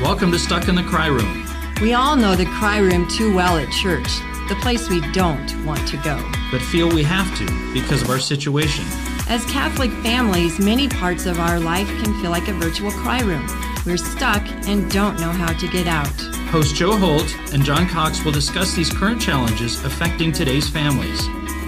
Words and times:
Welcome 0.00 0.32
to 0.32 0.38
Stuck 0.38 0.66
in 0.68 0.74
the 0.74 0.82
Cry 0.82 1.08
Room. 1.08 1.46
We 1.82 1.92
all 1.92 2.16
know 2.16 2.34
the 2.34 2.46
cry 2.46 2.78
room 2.78 3.06
too 3.06 3.34
well 3.34 3.58
at 3.58 3.70
church, 3.70 4.08
the 4.48 4.56
place 4.62 4.88
we 4.88 5.02
don't 5.12 5.66
want 5.66 5.86
to 5.88 5.98
go. 5.98 6.16
but 6.50 6.62
feel 6.62 6.88
we 6.88 7.02
have 7.02 7.36
to 7.36 7.72
because 7.74 8.00
of 8.00 8.08
our 8.08 8.18
situation. 8.18 8.86
As 9.28 9.44
Catholic 9.44 9.90
families, 10.02 10.58
many 10.58 10.88
parts 10.88 11.26
of 11.26 11.38
our 11.38 11.60
life 11.60 11.86
can 12.02 12.18
feel 12.22 12.30
like 12.30 12.48
a 12.48 12.54
virtual 12.54 12.90
cry 12.90 13.20
room. 13.20 13.46
We're 13.84 13.98
stuck 13.98 14.42
and 14.66 14.90
don't 14.90 15.20
know 15.20 15.32
how 15.32 15.52
to 15.52 15.68
get 15.68 15.86
out. 15.86 16.08
Host 16.50 16.74
Jo 16.74 16.96
Holt 16.96 17.36
and 17.52 17.62
John 17.62 17.86
Cox 17.86 18.24
will 18.24 18.32
discuss 18.32 18.72
these 18.74 18.90
current 18.90 19.20
challenges 19.20 19.84
affecting 19.84 20.32
today's 20.32 20.68
families. 20.68 21.20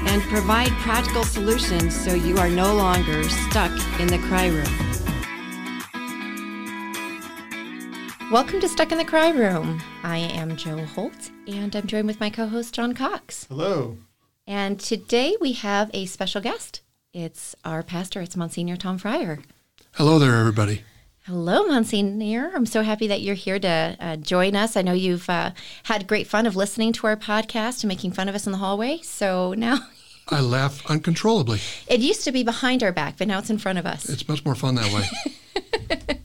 And 0.06 0.22
provide 0.22 0.70
practical 0.80 1.24
solutions 1.24 1.94
so 1.94 2.14
you 2.14 2.38
are 2.38 2.48
no 2.48 2.74
longer 2.74 3.28
stuck 3.28 3.72
in 4.00 4.08
the 4.08 4.18
cry 4.26 4.46
room. 4.46 4.91
Welcome 8.32 8.60
to 8.60 8.68
Stuck 8.68 8.90
in 8.90 8.96
the 8.96 9.04
Cry 9.04 9.28
Room. 9.28 9.82
I 10.02 10.16
am 10.16 10.56
Jo 10.56 10.82
Holt, 10.86 11.30
and 11.46 11.76
I'm 11.76 11.86
joined 11.86 12.06
with 12.06 12.18
my 12.18 12.30
co 12.30 12.46
host, 12.46 12.74
John 12.74 12.94
Cox. 12.94 13.44
Hello. 13.50 13.98
And 14.46 14.80
today 14.80 15.36
we 15.38 15.52
have 15.52 15.90
a 15.92 16.06
special 16.06 16.40
guest. 16.40 16.80
It's 17.12 17.54
our 17.62 17.82
pastor, 17.82 18.22
it's 18.22 18.34
Monsignor 18.34 18.76
Tom 18.78 18.98
Fryar. 18.98 19.44
Hello 19.96 20.18
there, 20.18 20.34
everybody. 20.34 20.80
Hello, 21.26 21.66
Monsignor. 21.66 22.52
I'm 22.54 22.64
so 22.64 22.80
happy 22.80 23.06
that 23.06 23.20
you're 23.20 23.34
here 23.34 23.58
to 23.58 23.96
uh, 24.00 24.16
join 24.16 24.56
us. 24.56 24.78
I 24.78 24.82
know 24.82 24.94
you've 24.94 25.28
uh, 25.28 25.50
had 25.82 26.06
great 26.06 26.26
fun 26.26 26.46
of 26.46 26.56
listening 26.56 26.94
to 26.94 27.06
our 27.08 27.18
podcast 27.18 27.82
and 27.82 27.88
making 27.88 28.12
fun 28.12 28.30
of 28.30 28.34
us 28.34 28.46
in 28.46 28.52
the 28.52 28.58
hallway. 28.58 29.00
So 29.02 29.52
now 29.52 29.80
I 30.28 30.40
laugh 30.40 30.90
uncontrollably. 30.90 31.60
it 31.86 32.00
used 32.00 32.24
to 32.24 32.32
be 32.32 32.44
behind 32.44 32.82
our 32.82 32.92
back, 32.92 33.18
but 33.18 33.28
now 33.28 33.40
it's 33.40 33.50
in 33.50 33.58
front 33.58 33.78
of 33.78 33.84
us. 33.84 34.08
It's 34.08 34.26
much 34.26 34.42
more 34.42 34.54
fun 34.54 34.76
that 34.76 34.90
way. 34.90 36.16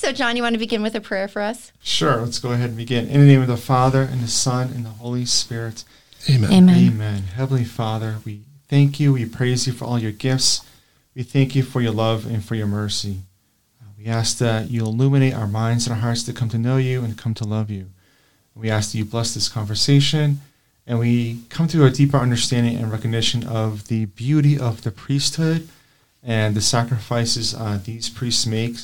So, 0.00 0.12
John, 0.12 0.34
you 0.34 0.42
want 0.42 0.54
to 0.54 0.58
begin 0.58 0.80
with 0.80 0.94
a 0.94 1.00
prayer 1.02 1.28
for 1.28 1.42
us? 1.42 1.72
Sure, 1.82 2.16
let's 2.22 2.38
go 2.38 2.52
ahead 2.52 2.70
and 2.70 2.76
begin. 2.78 3.06
In 3.08 3.20
the 3.20 3.26
name 3.26 3.42
of 3.42 3.48
the 3.48 3.58
Father, 3.58 4.00
and 4.00 4.22
the 4.22 4.28
Son, 4.28 4.70
and 4.74 4.82
the 4.82 4.88
Holy 4.88 5.26
Spirit. 5.26 5.84
Amen. 6.26 6.70
Amen. 6.70 7.24
Heavenly 7.34 7.64
Father, 7.64 8.16
we 8.24 8.40
thank 8.66 8.98
you. 8.98 9.12
We 9.12 9.26
praise 9.26 9.66
you 9.66 9.74
for 9.74 9.84
all 9.84 9.98
your 9.98 10.10
gifts. 10.10 10.64
We 11.14 11.22
thank 11.22 11.54
you 11.54 11.62
for 11.62 11.82
your 11.82 11.92
love 11.92 12.24
and 12.24 12.42
for 12.42 12.54
your 12.54 12.66
mercy. 12.66 13.18
Uh, 13.78 13.90
We 13.98 14.06
ask 14.06 14.38
that 14.38 14.70
you 14.70 14.86
illuminate 14.86 15.34
our 15.34 15.46
minds 15.46 15.86
and 15.86 15.92
our 15.94 16.00
hearts 16.00 16.22
to 16.22 16.32
come 16.32 16.48
to 16.48 16.58
know 16.58 16.78
you 16.78 17.04
and 17.04 17.18
come 17.18 17.34
to 17.34 17.44
love 17.44 17.68
you. 17.68 17.90
We 18.54 18.70
ask 18.70 18.92
that 18.92 18.98
you 18.98 19.04
bless 19.04 19.34
this 19.34 19.50
conversation, 19.50 20.40
and 20.86 20.98
we 20.98 21.40
come 21.50 21.68
to 21.68 21.84
a 21.84 21.90
deeper 21.90 22.16
understanding 22.16 22.76
and 22.78 22.90
recognition 22.90 23.46
of 23.46 23.88
the 23.88 24.06
beauty 24.06 24.58
of 24.58 24.80
the 24.80 24.92
priesthood 24.92 25.68
and 26.22 26.56
the 26.56 26.62
sacrifices 26.62 27.54
uh, 27.54 27.78
these 27.84 28.08
priests 28.08 28.46
make, 28.46 28.76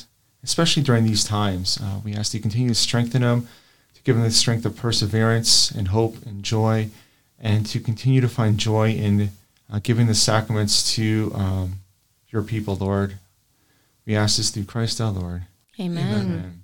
especially 0.47 0.81
during 0.81 1.03
these 1.03 1.25
times. 1.25 1.77
Uh, 1.83 1.99
we 2.05 2.13
ask 2.13 2.31
that 2.31 2.37
you 2.37 2.41
continue 2.41 2.69
to 2.69 2.75
strengthen 2.75 3.21
them, 3.21 3.49
to 3.93 4.01
give 4.03 4.15
them 4.15 4.23
the 4.23 4.31
strength 4.31 4.65
of 4.65 4.77
perseverance 4.77 5.69
and 5.69 5.89
hope 5.89 6.25
and 6.25 6.41
joy, 6.41 6.89
and 7.37 7.65
to 7.65 7.81
continue 7.81 8.21
to 8.21 8.29
find 8.29 8.57
joy 8.57 8.91
in 8.91 9.29
uh, 9.71 9.79
giving 9.83 10.07
the 10.07 10.15
sacraments 10.15 10.95
to 10.95 11.33
um, 11.35 11.73
your 12.29 12.41
people, 12.43 12.77
Lord. 12.77 13.17
We 14.05 14.15
ask 14.15 14.37
this 14.37 14.49
through 14.49 14.63
Christ 14.63 15.01
our 15.01 15.11
Lord. 15.11 15.41
Amen. 15.81 16.63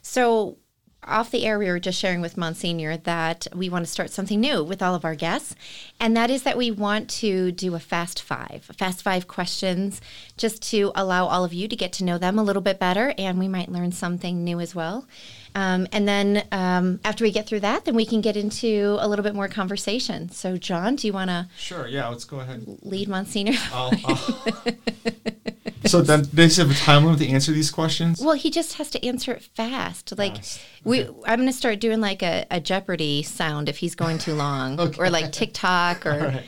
So, 0.00 0.56
off 1.06 1.30
the 1.30 1.46
air, 1.46 1.58
we 1.58 1.66
were 1.66 1.80
just 1.80 1.98
sharing 1.98 2.20
with 2.20 2.36
Monsignor 2.36 2.96
that 2.98 3.46
we 3.54 3.68
want 3.68 3.84
to 3.84 3.90
start 3.90 4.10
something 4.10 4.40
new 4.40 4.62
with 4.62 4.82
all 4.82 4.94
of 4.94 5.04
our 5.04 5.14
guests, 5.14 5.54
and 5.98 6.16
that 6.16 6.30
is 6.30 6.42
that 6.42 6.58
we 6.58 6.70
want 6.70 7.08
to 7.10 7.52
do 7.52 7.74
a 7.74 7.80
fast 7.80 8.22
five, 8.22 8.66
a 8.68 8.72
fast 8.72 9.02
five 9.02 9.26
questions, 9.26 10.00
just 10.36 10.62
to 10.70 10.92
allow 10.94 11.26
all 11.26 11.44
of 11.44 11.54
you 11.54 11.68
to 11.68 11.76
get 11.76 11.92
to 11.94 12.04
know 12.04 12.18
them 12.18 12.38
a 12.38 12.42
little 12.42 12.62
bit 12.62 12.78
better, 12.78 13.14
and 13.16 13.38
we 13.38 13.48
might 13.48 13.72
learn 13.72 13.92
something 13.92 14.44
new 14.44 14.60
as 14.60 14.74
well. 14.74 15.06
Um, 15.54 15.86
and 15.92 16.06
then 16.06 16.44
um, 16.52 17.00
after 17.04 17.24
we 17.24 17.32
get 17.32 17.46
through 17.46 17.60
that, 17.60 17.84
then 17.84 17.94
we 17.94 18.06
can 18.06 18.20
get 18.20 18.36
into 18.36 18.96
a 19.00 19.08
little 19.08 19.22
bit 19.22 19.34
more 19.34 19.48
conversation. 19.48 20.30
So, 20.30 20.56
John, 20.56 20.96
do 20.96 21.06
you 21.06 21.12
want 21.12 21.30
to 21.30 21.48
Sure, 21.58 21.86
yeah, 21.86 22.08
let's 22.08 22.24
go 22.24 22.40
ahead. 22.40 22.64
lead 22.82 23.08
Monsignor? 23.08 23.54
I'll, 23.72 23.92
I'll- 24.04 24.44
so 25.86 26.02
then 26.02 26.24
they 26.32 26.48
have 26.48 26.70
a 26.70 26.74
time 26.74 27.04
limit 27.04 27.20
to 27.20 27.28
answer 27.28 27.52
these 27.52 27.70
questions? 27.70 28.20
Well, 28.20 28.34
he 28.36 28.50
just 28.50 28.74
has 28.74 28.90
to 28.90 29.04
answer 29.06 29.32
it 29.32 29.42
fast. 29.42 30.16
Like 30.16 30.36
Fast. 30.36 30.60
we, 30.84 31.04
I'm 31.06 31.36
going 31.38 31.46
to 31.46 31.52
start 31.52 31.80
doing 31.80 32.00
like 32.00 32.22
a, 32.22 32.46
a 32.50 32.60
Jeopardy 32.60 33.22
sound 33.22 33.68
if 33.68 33.78
he's 33.78 33.94
going 33.94 34.18
too 34.18 34.34
long, 34.34 34.78
or 34.98 35.10
like 35.10 35.32
TikTok, 35.32 36.06
or 36.06 36.12
All 36.12 36.18
right. 36.18 36.42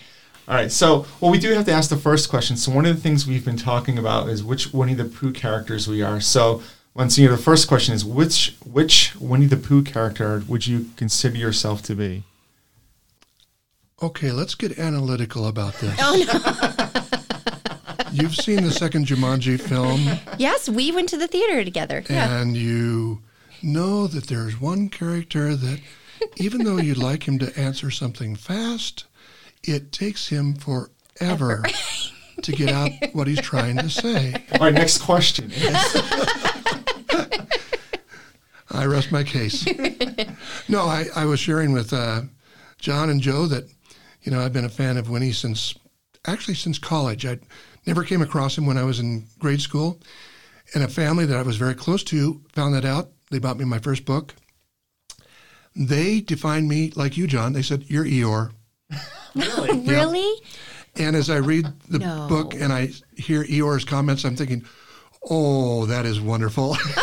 All 0.49 0.55
right. 0.57 0.73
So, 0.73 1.07
well, 1.21 1.31
we 1.31 1.39
do 1.39 1.53
have 1.55 1.65
to 1.67 1.73
ask 1.73 1.89
the 1.89 1.97
first 1.97 2.29
question. 2.29 2.57
So, 2.57 2.73
one 2.73 2.85
of 2.85 2.95
the 2.95 3.01
things 3.01 3.27
we've 3.27 3.45
been 3.45 3.57
talking 3.57 3.97
about 3.97 4.29
is 4.29 4.43
which 4.43 4.73
Winnie 4.73 4.95
the 4.95 5.05
Pooh 5.05 5.33
characters 5.33 5.87
we 5.87 6.03
are. 6.03 6.21
So, 6.21 6.63
Monsignor, 6.95 7.31
the 7.31 7.39
first 7.39 7.69
question 7.69 7.95
is 7.95 8.05
which 8.05 8.55
which 8.65 9.15
Winnie 9.17 9.47
the 9.47 9.57
Pooh 9.57 9.83
character 9.83 10.43
would 10.47 10.67
you 10.67 10.87
consider 10.97 11.37
yourself 11.39 11.83
to 11.83 11.95
be? 11.95 12.25
Okay, 14.03 14.31
let's 14.33 14.55
get 14.55 14.79
analytical 14.79 15.47
about 15.47 15.75
this. 15.75 15.97
oh 16.01 16.17
no, 16.27 18.11
You've 18.13 18.35
seen 18.37 18.63
the 18.63 18.71
second 18.71 19.07
Jumanji 19.07 19.59
film, 19.59 20.19
yes, 20.39 20.69
we 20.69 20.93
went 20.93 21.09
to 21.11 21.17
the 21.17 21.29
theater 21.29 21.65
together. 21.65 22.05
Yeah, 22.11 22.41
and 22.41 22.55
you 22.57 23.23
know 23.63 24.07
that 24.07 24.27
there's 24.27 24.61
one 24.61 24.91
character 24.91 25.57
that, 25.57 25.81
even 26.37 26.65
though 26.65 26.77
you'd 26.77 26.99
like 26.99 27.27
him 27.27 27.39
to 27.39 27.59
answer 27.59 27.91
something 27.91 28.37
fast, 28.37 29.05
it 29.63 29.93
takes 29.93 30.29
him 30.29 30.55
forever 30.55 31.65
to 32.45 32.53
get 32.53 32.71
out 32.71 32.91
what 33.13 33.27
he's 33.27 33.41
trying 33.41 33.77
to 33.79 33.91
say. 33.91 34.35
All 34.53 34.61
right. 34.61 34.75
Next 34.75 34.99
question. 34.99 35.51
I 38.75 38.87
rest 38.87 39.13
my 39.13 39.23
case. 39.23 39.67
no, 40.69 40.83
I, 40.83 41.07
I 41.15 41.27
was 41.27 41.39
sharing 41.39 41.73
with 41.73 41.93
uh, 41.93 42.23
John 42.79 43.11
and 43.11 43.21
Jo 43.21 43.47
that, 43.47 43.65
you 44.23 44.33
know, 44.33 44.41
I've 44.41 44.53
been 44.55 44.65
a 44.65 44.71
fan 44.71 44.97
of 44.97 45.11
Winnie 45.11 45.33
since, 45.33 45.75
actually 46.27 46.55
since 46.55 46.79
college. 46.79 47.27
I 47.27 47.39
never 47.87 48.03
came 48.03 48.23
across 48.23 48.57
him 48.57 48.65
when 48.65 48.79
I 48.79 48.85
was 48.85 48.99
in 48.99 49.25
grade 49.39 49.61
school. 49.61 50.01
And 50.75 50.83
a 50.83 50.89
family 50.89 51.27
that 51.27 51.37
I 51.37 51.43
was 51.43 51.57
very 51.57 51.75
close 51.75 52.03
to 52.05 52.41
found 52.53 52.75
that 52.75 52.87
out. 52.87 53.11
They 53.31 53.39
bought 53.39 53.59
me 53.59 53.67
my 53.67 53.79
first 53.79 54.05
book. 54.05 54.35
They 55.75 56.21
defined 56.21 56.69
me 56.69 56.93
like 56.97 57.17
you, 57.17 57.27
John. 57.27 57.53
They 57.53 57.63
said, 57.63 57.85
You're 57.89 58.05
Eeyore. 58.05 58.53
really? 59.35 60.32
And 60.97 61.17
as 61.17 61.31
I 61.31 61.37
read 61.37 61.67
the 61.89 61.99
No. 62.01 62.27
book 62.29 62.55
and 62.55 62.73
I 62.73 62.91
hear 63.17 63.45
Eeyore's 63.45 63.85
comments, 63.85 64.25
I'm 64.25 64.37
thinking, 64.37 64.65
Oh, 65.31 65.87
that 65.87 66.05
is 66.05 66.21
wonderful. 66.21 66.77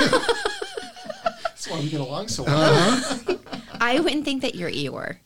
That's 1.44 1.70
why 1.70 1.80
we 1.80 1.90
get 1.90 2.02
along 2.02 2.28
so 2.28 2.44
well. 2.44 3.40
I 3.82 4.00
wouldn't 4.00 4.26
think 4.26 4.42
that 4.42 4.56
you're 4.56 4.70
Eeyore. 4.70 5.18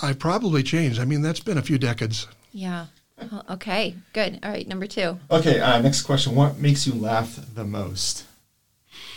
I 0.00 0.12
probably 0.14 0.62
changed. 0.62 0.98
I 1.00 1.04
mean, 1.04 1.22
that's 1.22 1.40
been 1.40 1.58
a 1.58 1.62
few 1.62 1.78
decades. 1.78 2.26
Yeah. 2.52 2.86
Oh, 3.20 3.42
okay. 3.50 3.94
Good. 4.14 4.40
All 4.42 4.50
right. 4.50 4.66
Number 4.66 4.86
two. 4.86 5.18
Okay. 5.30 5.60
Uh, 5.60 5.80
next 5.80 6.02
question. 6.02 6.34
What 6.34 6.58
makes 6.58 6.86
you 6.86 6.94
laugh 6.94 7.38
the 7.54 7.64
most? 7.64 8.24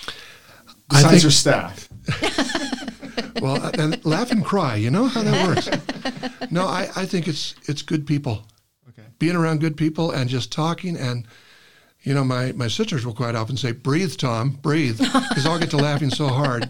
I 0.08 0.12
Besides 0.90 1.10
think- 1.12 1.24
your 1.24 1.32
staff. 1.32 1.90
Well, 3.42 3.72
and 3.78 4.04
laugh 4.06 4.32
and 4.32 4.44
cry. 4.46 4.76
You 4.76 4.90
know 4.90 5.08
how 5.08 5.22
that 5.24 5.48
works. 5.48 5.70
No, 6.52 6.66
I, 6.68 6.88
I 6.96 7.06
think 7.06 7.28
it's 7.28 7.56
it's 7.68 7.82
good 7.82 8.06
people. 8.06 8.46
Okay. 9.24 9.32
Being 9.32 9.44
around 9.44 9.62
good 9.62 9.78
people 9.78 10.12
and 10.12 10.30
just 10.30 10.52
talking 10.52 10.98
and 10.98 11.28
you 12.02 12.14
know, 12.14 12.26
my, 12.26 12.52
my 12.52 12.68
sisters 12.68 13.06
will 13.06 13.14
quite 13.14 13.34
often 13.34 13.56
say, 13.56 13.72
"Breathe, 13.72 14.18
Tom, 14.18 14.60
breathe," 14.62 14.98
because 14.98 15.46
I'll 15.46 15.58
get 15.58 15.70
to 15.70 15.78
laughing 15.78 16.10
so 16.10 16.28
hard, 16.28 16.70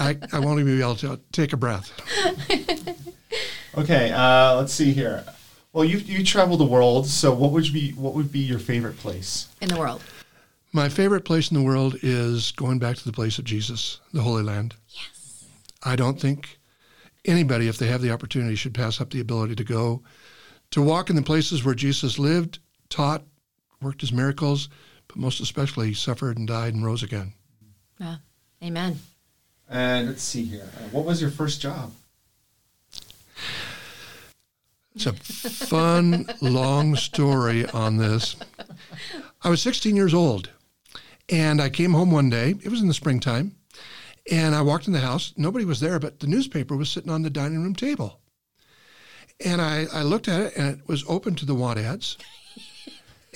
I, 0.00 0.18
I 0.32 0.40
won't 0.40 0.58
even 0.58 0.76
be 0.76 0.82
able 0.82 0.96
to 0.96 1.20
take 1.30 1.52
a 1.52 1.56
breath. 1.56 1.92
Okay. 3.76 4.12
Uh, 4.12 4.56
let's 4.56 4.72
see 4.72 4.92
here. 4.92 5.24
Well, 5.72 5.84
you 5.84 5.98
you 5.98 6.24
travel 6.24 6.56
the 6.56 6.64
world. 6.64 7.06
So, 7.06 7.34
what 7.34 7.50
would 7.50 7.72
be 7.72 7.90
what 7.92 8.14
would 8.14 8.30
be 8.30 8.38
your 8.38 8.58
favorite 8.58 8.96
place? 8.98 9.48
In 9.60 9.68
the 9.68 9.78
world. 9.78 10.02
My 10.72 10.88
favorite 10.88 11.24
place 11.24 11.50
in 11.50 11.56
the 11.56 11.62
world 11.62 11.96
is 12.02 12.52
going 12.52 12.78
back 12.78 12.96
to 12.96 13.04
the 13.04 13.12
place 13.12 13.38
of 13.38 13.44
Jesus, 13.44 14.00
the 14.12 14.22
Holy 14.22 14.42
Land. 14.42 14.74
Yes. 14.88 15.44
I 15.84 15.94
don't 15.94 16.20
think 16.20 16.58
anybody, 17.24 17.68
if 17.68 17.78
they 17.78 17.86
have 17.86 18.02
the 18.02 18.10
opportunity, 18.10 18.56
should 18.56 18.74
pass 18.74 19.00
up 19.00 19.10
the 19.10 19.20
ability 19.20 19.54
to 19.56 19.64
go 19.64 20.02
to 20.74 20.82
walk 20.82 21.08
in 21.08 21.14
the 21.14 21.22
places 21.22 21.64
where 21.64 21.76
Jesus 21.76 22.18
lived, 22.18 22.58
taught, 22.88 23.22
worked 23.80 24.00
his 24.00 24.10
miracles, 24.10 24.68
but 25.06 25.16
most 25.16 25.38
especially 25.38 25.94
suffered 25.94 26.36
and 26.36 26.48
died 26.48 26.74
and 26.74 26.84
rose 26.84 27.04
again. 27.04 27.32
Yeah. 28.00 28.16
Amen. 28.60 28.98
And 29.70 30.08
let's 30.08 30.24
see 30.24 30.44
here. 30.44 30.68
Uh, 30.76 30.88
what 30.88 31.04
was 31.04 31.20
your 31.20 31.30
first 31.30 31.60
job? 31.60 31.92
It's 34.96 35.06
a 35.06 35.12
fun, 35.12 36.26
long 36.40 36.96
story 36.96 37.66
on 37.66 37.96
this. 37.98 38.34
I 39.44 39.50
was 39.50 39.62
16 39.62 39.94
years 39.94 40.12
old, 40.12 40.50
and 41.28 41.62
I 41.62 41.68
came 41.68 41.92
home 41.92 42.10
one 42.10 42.30
day. 42.30 42.56
It 42.64 42.68
was 42.68 42.80
in 42.80 42.88
the 42.88 42.94
springtime, 42.94 43.54
and 44.28 44.56
I 44.56 44.62
walked 44.62 44.88
in 44.88 44.92
the 44.92 44.98
house. 44.98 45.34
Nobody 45.36 45.64
was 45.64 45.78
there, 45.78 46.00
but 46.00 46.18
the 46.18 46.26
newspaper 46.26 46.76
was 46.76 46.90
sitting 46.90 47.12
on 47.12 47.22
the 47.22 47.30
dining 47.30 47.62
room 47.62 47.76
table. 47.76 48.18
And 49.44 49.60
I, 49.60 49.86
I 49.92 50.02
looked 50.02 50.28
at 50.28 50.40
it, 50.40 50.56
and 50.56 50.78
it 50.78 50.88
was 50.88 51.04
open 51.08 51.34
to 51.36 51.46
the 51.46 51.54
want 51.54 51.78
ads. 51.78 52.16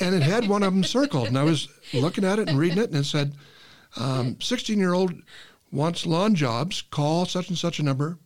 And 0.00 0.14
it 0.14 0.22
had 0.22 0.48
one 0.48 0.62
of 0.62 0.72
them 0.72 0.84
circled. 0.84 1.28
And 1.28 1.38
I 1.38 1.42
was 1.42 1.68
looking 1.92 2.24
at 2.24 2.38
it 2.38 2.48
and 2.48 2.58
reading 2.58 2.78
it, 2.78 2.90
and 2.90 2.98
it 2.98 3.04
said, 3.04 3.32
um, 3.96 4.40
16 4.40 4.78
year 4.78 4.94
old 4.94 5.12
wants 5.72 6.06
lawn 6.06 6.34
jobs. 6.34 6.82
Call 6.82 7.26
such 7.26 7.48
and 7.48 7.58
such 7.58 7.78
a 7.78 7.82
number. 7.82 8.18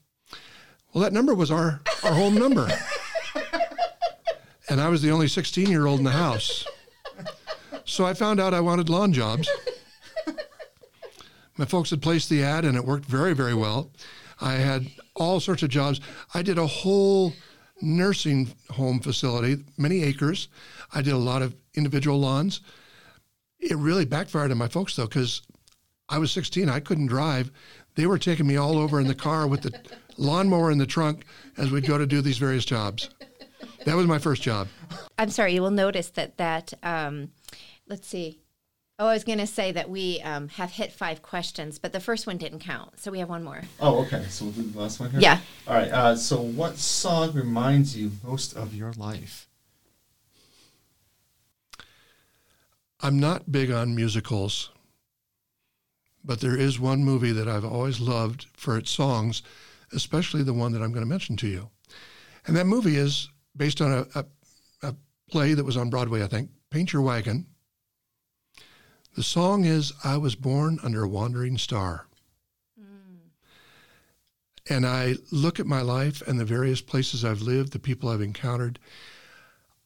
Well, 0.93 1.03
that 1.03 1.13
number 1.13 1.35
was 1.35 1.51
our, 1.51 1.81
our 2.05 2.13
home 2.13 2.35
number. 2.35 2.69
and 4.69 4.81
I 4.81 4.89
was 4.89 5.01
the 5.01 5.11
only 5.11 5.29
16 5.29 5.69
year 5.71 5.87
old 5.87 5.99
in 5.99 6.05
the 6.05 6.11
house. 6.11 6.67
So 7.85 8.05
I 8.05 8.15
found 8.15 8.41
out 8.41 8.55
I 8.55 8.61
wanted 8.61 8.89
lawn 8.89 9.13
jobs. 9.13 9.49
My 11.57 11.65
folks 11.65 11.91
had 11.91 12.03
placed 12.03 12.29
the 12.29 12.43
ad 12.43 12.65
and 12.65 12.77
it 12.77 12.85
worked 12.85 13.05
very, 13.05 13.35
very 13.35 13.55
well. 13.55 13.91
I 14.41 14.55
had 14.55 14.87
all 15.15 15.41
sorts 15.41 15.63
of 15.63 15.69
jobs. 15.69 16.01
I 16.35 16.43
did 16.43 16.59
a 16.59 16.67
whole 16.67 17.33
nursing 17.83 18.49
home 18.71 19.01
facility, 19.01 19.65
many 19.77 20.03
acres. 20.03 20.49
I 20.93 21.03
did 21.03 21.13
a 21.13 21.19
lot 21.19 21.43
of 21.43 21.55
individual 21.75 22.19
lawns. 22.19 22.61
It 23.59 23.77
really 23.77 24.05
backfired 24.05 24.51
on 24.51 24.59
my 24.59 24.69
folks 24.69 24.97
though, 24.97 25.07
because 25.07 25.43
I 26.09 26.19
was 26.19 26.31
16. 26.33 26.69
I 26.69 26.81
couldn't 26.81 27.07
drive. 27.07 27.51
They 27.95 28.07
were 28.07 28.19
taking 28.19 28.47
me 28.47 28.57
all 28.57 28.79
over 28.79 29.01
in 29.01 29.07
the 29.07 29.15
car 29.15 29.47
with 29.47 29.63
the 29.63 29.73
lawnmower 30.17 30.71
in 30.71 30.79
the 30.79 30.87
trunk 30.87 31.25
as 31.57 31.71
we'd 31.71 31.87
go 31.87 31.99
to 31.99 32.07
do 32.07 32.21
these 32.21 32.39
various 32.39 32.65
jobs. 32.65 33.11
That 33.85 33.97
was 33.97 34.07
my 34.07 34.19
first 34.19 34.43
job. 34.43 34.69
I'm 35.19 35.31
sorry. 35.31 35.55
You 35.55 35.63
will 35.63 35.71
notice 35.71 36.11
that 36.11 36.37
that 36.39 36.73
um, 36.83 37.31
let's 37.89 38.07
see. 38.07 38.42
Oh, 38.99 39.07
I 39.07 39.15
was 39.15 39.25
going 39.25 39.39
to 39.39 39.47
say 39.47 39.73
that 39.73 39.89
we 39.89 40.21
um, 40.21 40.49
have 40.49 40.71
hit 40.71 40.93
five 40.93 41.23
questions, 41.23 41.79
but 41.79 41.93
the 41.93 42.01
first 42.01 42.27
one 42.27 42.37
didn't 42.37 42.61
count, 42.61 43.01
so 43.01 43.11
we 43.11 43.19
have 43.19 43.29
one 43.29 43.43
more. 43.43 43.63
Oh, 43.81 44.05
okay. 44.05 44.25
So 44.29 44.45
we'll 44.45 44.55
do 44.55 44.63
the 44.63 44.79
last 44.79 45.01
one 45.01 45.11
here. 45.11 45.21
Yeah. 45.21 45.39
All 45.67 45.75
right. 45.75 45.91
Uh, 45.91 46.15
so, 46.15 46.41
what 46.41 46.77
song 46.77 47.33
reminds 47.33 47.97
you 47.97 48.13
most 48.23 48.55
of 48.55 48.75
your 48.75 48.93
life? 48.93 49.49
I'm 53.01 53.19
not 53.19 53.51
big 53.51 53.73
on 53.73 53.97
musicals, 53.97 54.71
but 56.25 56.41
there 56.41 56.57
is 56.57 56.79
one 56.79 57.03
movie 57.03 57.33
that 57.33 57.49
I've 57.49 57.65
always 57.65 57.99
loved 57.99 58.47
for 58.53 58.79
its 58.79 58.93
songs, 58.93 59.43
especially 59.93 60.45
the 60.45 60.55
one 60.55 60.71
that 60.73 60.83
I'm 60.83 60.93
going 60.93 61.05
to 61.05 61.11
mention 61.11 61.37
to 61.39 61.49
you. 61.49 61.71
And 62.47 62.57
that 62.57 62.67
movie 62.67 62.97
is 62.97 63.29
based 63.57 63.81
on 63.81 63.93
a, 63.93 64.21
a, 64.21 64.25
a 64.91 64.95
play 65.29 65.55
that 65.55 65.65
was 65.65 65.77
on 65.77 65.91
Broadway, 65.91 66.23
I 66.23 66.29
think, 66.29 66.51
Paint 66.71 66.93
Your 66.93 67.03
Wagon. 67.03 67.47
The 69.15 69.23
song 69.23 69.67
is 69.67 69.93
I 70.03 70.17
Was 70.17 70.35
Born 70.35 70.79
Under 70.83 71.03
a 71.03 71.09
Wandering 71.09 71.59
Star. 71.59 72.07
And 74.71 74.87
I 74.87 75.17
look 75.31 75.61
at 75.61 75.67
my 75.67 75.83
life 75.83 76.23
and 76.27 76.41
the 76.41 76.47
various 76.47 76.81
places 76.81 77.25
I've 77.25 77.43
lived, 77.43 77.73
the 77.73 77.79
people 77.79 78.09
I've 78.09 78.23
encountered. 78.23 78.79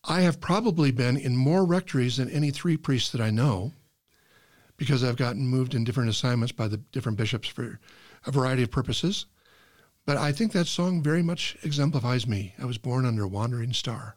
I 0.04 0.20
have 0.20 0.40
probably 0.40 0.92
been 0.92 1.16
in 1.16 1.36
more 1.36 1.64
rectories 1.64 2.18
than 2.18 2.30
any 2.30 2.52
three 2.52 2.76
priests 2.76 3.10
that 3.10 3.20
I 3.20 3.30
know 3.30 3.72
because 4.76 5.02
I've 5.02 5.16
gotten 5.16 5.48
moved 5.48 5.74
in 5.74 5.82
different 5.82 6.10
assignments 6.10 6.52
by 6.52 6.68
the 6.68 6.76
different 6.76 7.18
bishops 7.18 7.48
for 7.48 7.80
a 8.26 8.30
variety 8.30 8.62
of 8.62 8.70
purposes. 8.70 9.26
But 10.04 10.18
I 10.18 10.30
think 10.30 10.52
that 10.52 10.68
song 10.68 11.02
very 11.02 11.22
much 11.22 11.56
exemplifies 11.64 12.28
me. 12.28 12.54
I 12.60 12.64
was 12.66 12.78
born 12.78 13.06
under 13.06 13.24
a 13.24 13.28
wandering 13.28 13.72
star. 13.72 14.16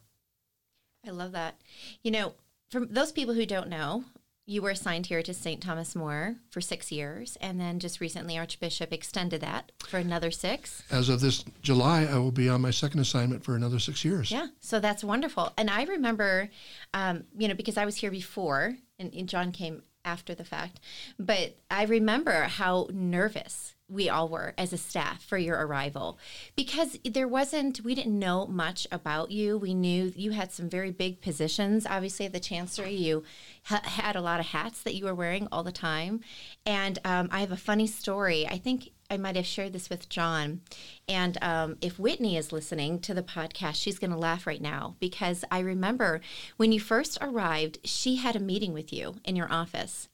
I 1.04 1.10
love 1.10 1.32
that. 1.32 1.60
You 2.04 2.12
know, 2.12 2.34
for 2.70 2.86
those 2.86 3.10
people 3.10 3.34
who 3.34 3.46
don't 3.46 3.68
know, 3.68 4.04
you 4.50 4.60
were 4.60 4.70
assigned 4.70 5.06
here 5.06 5.22
to 5.22 5.32
St. 5.32 5.62
Thomas 5.62 5.94
More 5.94 6.34
for 6.50 6.60
six 6.60 6.90
years, 6.90 7.38
and 7.40 7.60
then 7.60 7.78
just 7.78 8.00
recently 8.00 8.36
Archbishop 8.36 8.92
extended 8.92 9.40
that 9.42 9.70
for 9.86 9.98
another 9.98 10.32
six. 10.32 10.82
As 10.90 11.08
of 11.08 11.20
this 11.20 11.44
July, 11.62 12.02
I 12.02 12.18
will 12.18 12.32
be 12.32 12.48
on 12.48 12.60
my 12.60 12.72
second 12.72 12.98
assignment 12.98 13.44
for 13.44 13.54
another 13.54 13.78
six 13.78 14.04
years. 14.04 14.32
Yeah, 14.32 14.48
so 14.58 14.80
that's 14.80 15.04
wonderful. 15.04 15.52
And 15.56 15.70
I 15.70 15.84
remember, 15.84 16.50
um, 16.92 17.24
you 17.38 17.46
know, 17.46 17.54
because 17.54 17.76
I 17.76 17.84
was 17.84 17.98
here 17.98 18.10
before, 18.10 18.74
and, 18.98 19.14
and 19.14 19.28
John 19.28 19.52
came 19.52 19.84
after 20.04 20.34
the 20.34 20.44
fact, 20.44 20.80
but 21.16 21.56
I 21.70 21.84
remember 21.84 22.42
how 22.42 22.88
nervous 22.92 23.76
we 23.90 24.08
all 24.08 24.28
were 24.28 24.54
as 24.56 24.72
a 24.72 24.78
staff 24.78 25.22
for 25.24 25.36
your 25.36 25.58
arrival. 25.66 26.18
Because 26.56 26.98
there 27.04 27.28
wasn't 27.28 27.82
we 27.82 27.94
didn't 27.94 28.18
know 28.18 28.46
much 28.46 28.86
about 28.92 29.30
you. 29.30 29.58
We 29.58 29.74
knew 29.74 30.12
you 30.14 30.30
had 30.30 30.52
some 30.52 30.68
very 30.68 30.90
big 30.90 31.20
positions. 31.20 31.86
Obviously 31.88 32.26
at 32.26 32.32
the 32.32 32.40
chancery 32.40 32.94
you 32.94 33.24
ha- 33.64 33.82
had 33.84 34.16
a 34.16 34.20
lot 34.20 34.40
of 34.40 34.46
hats 34.46 34.82
that 34.82 34.94
you 34.94 35.04
were 35.04 35.14
wearing 35.14 35.48
all 35.50 35.62
the 35.62 35.72
time. 35.72 36.20
And 36.64 36.98
um, 37.04 37.28
i 37.30 37.40
have 37.40 37.52
a 37.52 37.56
funny 37.56 37.86
story. 37.86 38.46
I 38.46 38.58
think 38.58 38.90
I 39.10 39.16
might 39.16 39.36
have 39.36 39.46
shared 39.46 39.72
this 39.72 39.90
with 39.90 40.08
John. 40.08 40.60
And 41.08 41.36
um, 41.42 41.76
if 41.80 41.98
Whitney 41.98 42.36
is 42.36 42.52
listening 42.52 43.00
to 43.00 43.12
the 43.12 43.22
podcast, 43.22 43.74
she's 43.74 43.98
going 43.98 44.12
to 44.12 44.16
laugh 44.16 44.46
right 44.46 44.62
now. 44.62 44.94
Because 45.00 45.44
I 45.50 45.58
remember 45.60 46.20
when 46.56 46.70
you 46.70 46.78
first 46.78 47.18
arrived, 47.20 47.78
she 47.84 48.16
had 48.16 48.36
a 48.36 48.40
meeting 48.40 48.72
with 48.72 48.92
you 48.92 49.16
in 49.24 49.34
your 49.34 49.52
office. 49.52 50.08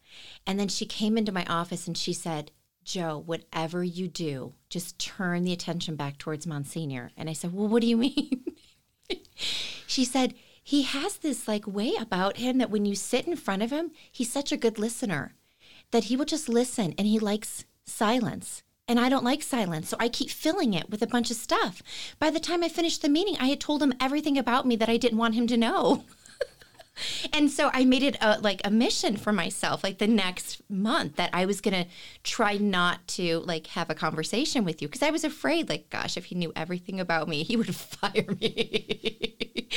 And 0.46 0.58
then 0.58 0.68
she 0.68 0.86
came 0.86 1.18
into 1.18 1.32
my 1.32 1.44
office 1.44 1.86
and 1.86 1.96
she 1.96 2.14
said, 2.14 2.50
Jo, 2.86 3.20
whatever 3.26 3.82
you 3.82 4.06
do, 4.06 4.54
just 4.70 4.96
turn 4.98 5.42
the 5.42 5.52
attention 5.52 5.96
back 5.96 6.18
towards 6.18 6.46
Monsignor. 6.46 7.10
And 7.16 7.28
I 7.28 7.32
said, 7.32 7.52
Well, 7.52 7.66
what 7.66 7.82
do 7.82 7.88
you 7.88 7.96
mean? 8.08 8.44
she 9.88 10.04
said, 10.04 10.34
He 10.62 10.82
has 10.82 11.16
this 11.16 11.48
like 11.48 11.66
way 11.66 11.94
about 12.00 12.36
him 12.36 12.58
that 12.58 12.70
when 12.70 12.86
you 12.86 12.94
sit 12.94 13.26
in 13.26 13.34
front 13.34 13.62
of 13.62 13.72
him, 13.72 13.90
he's 14.10 14.32
such 14.32 14.52
a 14.52 14.56
good 14.56 14.78
listener 14.78 15.34
that 15.90 16.04
he 16.04 16.16
will 16.16 16.24
just 16.24 16.48
listen 16.48 16.94
and 16.96 17.08
he 17.08 17.18
likes 17.18 17.64
silence. 17.84 18.62
And 18.88 19.00
I 19.00 19.08
don't 19.08 19.24
like 19.24 19.42
silence, 19.42 19.88
so 19.88 19.96
I 19.98 20.08
keep 20.08 20.30
filling 20.30 20.72
it 20.72 20.88
with 20.88 21.02
a 21.02 21.08
bunch 21.08 21.32
of 21.32 21.36
stuff. 21.36 21.82
By 22.20 22.30
the 22.30 22.38
time 22.38 22.62
I 22.62 22.68
finished 22.68 23.02
the 23.02 23.08
meeting, 23.08 23.36
I 23.40 23.46
had 23.46 23.60
told 23.60 23.82
him 23.82 23.94
everything 24.00 24.38
about 24.38 24.64
me 24.64 24.76
that 24.76 24.88
I 24.88 24.96
didn't 24.96 25.18
want 25.18 25.34
him 25.34 25.48
to 25.48 25.56
know. 25.56 26.04
and 27.32 27.50
so 27.50 27.70
I 27.72 27.84
made 27.84 28.02
it 28.02 28.16
a, 28.20 28.38
like 28.40 28.60
a 28.64 28.70
mission 28.70 29.16
for 29.16 29.32
myself, 29.32 29.82
like 29.84 29.98
the 29.98 30.06
next 30.06 30.62
month, 30.68 31.16
that 31.16 31.30
I 31.32 31.46
was 31.46 31.60
gonna 31.60 31.86
try 32.22 32.56
not 32.56 33.06
to 33.08 33.40
like 33.40 33.68
have 33.68 33.90
a 33.90 33.94
conversation 33.94 34.64
with 34.64 34.82
you 34.82 34.88
because 34.88 35.02
I 35.02 35.10
was 35.10 35.24
afraid, 35.24 35.68
like, 35.68 35.90
gosh, 35.90 36.16
if 36.16 36.26
he 36.26 36.34
knew 36.34 36.52
everything 36.56 37.00
about 37.00 37.28
me, 37.28 37.42
he 37.42 37.56
would 37.56 37.74
fire 37.74 38.26
me. 38.40 39.68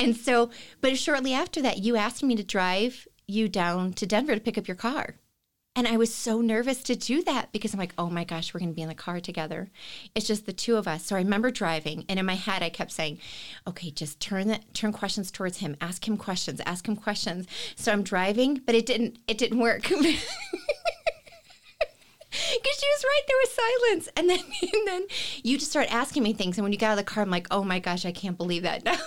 and 0.00 0.16
so, 0.16 0.50
but 0.80 0.98
shortly 0.98 1.32
after 1.32 1.62
that, 1.62 1.78
you 1.78 1.96
asked 1.96 2.22
me 2.22 2.36
to 2.36 2.44
drive 2.44 3.06
you 3.26 3.48
down 3.48 3.92
to 3.94 4.06
Denver 4.06 4.34
to 4.34 4.40
pick 4.40 4.58
up 4.58 4.68
your 4.68 4.76
car. 4.76 5.16
And 5.76 5.88
I 5.88 5.96
was 5.96 6.14
so 6.14 6.40
nervous 6.40 6.84
to 6.84 6.94
do 6.94 7.22
that 7.24 7.50
because 7.50 7.72
I'm 7.72 7.80
like, 7.80 7.94
oh 7.98 8.08
my 8.08 8.22
gosh, 8.22 8.54
we're 8.54 8.60
going 8.60 8.70
to 8.70 8.76
be 8.76 8.82
in 8.82 8.88
the 8.88 8.94
car 8.94 9.18
together. 9.18 9.70
It's 10.14 10.26
just 10.26 10.46
the 10.46 10.52
two 10.52 10.76
of 10.76 10.86
us. 10.86 11.04
So 11.04 11.16
I 11.16 11.18
remember 11.18 11.50
driving, 11.50 12.04
and 12.08 12.18
in 12.18 12.26
my 12.26 12.36
head, 12.36 12.62
I 12.62 12.70
kept 12.70 12.92
saying, 12.92 13.18
okay, 13.66 13.90
just 13.90 14.20
turn 14.20 14.46
the, 14.46 14.60
turn 14.72 14.92
questions 14.92 15.32
towards 15.32 15.58
him, 15.58 15.76
ask 15.80 16.06
him 16.06 16.16
questions, 16.16 16.60
ask 16.64 16.86
him 16.86 16.94
questions. 16.94 17.46
So 17.74 17.90
I'm 17.90 18.04
driving, 18.04 18.60
but 18.64 18.76
it 18.76 18.86
didn't 18.86 19.18
it 19.26 19.36
didn't 19.36 19.58
work. 19.58 19.90
Because 22.34 22.78
she 22.80 22.86
was 22.86 23.04
right, 23.04 23.22
there 23.28 23.36
was 23.42 23.50
silence, 23.52 24.08
and 24.16 24.28
then 24.28 24.38
and 24.74 24.88
then 24.88 25.06
you 25.44 25.56
just 25.56 25.70
start 25.70 25.92
asking 25.92 26.24
me 26.24 26.32
things, 26.32 26.58
and 26.58 26.64
when 26.64 26.72
you 26.72 26.78
got 26.78 26.88
out 26.88 26.98
of 26.98 26.98
the 26.98 27.04
car, 27.04 27.22
I'm 27.22 27.30
like, 27.30 27.46
oh 27.50 27.62
my 27.62 27.78
gosh, 27.78 28.04
I 28.04 28.12
can't 28.12 28.36
believe 28.36 28.62
that. 28.62 28.84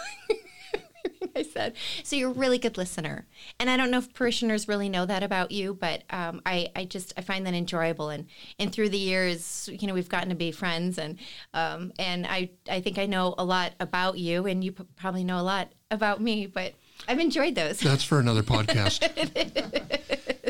I 1.35 1.43
said. 1.43 1.73
So 2.03 2.15
you're 2.15 2.31
a 2.31 2.33
really 2.33 2.57
good 2.57 2.77
listener. 2.77 3.25
And 3.59 3.69
I 3.69 3.77
don't 3.77 3.91
know 3.91 3.99
if 3.99 4.13
parishioners 4.13 4.67
really 4.67 4.89
know 4.89 5.05
that 5.05 5.23
about 5.23 5.51
you, 5.51 5.73
but 5.73 6.03
um, 6.09 6.41
I, 6.45 6.69
I 6.75 6.85
just 6.85 7.13
I 7.17 7.21
find 7.21 7.45
that 7.45 7.53
enjoyable. 7.53 8.09
And 8.09 8.27
and 8.59 8.71
through 8.71 8.89
the 8.89 8.97
years, 8.97 9.69
you 9.71 9.87
know, 9.87 9.93
we've 9.93 10.09
gotten 10.09 10.29
to 10.29 10.35
be 10.35 10.51
friends, 10.51 10.97
and 10.97 11.17
um, 11.53 11.91
and 11.99 12.25
I 12.25 12.51
I 12.69 12.81
think 12.81 12.97
I 12.97 13.05
know 13.05 13.35
a 13.37 13.43
lot 13.45 13.73
about 13.79 14.17
you, 14.17 14.45
and 14.45 14.63
you 14.63 14.71
probably 14.71 15.23
know 15.23 15.39
a 15.39 15.43
lot 15.43 15.69
about 15.91 16.21
me, 16.21 16.47
but. 16.47 16.73
I've 17.07 17.19
enjoyed 17.19 17.53
those. 17.53 17.79
That's 17.79 18.03
for 18.03 18.19
another 18.19 18.41
podcast. 18.55 19.03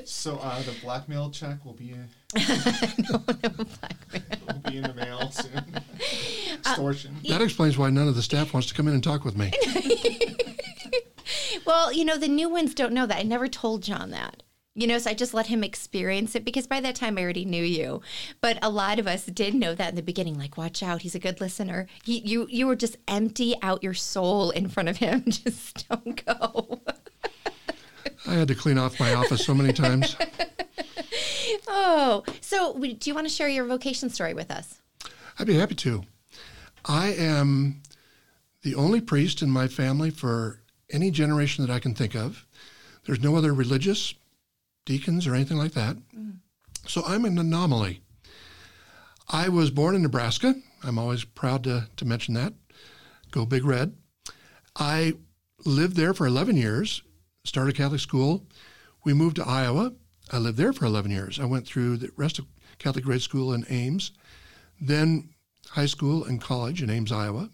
So, 0.05 0.37
uh, 0.37 0.61
the 0.61 0.73
blackmail 0.81 1.29
check 1.31 1.65
will 1.65 1.73
be, 1.73 1.93
no, 2.33 2.45
no 3.09 3.19
blackmail. 3.19 4.21
will 4.47 4.71
be 4.71 4.77
in 4.77 4.83
the 4.83 4.93
mail 4.93 5.29
soon. 5.31 5.81
Extortion. 6.53 7.17
that 7.27 7.41
explains 7.41 7.77
why 7.77 7.89
none 7.89 8.07
of 8.07 8.15
the 8.15 8.21
staff 8.21 8.53
wants 8.53 8.69
to 8.69 8.73
come 8.73 8.87
in 8.87 8.93
and 8.93 9.03
talk 9.03 9.25
with 9.25 9.35
me. 9.35 9.51
Well, 11.65 11.91
you 11.91 12.05
know, 12.05 12.17
the 12.17 12.27
new 12.27 12.49
ones 12.49 12.73
don't 12.73 12.93
know 12.93 13.05
that. 13.05 13.17
I 13.17 13.23
never 13.23 13.47
told 13.47 13.83
John 13.83 14.11
that. 14.11 14.43
You 14.73 14.85
know, 14.85 14.99
so 14.99 15.09
I 15.09 15.13
just 15.15 15.33
let 15.33 15.47
him 15.47 15.63
experience 15.63 16.35
it 16.35 16.45
because 16.45 16.67
by 16.67 16.79
that 16.81 16.95
time 16.95 17.17
I 17.17 17.23
already 17.23 17.45
knew 17.45 17.63
you. 17.63 18.01
But 18.41 18.59
a 18.61 18.69
lot 18.69 18.99
of 18.99 19.07
us 19.07 19.25
did 19.25 19.55
know 19.55 19.73
that 19.73 19.89
in 19.89 19.95
the 19.95 20.03
beginning, 20.03 20.37
like, 20.37 20.55
watch 20.55 20.83
out, 20.83 21.01
he's 21.01 21.15
a 21.15 21.19
good 21.19 21.41
listener. 21.41 21.87
He, 22.03 22.19
you, 22.19 22.47
you 22.49 22.67
were 22.67 22.75
just 22.75 22.95
empty 23.07 23.55
out 23.63 23.81
your 23.81 23.95
soul 23.95 24.51
in 24.51 24.69
front 24.69 24.87
of 24.87 24.97
him. 24.97 25.23
Just 25.27 25.89
don't 25.89 26.23
go. 26.25 26.81
I 28.27 28.33
had 28.33 28.47
to 28.49 28.55
clean 28.55 28.77
off 28.77 28.99
my 28.99 29.13
office 29.13 29.45
so 29.45 29.53
many 29.53 29.73
times. 29.73 30.15
Oh, 31.67 32.23
so 32.41 32.73
do 32.73 33.09
you 33.09 33.13
want 33.13 33.27
to 33.27 33.33
share 33.33 33.49
your 33.49 33.65
vocation 33.65 34.09
story 34.09 34.33
with 34.33 34.51
us? 34.51 34.81
I'd 35.37 35.47
be 35.47 35.55
happy 35.55 35.75
to. 35.75 36.03
I 36.85 37.09
am 37.13 37.81
the 38.61 38.75
only 38.75 39.01
priest 39.01 39.41
in 39.41 39.49
my 39.49 39.67
family 39.67 40.09
for 40.09 40.61
any 40.91 41.11
generation 41.11 41.65
that 41.65 41.73
I 41.73 41.79
can 41.79 41.93
think 41.93 42.15
of. 42.15 42.45
There's 43.05 43.21
no 43.21 43.35
other 43.35 43.53
religious 43.53 44.13
deacons 44.85 45.27
or 45.27 45.35
anything 45.35 45.57
like 45.57 45.73
that. 45.73 45.97
Mm. 46.15 46.37
So 46.87 47.03
I'm 47.05 47.25
an 47.25 47.37
anomaly. 47.37 48.01
I 49.29 49.49
was 49.49 49.71
born 49.71 49.95
in 49.95 50.01
Nebraska. 50.01 50.55
I'm 50.83 50.97
always 50.97 51.25
proud 51.25 51.63
to, 51.65 51.87
to 51.97 52.05
mention 52.05 52.33
that. 52.35 52.53
Go 53.31 53.45
Big 53.45 53.65
Red. 53.65 53.95
I 54.75 55.13
lived 55.65 55.95
there 55.95 56.13
for 56.13 56.25
11 56.25 56.55
years, 56.55 57.01
started 57.43 57.75
Catholic 57.75 57.99
school. 57.99 58.45
We 59.03 59.13
moved 59.13 59.37
to 59.37 59.47
Iowa. 59.47 59.93
I 60.31 60.37
lived 60.37 60.57
there 60.57 60.73
for 60.73 60.85
11 60.85 61.11
years. 61.11 61.39
I 61.39 61.45
went 61.45 61.65
through 61.65 61.97
the 61.97 62.11
rest 62.15 62.39
of 62.39 62.45
Catholic 62.79 63.03
grade 63.03 63.21
school 63.21 63.53
in 63.53 63.65
Ames, 63.69 64.11
then 64.79 65.29
high 65.69 65.85
school 65.85 66.23
and 66.23 66.41
college 66.41 66.81
in 66.81 66.89
Ames, 66.89 67.11
Iowa. 67.11 67.49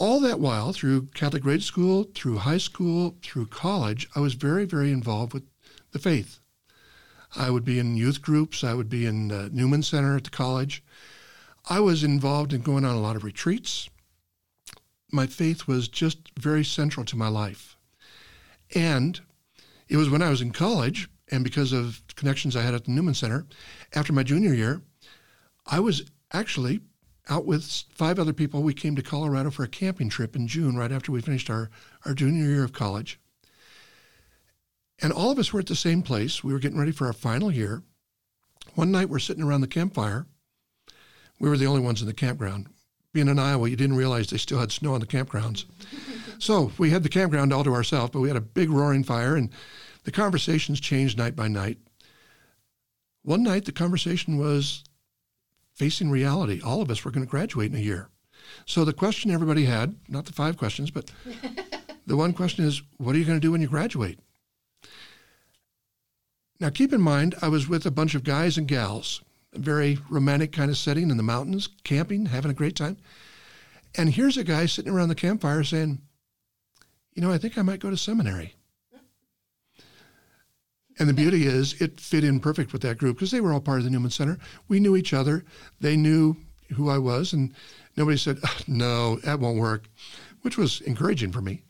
All 0.00 0.20
that 0.20 0.38
while, 0.38 0.72
through 0.72 1.06
Catholic 1.06 1.42
grade 1.42 1.64
school, 1.64 2.04
through 2.14 2.38
high 2.38 2.58
school, 2.58 3.16
through 3.20 3.46
college, 3.46 4.08
I 4.14 4.20
was 4.20 4.34
very, 4.34 4.64
very 4.64 4.92
involved 4.92 5.34
with 5.34 5.42
the 5.90 5.98
faith. 5.98 6.38
I 7.34 7.50
would 7.50 7.64
be 7.64 7.80
in 7.80 7.96
youth 7.96 8.22
groups. 8.22 8.62
I 8.62 8.74
would 8.74 8.88
be 8.88 9.06
in 9.06 9.32
uh, 9.32 9.48
Newman 9.50 9.82
Center 9.82 10.16
at 10.16 10.22
the 10.22 10.30
college. 10.30 10.84
I 11.68 11.80
was 11.80 12.04
involved 12.04 12.52
in 12.52 12.62
going 12.62 12.84
on 12.84 12.94
a 12.94 13.00
lot 13.00 13.16
of 13.16 13.24
retreats. 13.24 13.90
My 15.10 15.26
faith 15.26 15.66
was 15.66 15.88
just 15.88 16.30
very 16.38 16.64
central 16.64 17.04
to 17.06 17.16
my 17.16 17.28
life. 17.28 17.76
And 18.76 19.20
it 19.88 19.96
was 19.96 20.08
when 20.08 20.22
I 20.22 20.30
was 20.30 20.40
in 20.40 20.52
college, 20.52 21.08
and 21.32 21.42
because 21.42 21.72
of 21.72 22.02
connections 22.14 22.54
I 22.54 22.62
had 22.62 22.74
at 22.74 22.84
the 22.84 22.92
Newman 22.92 23.14
Center, 23.14 23.46
after 23.96 24.12
my 24.12 24.22
junior 24.22 24.54
year, 24.54 24.80
I 25.66 25.80
was 25.80 26.08
actually 26.32 26.82
out 27.28 27.44
with 27.44 27.84
five 27.90 28.18
other 28.18 28.32
people. 28.32 28.62
We 28.62 28.74
came 28.74 28.96
to 28.96 29.02
Colorado 29.02 29.50
for 29.50 29.62
a 29.62 29.68
camping 29.68 30.08
trip 30.08 30.34
in 30.34 30.48
June, 30.48 30.76
right 30.76 30.92
after 30.92 31.12
we 31.12 31.20
finished 31.20 31.50
our, 31.50 31.70
our 32.04 32.14
junior 32.14 32.46
year 32.46 32.64
of 32.64 32.72
college. 32.72 33.20
And 35.00 35.12
all 35.12 35.30
of 35.30 35.38
us 35.38 35.52
were 35.52 35.60
at 35.60 35.66
the 35.66 35.76
same 35.76 36.02
place. 36.02 36.42
We 36.42 36.52
were 36.52 36.58
getting 36.58 36.78
ready 36.78 36.92
for 36.92 37.06
our 37.06 37.12
final 37.12 37.52
year. 37.52 37.82
One 38.74 38.90
night 38.90 39.08
we're 39.08 39.18
sitting 39.18 39.44
around 39.44 39.60
the 39.60 39.68
campfire. 39.68 40.26
We 41.38 41.48
were 41.48 41.56
the 41.56 41.66
only 41.66 41.80
ones 41.80 42.00
in 42.00 42.08
the 42.08 42.14
campground. 42.14 42.68
Being 43.12 43.28
in 43.28 43.38
Iowa, 43.38 43.68
you 43.68 43.76
didn't 43.76 43.96
realize 43.96 44.28
they 44.28 44.38
still 44.38 44.58
had 44.58 44.72
snow 44.72 44.94
on 44.94 45.00
the 45.00 45.06
campgrounds. 45.06 45.64
so 46.38 46.72
we 46.78 46.90
had 46.90 47.02
the 47.02 47.08
campground 47.08 47.52
all 47.52 47.64
to 47.64 47.74
ourselves, 47.74 48.10
but 48.12 48.20
we 48.20 48.28
had 48.28 48.36
a 48.36 48.40
big 48.40 48.70
roaring 48.70 49.04
fire, 49.04 49.36
and 49.36 49.50
the 50.04 50.10
conversations 50.10 50.80
changed 50.80 51.16
night 51.16 51.36
by 51.36 51.48
night. 51.48 51.78
One 53.22 53.42
night, 53.42 53.64
the 53.64 53.72
conversation 53.72 54.38
was 54.38 54.84
facing 55.78 56.10
reality. 56.10 56.60
All 56.60 56.82
of 56.82 56.90
us 56.90 57.04
were 57.04 57.12
going 57.12 57.24
to 57.24 57.30
graduate 57.30 57.70
in 57.70 57.78
a 57.78 57.82
year. 57.82 58.08
So 58.66 58.84
the 58.84 58.92
question 58.92 59.30
everybody 59.30 59.64
had, 59.64 59.94
not 60.08 60.26
the 60.26 60.32
five 60.32 60.56
questions, 60.56 60.90
but 60.90 61.12
the 62.06 62.16
one 62.16 62.32
question 62.32 62.64
is, 62.64 62.82
what 62.96 63.14
are 63.14 63.18
you 63.18 63.24
going 63.24 63.40
to 63.40 63.46
do 63.46 63.52
when 63.52 63.60
you 63.60 63.68
graduate? 63.68 64.18
Now, 66.60 66.70
keep 66.70 66.92
in 66.92 67.00
mind, 67.00 67.36
I 67.40 67.48
was 67.48 67.68
with 67.68 67.86
a 67.86 67.92
bunch 67.92 68.16
of 68.16 68.24
guys 68.24 68.58
and 68.58 68.66
gals, 68.66 69.22
a 69.54 69.60
very 69.60 69.98
romantic 70.10 70.50
kind 70.50 70.70
of 70.70 70.76
setting 70.76 71.10
in 71.10 71.16
the 71.16 71.22
mountains, 71.22 71.68
camping, 71.84 72.26
having 72.26 72.50
a 72.50 72.54
great 72.54 72.74
time. 72.74 72.96
And 73.96 74.10
here's 74.10 74.36
a 74.36 74.44
guy 74.44 74.66
sitting 74.66 74.92
around 74.92 75.08
the 75.08 75.14
campfire 75.14 75.62
saying, 75.62 76.00
You 77.14 77.22
know, 77.22 77.30
I 77.30 77.38
think 77.38 77.56
I 77.56 77.62
might 77.62 77.80
go 77.80 77.90
to 77.90 77.96
seminary. 77.96 78.54
And 80.98 81.08
the 81.08 81.14
beauty 81.14 81.46
is, 81.46 81.80
it 81.80 82.00
fit 82.00 82.24
in 82.24 82.40
perfect 82.40 82.72
with 82.72 82.82
that 82.82 82.98
group 82.98 83.16
because 83.16 83.30
they 83.30 83.40
were 83.40 83.52
all 83.52 83.60
part 83.60 83.78
of 83.78 83.84
the 83.84 83.90
Newman 83.90 84.10
Center. 84.10 84.38
We 84.66 84.80
knew 84.80 84.96
each 84.96 85.14
other. 85.14 85.44
They 85.80 85.96
knew 85.96 86.36
who 86.74 86.90
I 86.90 86.98
was, 86.98 87.32
and 87.32 87.54
nobody 87.96 88.16
said, 88.16 88.38
No, 88.66 89.16
that 89.16 89.40
won't 89.40 89.58
work, 89.58 89.88
which 90.42 90.58
was 90.58 90.80
encouraging 90.82 91.32
for 91.32 91.40
me. 91.40 91.62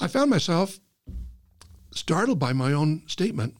I 0.00 0.08
found 0.08 0.30
myself 0.30 0.80
startled 1.92 2.38
by 2.38 2.52
my 2.52 2.72
own 2.72 3.02
statement. 3.06 3.56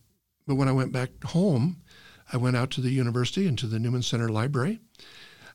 But 0.47 0.57
when 0.57 0.69
I 0.69 0.73
went 0.73 0.93
back 0.93 1.11
home, 1.25 1.83
I 2.33 2.37
went 2.37 2.57
out 2.57 2.71
to 2.73 2.81
the 2.81 2.91
university 2.91 3.47
and 3.47 3.57
to 3.59 3.67
the 3.67 3.79
Newman 3.79 4.03
Center 4.03 4.29
Library. 4.29 4.81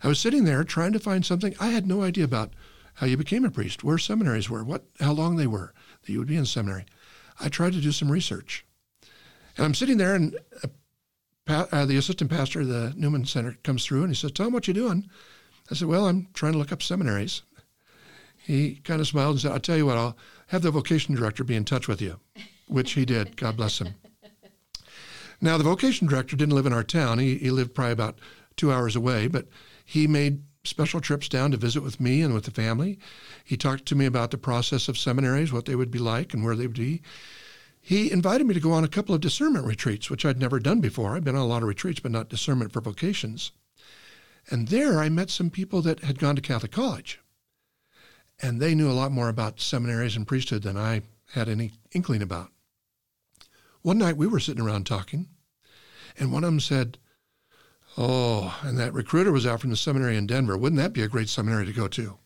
I 0.01 0.07
was 0.07 0.19
sitting 0.19 0.45
there 0.45 0.63
trying 0.63 0.93
to 0.93 0.99
find 0.99 1.25
something. 1.25 1.53
I 1.59 1.67
had 1.67 1.85
no 1.85 2.01
idea 2.01 2.23
about 2.23 2.53
how 2.95 3.05
you 3.05 3.17
became 3.17 3.45
a 3.45 3.51
priest, 3.51 3.83
where 3.83 3.97
seminaries 3.97 4.49
were, 4.49 4.63
what, 4.63 4.85
how 4.99 5.11
long 5.11 5.35
they 5.35 5.47
were 5.47 5.73
that 6.01 6.11
you 6.11 6.19
would 6.19 6.27
be 6.27 6.37
in 6.37 6.45
seminary. 6.45 6.85
I 7.39 7.49
tried 7.49 7.73
to 7.73 7.81
do 7.81 7.91
some 7.91 8.11
research. 8.11 8.65
And 9.59 9.65
I'm 9.65 9.73
sitting 9.73 9.97
there, 9.97 10.15
and 10.15 10.37
uh, 11.45 11.85
the 11.85 11.97
assistant 11.97 12.31
pastor 12.31 12.61
of 12.61 12.69
the 12.69 12.93
Newman 12.95 13.25
Center 13.25 13.57
comes 13.61 13.85
through 13.85 14.03
and 14.03 14.09
he 14.09 14.15
says, 14.15 14.31
Tom, 14.31 14.53
what 14.53 14.69
you 14.69 14.73
doing? 14.73 15.09
I 15.69 15.75
said, 15.75 15.89
Well, 15.89 16.07
I'm 16.07 16.29
trying 16.33 16.53
to 16.53 16.57
look 16.57 16.71
up 16.71 16.81
seminaries. 16.81 17.41
He 18.37 18.75
kind 18.85 19.01
of 19.01 19.07
smiled 19.07 19.31
and 19.31 19.41
said, 19.41 19.51
I'll 19.51 19.59
tell 19.59 19.75
you 19.75 19.85
what, 19.85 19.97
I'll 19.97 20.15
have 20.47 20.61
the 20.61 20.71
vocation 20.71 21.13
director 21.13 21.43
be 21.43 21.57
in 21.57 21.65
touch 21.65 21.89
with 21.89 22.01
you 22.01 22.21
which 22.69 22.93
he 22.93 23.03
did. 23.03 23.35
God 23.35 23.57
bless 23.57 23.81
him. 23.81 23.95
Now, 25.41 25.57
the 25.57 25.63
vocation 25.65 26.07
director 26.07 26.37
didn't 26.37 26.55
live 26.55 26.65
in 26.65 26.73
our 26.73 26.83
town. 26.83 27.19
He, 27.19 27.35
he 27.35 27.51
lived 27.51 27.75
probably 27.75 27.91
about 27.91 28.19
two 28.55 28.71
hours 28.71 28.95
away, 28.95 29.27
but 29.27 29.47
he 29.83 30.07
made 30.07 30.43
special 30.63 31.01
trips 31.01 31.27
down 31.27 31.51
to 31.51 31.57
visit 31.57 31.81
with 31.81 31.99
me 31.99 32.21
and 32.21 32.33
with 32.33 32.45
the 32.45 32.51
family. 32.51 32.97
He 33.43 33.57
talked 33.57 33.85
to 33.87 33.95
me 33.95 34.05
about 34.05 34.31
the 34.31 34.37
process 34.37 34.87
of 34.87 34.97
seminaries, 34.97 35.51
what 35.51 35.65
they 35.65 35.75
would 35.75 35.91
be 35.91 35.99
like, 35.99 36.33
and 36.33 36.45
where 36.45 36.55
they 36.55 36.67
would 36.67 36.77
be. 36.77 37.01
He 37.81 38.11
invited 38.11 38.45
me 38.45 38.53
to 38.53 38.59
go 38.59 38.71
on 38.71 38.83
a 38.83 38.89
couple 38.89 39.15
of 39.15 39.21
discernment 39.21 39.65
retreats, 39.65 40.09
which 40.09 40.25
I'd 40.25 40.39
never 40.39 40.59
done 40.59 40.79
before. 40.79 41.15
I'd 41.15 41.23
been 41.23 41.35
on 41.35 41.41
a 41.41 41.47
lot 41.47 41.63
of 41.63 41.67
retreats, 41.67 41.99
but 41.99 42.11
not 42.11 42.29
discernment 42.29 42.71
for 42.71 42.81
vocations. 42.81 43.51
And 44.49 44.67
there 44.67 44.99
I 44.99 45.09
met 45.09 45.29
some 45.29 45.49
people 45.49 45.81
that 45.83 46.03
had 46.03 46.19
gone 46.19 46.35
to 46.35 46.41
Catholic 46.41 46.71
college. 46.71 47.19
And 48.41 48.59
they 48.59 48.75
knew 48.75 48.89
a 48.89 48.93
lot 48.93 49.11
more 49.11 49.29
about 49.29 49.59
seminaries 49.59 50.15
and 50.15 50.27
priesthood 50.27 50.63
than 50.63 50.77
I 50.77 51.01
had 51.33 51.49
any 51.49 51.73
inkling 51.91 52.21
about. 52.21 52.51
One 53.81 53.97
night 53.97 54.17
we 54.17 54.27
were 54.27 54.39
sitting 54.39 54.63
around 54.63 54.85
talking, 54.85 55.27
and 56.17 56.31
one 56.31 56.43
of 56.43 56.49
them 56.49 56.59
said, 56.59 56.97
Oh, 57.97 58.57
and 58.61 58.77
that 58.77 58.93
recruiter 58.93 59.31
was 59.31 59.45
out 59.45 59.61
from 59.61 59.69
the 59.71 59.75
seminary 59.75 60.15
in 60.15 60.27
Denver. 60.27 60.57
Wouldn't 60.57 60.81
that 60.81 60.93
be 60.93 61.01
a 61.01 61.07
great 61.07 61.29
seminary 61.29 61.65
to 61.65 61.73
go 61.73 61.87
to? 61.89 62.17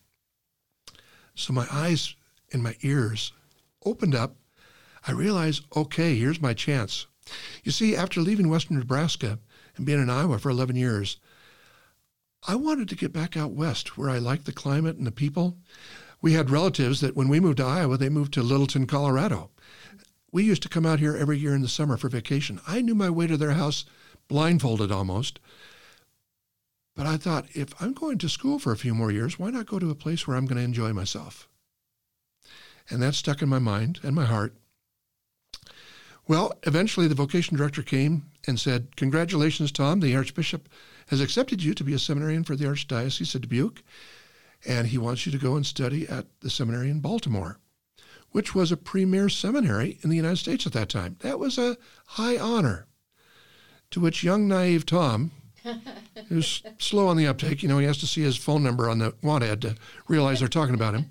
So 1.34 1.52
my 1.52 1.66
eyes 1.70 2.14
and 2.52 2.62
my 2.62 2.76
ears 2.82 3.32
opened 3.84 4.14
up. 4.14 4.36
I 5.06 5.12
realized, 5.12 5.64
okay, 5.76 6.16
here's 6.16 6.40
my 6.40 6.54
chance. 6.54 7.06
You 7.62 7.72
see, 7.72 7.96
after 7.96 8.20
leaving 8.20 8.48
Western 8.48 8.78
Nebraska 8.78 9.38
and 9.76 9.86
being 9.86 10.00
in 10.00 10.10
Iowa 10.10 10.38
for 10.38 10.50
11 10.50 10.76
years, 10.76 11.18
I 12.46 12.54
wanted 12.56 12.88
to 12.90 12.96
get 12.96 13.12
back 13.12 13.36
out 13.36 13.52
west 13.52 13.96
where 13.96 14.10
I 14.10 14.18
liked 14.18 14.44
the 14.44 14.52
climate 14.52 14.96
and 14.96 15.06
the 15.06 15.12
people. 15.12 15.56
We 16.20 16.32
had 16.32 16.50
relatives 16.50 17.00
that 17.00 17.16
when 17.16 17.28
we 17.28 17.40
moved 17.40 17.58
to 17.58 17.64
Iowa, 17.64 17.96
they 17.96 18.08
moved 18.08 18.34
to 18.34 18.42
Littleton, 18.42 18.86
Colorado. 18.86 19.50
We 20.30 20.42
used 20.42 20.62
to 20.62 20.68
come 20.68 20.84
out 20.84 20.98
here 20.98 21.16
every 21.16 21.38
year 21.38 21.54
in 21.54 21.62
the 21.62 21.68
summer 21.68 21.96
for 21.96 22.08
vacation. 22.08 22.60
I 22.66 22.82
knew 22.82 22.94
my 22.94 23.10
way 23.10 23.26
to 23.26 23.36
their 23.36 23.52
house 23.52 23.84
blindfolded 24.28 24.90
almost. 24.90 25.38
But 26.96 27.06
I 27.06 27.16
thought, 27.16 27.46
if 27.54 27.70
I'm 27.80 27.92
going 27.92 28.18
to 28.18 28.28
school 28.28 28.58
for 28.58 28.72
a 28.72 28.76
few 28.76 28.94
more 28.94 29.10
years, 29.10 29.38
why 29.38 29.50
not 29.50 29.66
go 29.66 29.78
to 29.78 29.90
a 29.90 29.94
place 29.94 30.26
where 30.26 30.36
I'm 30.36 30.46
going 30.46 30.58
to 30.58 30.64
enjoy 30.64 30.92
myself? 30.92 31.48
And 32.90 33.02
that 33.02 33.14
stuck 33.14 33.42
in 33.42 33.48
my 33.48 33.58
mind 33.58 34.00
and 34.02 34.14
my 34.14 34.24
heart. 34.24 34.54
Well, 36.26 36.52
eventually 36.62 37.08
the 37.08 37.14
vocation 37.14 37.56
director 37.56 37.82
came 37.82 38.30
and 38.46 38.58
said, 38.58 38.96
Congratulations, 38.96 39.70
Tom. 39.70 40.00
The 40.00 40.16
Archbishop 40.16 40.68
has 41.08 41.20
accepted 41.20 41.62
you 41.62 41.74
to 41.74 41.84
be 41.84 41.94
a 41.94 41.98
seminarian 41.98 42.44
for 42.44 42.56
the 42.56 42.64
Archdiocese 42.64 43.34
of 43.34 43.42
Dubuque, 43.42 43.82
and 44.66 44.86
he 44.86 44.98
wants 44.98 45.26
you 45.26 45.32
to 45.32 45.38
go 45.38 45.56
and 45.56 45.66
study 45.66 46.08
at 46.08 46.26
the 46.40 46.50
seminary 46.50 46.90
in 46.90 47.00
Baltimore 47.00 47.58
which 48.34 48.52
was 48.52 48.72
a 48.72 48.76
premier 48.76 49.28
seminary 49.28 49.96
in 50.02 50.10
the 50.10 50.16
United 50.16 50.38
States 50.38 50.66
at 50.66 50.72
that 50.72 50.88
time. 50.88 51.14
That 51.20 51.38
was 51.38 51.56
a 51.56 51.76
high 52.04 52.36
honor. 52.36 52.88
To 53.92 54.00
which 54.00 54.24
young, 54.24 54.48
naive 54.48 54.84
Tom, 54.84 55.30
who's 56.28 56.60
slow 56.80 57.06
on 57.06 57.16
the 57.16 57.28
uptake, 57.28 57.62
you 57.62 57.68
know, 57.68 57.78
he 57.78 57.86
has 57.86 57.98
to 57.98 58.08
see 58.08 58.22
his 58.22 58.36
phone 58.36 58.64
number 58.64 58.90
on 58.90 58.98
the 58.98 59.14
want 59.22 59.44
ad 59.44 59.60
to 59.62 59.76
realize 60.08 60.40
they're 60.40 60.48
talking 60.48 60.74
about 60.74 60.94
him. 60.94 61.10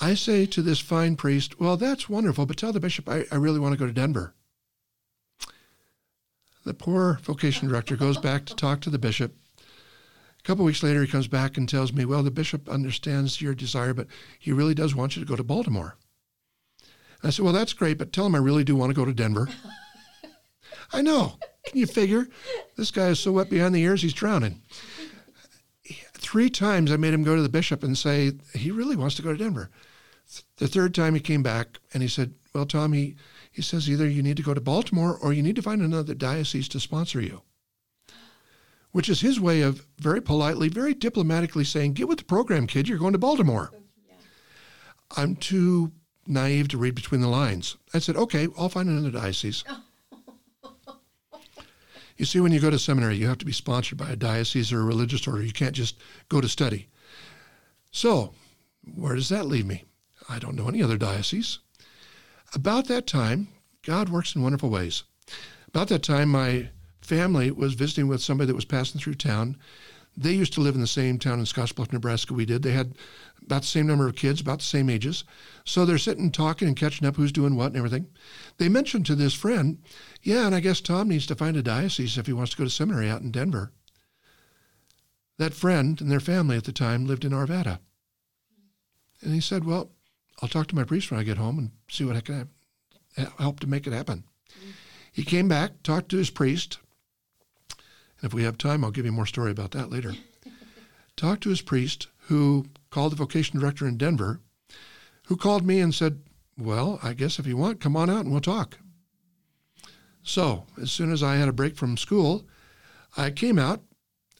I 0.00 0.14
say 0.14 0.44
to 0.46 0.62
this 0.62 0.80
fine 0.80 1.16
priest, 1.16 1.58
Well, 1.58 1.76
that's 1.76 2.08
wonderful, 2.08 2.46
but 2.46 2.56
tell 2.56 2.72
the 2.72 2.80
bishop 2.80 3.08
I, 3.08 3.24
I 3.30 3.36
really 3.36 3.58
want 3.58 3.72
to 3.72 3.78
go 3.78 3.86
to 3.86 3.92
Denver. 3.92 4.34
The 6.64 6.74
poor 6.74 7.20
vocation 7.22 7.68
director 7.68 7.96
goes 7.96 8.18
back 8.18 8.44
to 8.46 8.54
talk 8.54 8.80
to 8.80 8.90
the 8.90 8.98
bishop 8.98 9.34
A 9.58 10.42
couple 10.42 10.64
weeks 10.64 10.82
later, 10.82 11.02
he 11.02 11.10
comes 11.10 11.28
back 11.28 11.56
and 11.56 11.68
tells 11.68 11.92
me, 11.92 12.04
Well, 12.04 12.22
the 12.22 12.30
bishop 12.30 12.68
understands 12.68 13.40
your 13.40 13.54
desire, 13.54 13.94
but 13.94 14.08
he 14.38 14.52
really 14.52 14.74
does 14.74 14.94
want 14.94 15.16
you 15.16 15.22
to 15.22 15.28
go 15.28 15.36
to 15.36 15.44
Baltimore. 15.44 15.96
And 17.22 17.28
I 17.28 17.30
said, 17.30 17.44
Well, 17.44 17.54
that's 17.54 17.72
great, 17.72 17.98
but 17.98 18.12
tell 18.12 18.26
him 18.26 18.34
I 18.34 18.38
really 18.38 18.64
do 18.64 18.76
want 18.76 18.90
to 18.90 18.96
go 18.96 19.04
to 19.04 19.14
Denver. 19.14 19.48
I 20.92 21.02
know. 21.02 21.38
Can 21.66 21.78
you 21.78 21.86
figure? 21.86 22.28
This 22.76 22.90
guy 22.90 23.08
is 23.08 23.18
so 23.18 23.32
wet 23.32 23.50
behind 23.50 23.74
the 23.74 23.82
ears, 23.82 24.02
he's 24.02 24.12
drowning. 24.12 24.62
Three 26.36 26.50
times 26.50 26.92
I 26.92 26.98
made 26.98 27.14
him 27.14 27.24
go 27.24 27.34
to 27.34 27.40
the 27.40 27.48
bishop 27.48 27.82
and 27.82 27.96
say, 27.96 28.32
He 28.52 28.70
really 28.70 28.94
wants 28.94 29.14
to 29.14 29.22
go 29.22 29.32
to 29.32 29.38
Denver. 29.38 29.70
The 30.58 30.68
third 30.68 30.94
time 30.94 31.14
he 31.14 31.20
came 31.20 31.42
back 31.42 31.78
and 31.94 32.02
he 32.02 32.10
said, 32.10 32.34
Well, 32.54 32.66
Tom, 32.66 32.92
he, 32.92 33.16
he 33.50 33.62
says 33.62 33.88
either 33.88 34.06
you 34.06 34.22
need 34.22 34.36
to 34.36 34.42
go 34.42 34.52
to 34.52 34.60
Baltimore 34.60 35.16
or 35.16 35.32
you 35.32 35.42
need 35.42 35.56
to 35.56 35.62
find 35.62 35.80
another 35.80 36.12
diocese 36.12 36.68
to 36.68 36.78
sponsor 36.78 37.22
you 37.22 37.40
which 38.92 39.08
is 39.08 39.22
his 39.22 39.40
way 39.40 39.62
of 39.62 39.86
very 39.98 40.20
politely, 40.20 40.68
very 40.68 40.92
diplomatically 40.92 41.64
saying, 41.64 41.94
Get 41.94 42.06
with 42.06 42.18
the 42.18 42.24
program, 42.24 42.66
kid. 42.66 42.86
You're 42.86 42.98
going 42.98 43.14
to 43.14 43.18
Baltimore. 43.18 43.70
Yeah. 44.06 44.14
I'm 45.16 45.36
too 45.36 45.92
naive 46.26 46.68
to 46.68 46.78
read 46.78 46.94
between 46.94 47.22
the 47.22 47.28
lines. 47.28 47.78
I 47.94 47.98
said, 47.98 48.16
Okay, 48.16 48.46
I'll 48.58 48.68
find 48.68 48.90
another 48.90 49.10
diocese. 49.10 49.64
Oh. 49.70 49.82
You 52.16 52.24
see, 52.24 52.40
when 52.40 52.52
you 52.52 52.60
go 52.60 52.70
to 52.70 52.78
seminary, 52.78 53.16
you 53.16 53.26
have 53.26 53.38
to 53.38 53.46
be 53.46 53.52
sponsored 53.52 53.98
by 53.98 54.10
a 54.10 54.16
diocese 54.16 54.72
or 54.72 54.80
a 54.80 54.84
religious 54.84 55.26
order. 55.26 55.42
You 55.42 55.52
can't 55.52 55.74
just 55.74 55.96
go 56.28 56.40
to 56.40 56.48
study. 56.48 56.88
So, 57.90 58.34
where 58.94 59.14
does 59.14 59.28
that 59.28 59.46
leave 59.46 59.66
me? 59.66 59.84
I 60.28 60.38
don't 60.38 60.56
know 60.56 60.68
any 60.68 60.82
other 60.82 60.96
diocese. 60.96 61.58
About 62.54 62.86
that 62.88 63.06
time, 63.06 63.48
God 63.82 64.08
works 64.08 64.34
in 64.34 64.42
wonderful 64.42 64.70
ways. 64.70 65.02
About 65.68 65.88
that 65.88 66.02
time, 66.02 66.30
my 66.30 66.70
family 67.00 67.50
was 67.50 67.74
visiting 67.74 68.08
with 68.08 68.22
somebody 68.22 68.46
that 68.46 68.54
was 68.54 68.64
passing 68.64 69.00
through 69.00 69.14
town. 69.14 69.56
They 70.16 70.32
used 70.32 70.54
to 70.54 70.60
live 70.60 70.74
in 70.74 70.80
the 70.80 70.86
same 70.86 71.18
town 71.18 71.38
in 71.38 71.44
Scottsbluff, 71.44 71.92
Nebraska 71.92 72.32
we 72.32 72.46
did. 72.46 72.62
They 72.62 72.72
had 72.72 72.94
about 73.42 73.62
the 73.62 73.68
same 73.68 73.86
number 73.86 74.06
of 74.06 74.16
kids, 74.16 74.40
about 74.40 74.58
the 74.60 74.64
same 74.64 74.88
ages. 74.88 75.24
So 75.64 75.84
they're 75.84 75.98
sitting 75.98 76.32
talking 76.32 76.66
and 76.66 76.76
catching 76.76 77.06
up 77.06 77.16
who's 77.16 77.32
doing 77.32 77.54
what 77.54 77.66
and 77.66 77.76
everything. 77.76 78.08
They 78.56 78.68
mentioned 78.68 79.06
to 79.06 79.14
this 79.14 79.34
friend, 79.34 79.78
yeah, 80.22 80.46
and 80.46 80.54
I 80.54 80.60
guess 80.60 80.80
Tom 80.80 81.08
needs 81.08 81.26
to 81.26 81.34
find 81.34 81.56
a 81.56 81.62
diocese 81.62 82.16
if 82.16 82.26
he 82.26 82.32
wants 82.32 82.52
to 82.52 82.56
go 82.56 82.64
to 82.64 82.70
seminary 82.70 83.10
out 83.10 83.20
in 83.20 83.30
Denver. 83.30 83.72
That 85.38 85.54
friend 85.54 86.00
and 86.00 86.10
their 86.10 86.18
family 86.18 86.56
at 86.56 86.64
the 86.64 86.72
time 86.72 87.04
lived 87.04 87.24
in 87.24 87.32
Arvada. 87.32 87.78
And 89.20 89.34
he 89.34 89.40
said, 89.40 89.64
well, 89.64 89.90
I'll 90.40 90.48
talk 90.48 90.66
to 90.68 90.76
my 90.76 90.84
priest 90.84 91.10
when 91.10 91.20
I 91.20 91.24
get 91.24 91.38
home 91.38 91.58
and 91.58 91.70
see 91.90 92.04
what 92.04 92.16
I 92.16 92.20
can 92.20 92.48
help 93.38 93.60
to 93.60 93.66
make 93.66 93.86
it 93.86 93.92
happen. 93.92 94.24
He 95.12 95.24
came 95.24 95.48
back, 95.48 95.82
talked 95.82 96.08
to 96.10 96.18
his 96.18 96.30
priest, 96.30 96.78
if 98.26 98.34
we 98.34 98.42
have 98.42 98.58
time, 98.58 98.84
I'll 98.84 98.90
give 98.90 99.06
you 99.06 99.12
more 99.12 99.26
story 99.26 99.50
about 99.50 99.70
that 99.70 99.90
later. 99.90 100.14
talked 101.16 101.42
to 101.44 101.48
his 101.48 101.62
priest, 101.62 102.08
who 102.28 102.66
called 102.90 103.12
the 103.12 103.16
vocation 103.16 103.58
director 103.58 103.86
in 103.86 103.96
Denver, 103.96 104.40
who 105.26 105.36
called 105.36 105.64
me 105.64 105.80
and 105.80 105.94
said, 105.94 106.20
Well, 106.58 106.98
I 107.02 107.14
guess 107.14 107.38
if 107.38 107.46
you 107.46 107.56
want, 107.56 107.80
come 107.80 107.96
on 107.96 108.10
out 108.10 108.24
and 108.24 108.32
we'll 108.32 108.40
talk. 108.40 108.78
So, 110.22 110.66
as 110.80 110.90
soon 110.90 111.12
as 111.12 111.22
I 111.22 111.36
had 111.36 111.48
a 111.48 111.52
break 111.52 111.76
from 111.76 111.96
school, 111.96 112.44
I 113.16 113.30
came 113.30 113.58
out. 113.58 113.82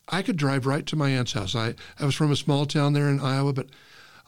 I 0.09 0.23
could 0.23 0.37
drive 0.37 0.67
right 0.67 0.85
to 0.87 0.97
my 0.97 1.11
aunt's 1.11 1.33
house. 1.33 1.55
I, 1.55 1.75
I 1.99 2.05
was 2.05 2.15
from 2.15 2.31
a 2.31 2.37
small 2.37 2.67
town 2.67 2.93
there 2.93 3.09
in 3.09 3.21
Iowa, 3.21 3.53
but 3.53 3.69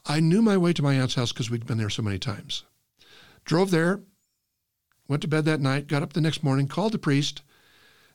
I 0.05 0.19
knew 0.19 0.41
my 0.41 0.57
way 0.57 0.73
to 0.73 0.81
my 0.81 0.95
aunt's 0.95 1.15
house 1.15 1.31
because 1.31 1.49
we'd 1.49 1.65
been 1.65 1.77
there 1.77 1.89
so 1.89 2.01
many 2.01 2.17
times. 2.17 2.63
Drove 3.45 3.71
there, 3.71 4.01
went 5.07 5.21
to 5.21 5.27
bed 5.27 5.45
that 5.45 5.61
night, 5.61 5.87
got 5.87 6.03
up 6.03 6.13
the 6.13 6.21
next 6.21 6.43
morning, 6.43 6.67
called 6.67 6.93
the 6.93 6.99
priest, 6.99 7.41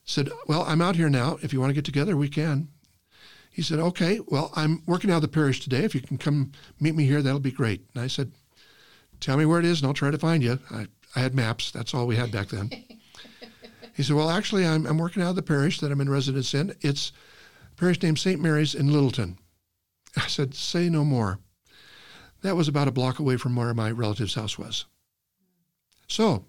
said, 0.05 0.31
Well, 0.47 0.65
I'm 0.67 0.81
out 0.81 0.97
here 0.97 1.09
now. 1.09 1.39
If 1.43 1.53
you 1.53 1.61
want 1.61 1.71
to 1.71 1.75
get 1.75 1.85
together, 1.85 2.17
we 2.17 2.29
can. 2.29 2.69
He 3.51 3.63
said, 3.63 3.79
Okay, 3.79 4.21
well, 4.27 4.53
I'm 4.55 4.83
working 4.87 5.11
out 5.11 5.17
of 5.17 5.23
the 5.23 5.29
parish 5.29 5.61
today. 5.61 5.85
If 5.85 5.95
you 5.95 6.01
can 6.01 6.19
come 6.19 6.53
meet 6.81 6.95
me 6.95 7.07
here, 7.07 7.23
that'll 7.23 7.41
be 7.41 7.51
great. 7.51 7.83
And 7.95 8.03
I 8.03 8.07
said, 8.07 8.33
Tell 9.21 9.37
me 9.37 9.47
where 9.47 9.61
it 9.61 9.65
is 9.65 9.81
and 9.81 9.87
I'll 9.87 9.95
try 9.95 10.11
to 10.11 10.19
find 10.19 10.43
you. 10.43 10.59
I, 10.71 10.87
I 11.17 11.21
had 11.21 11.35
maps. 11.35 11.71
That's 11.71 11.95
all 11.95 12.07
we 12.07 12.17
had 12.17 12.33
back 12.33 12.49
then. 12.49 12.71
he 13.95 14.03
said, 14.03 14.17
Well, 14.17 14.31
actually, 14.31 14.67
I'm, 14.67 14.87
I'm 14.87 14.99
working 14.99 15.23
out 15.23 15.31
of 15.31 15.37
the 15.37 15.43
parish 15.43 15.81
that 15.81 15.93
I'm 15.93 16.01
in 16.01 16.11
residence 16.11 16.53
in. 16.55 16.75
It's 16.81 17.13
a 17.73 17.81
parish 17.81 18.03
named 18.03 18.19
St. 18.19 18.41
Mary's 18.41 18.75
in 18.75 18.93
Littleton. 18.93 19.39
I 20.17 20.27
said, 20.27 20.55
Say 20.55 20.89
no 20.89 21.05
more. 21.05 21.39
That 22.43 22.57
was 22.57 22.69
about 22.69 22.89
a 22.89 22.93
block 22.93 23.19
away 23.19 23.39
from 23.39 23.57
where 23.57 23.73
my 23.73 23.91
relative's 23.91 24.35
house 24.35 24.59
was. 24.59 24.85
So 26.09 26.45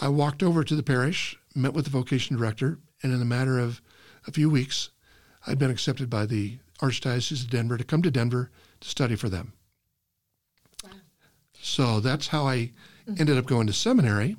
I 0.00 0.08
walked 0.08 0.42
over 0.42 0.64
to 0.64 0.74
the 0.74 0.82
parish, 0.82 1.38
met 1.54 1.74
with 1.74 1.84
the 1.84 1.90
vocation 1.90 2.36
director, 2.36 2.78
and 3.02 3.12
in 3.12 3.20
a 3.20 3.26
matter 3.26 3.58
of 3.58 3.80
a 4.26 4.32
few 4.32 4.50
weeks, 4.50 4.90
I'd 5.46 5.58
been 5.58 5.70
accepted 5.70 6.10
by 6.10 6.26
the 6.26 6.58
Archdiocese 6.80 7.44
of 7.44 7.50
Denver 7.50 7.76
to 7.76 7.84
come 7.84 8.02
to 8.02 8.10
Denver 8.10 8.50
to 8.80 8.88
study 8.88 9.16
for 9.16 9.28
them. 9.28 9.52
Wow. 10.84 10.90
So 11.60 12.00
that's 12.00 12.28
how 12.28 12.46
I 12.46 12.72
ended 13.18 13.36
up 13.36 13.46
going 13.46 13.66
to 13.66 13.72
seminary. 13.72 14.36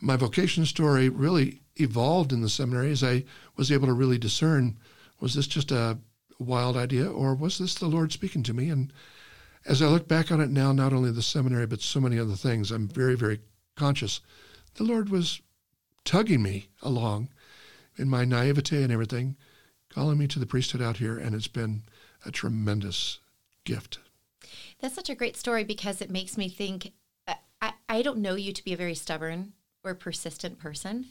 My 0.00 0.16
vocation 0.16 0.64
story 0.66 1.08
really 1.08 1.60
evolved 1.76 2.32
in 2.32 2.42
the 2.42 2.48
seminary 2.48 2.90
as 2.90 3.02
I 3.02 3.24
was 3.56 3.70
able 3.70 3.86
to 3.86 3.92
really 3.92 4.18
discern 4.18 4.78
was 5.20 5.34
this 5.34 5.46
just 5.46 5.70
a 5.70 5.98
wild 6.38 6.76
idea 6.76 7.08
or 7.08 7.34
was 7.34 7.58
this 7.58 7.74
the 7.74 7.86
Lord 7.86 8.12
speaking 8.12 8.42
to 8.44 8.54
me? 8.54 8.68
And 8.68 8.92
as 9.64 9.80
I 9.80 9.86
look 9.86 10.08
back 10.08 10.32
on 10.32 10.40
it 10.40 10.50
now, 10.50 10.72
not 10.72 10.92
only 10.92 11.12
the 11.12 11.22
seminary, 11.22 11.66
but 11.66 11.80
so 11.80 12.00
many 12.00 12.18
other 12.18 12.34
things, 12.34 12.70
I'm 12.72 12.88
very, 12.88 13.14
very 13.14 13.40
conscious. 13.76 14.20
The 14.74 14.84
Lord 14.84 15.08
was 15.08 15.40
tugging 16.04 16.42
me 16.42 16.68
along 16.82 17.28
in 17.96 18.08
my 18.08 18.24
naivete 18.24 18.82
and 18.82 18.92
everything, 18.92 19.36
calling 19.88 20.18
me 20.18 20.26
to 20.28 20.38
the 20.38 20.46
priesthood 20.46 20.82
out 20.82 20.96
here, 20.96 21.18
and 21.18 21.34
it's 21.34 21.48
been 21.48 21.82
a 22.24 22.30
tremendous 22.30 23.18
gift. 23.64 23.98
That's 24.80 24.94
such 24.94 25.10
a 25.10 25.14
great 25.14 25.36
story 25.36 25.64
because 25.64 26.00
it 26.00 26.10
makes 26.10 26.36
me 26.36 26.48
think 26.48 26.92
I, 27.62 27.72
I 27.88 28.02
don't 28.02 28.18
know 28.18 28.34
you 28.34 28.52
to 28.52 28.64
be 28.64 28.74
a 28.74 28.76
very 28.76 28.94
stubborn 28.94 29.52
or 29.84 29.94
persistent 29.94 30.58
person 30.58 31.06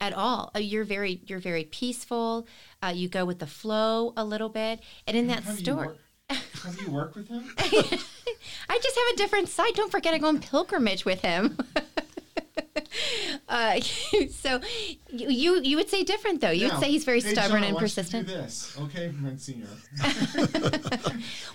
at 0.00 0.12
all. 0.12 0.50
Uh, 0.54 0.58
you're 0.58 0.84
very 0.84 1.20
you're 1.26 1.38
very 1.38 1.64
peaceful. 1.64 2.46
Uh, 2.82 2.92
you 2.94 3.08
go 3.08 3.24
with 3.24 3.38
the 3.38 3.46
flow 3.46 4.12
a 4.16 4.24
little 4.24 4.48
bit, 4.48 4.80
and 5.06 5.16
in 5.16 5.28
that 5.28 5.44
story, 5.44 5.96
have 6.28 6.80
you 6.80 6.90
worked 6.90 7.14
with 7.14 7.28
him? 7.28 7.44
I 7.58 8.78
just 8.82 8.96
have 8.96 9.14
a 9.14 9.16
different 9.16 9.48
side. 9.48 9.74
Don't 9.74 9.92
forget, 9.92 10.12
I 10.12 10.18
go 10.18 10.26
on 10.26 10.40
pilgrimage 10.40 11.04
with 11.04 11.22
him. 11.22 11.56
uh, 13.52 13.80
so 14.30 14.60
you 15.10 15.60
you 15.62 15.76
would 15.76 15.90
say 15.90 16.02
different 16.02 16.40
though. 16.40 16.50
You 16.50 16.68
would 16.68 16.78
say 16.78 16.90
he's 16.90 17.04
very 17.04 17.20
hey, 17.20 17.34
stubborn 17.34 17.60
John, 17.60 17.70
and 17.70 17.78
persistent. 17.78 18.26
do 18.26 18.32
this, 18.32 18.76
okay, 18.80 19.12
Monsignor. 19.20 19.66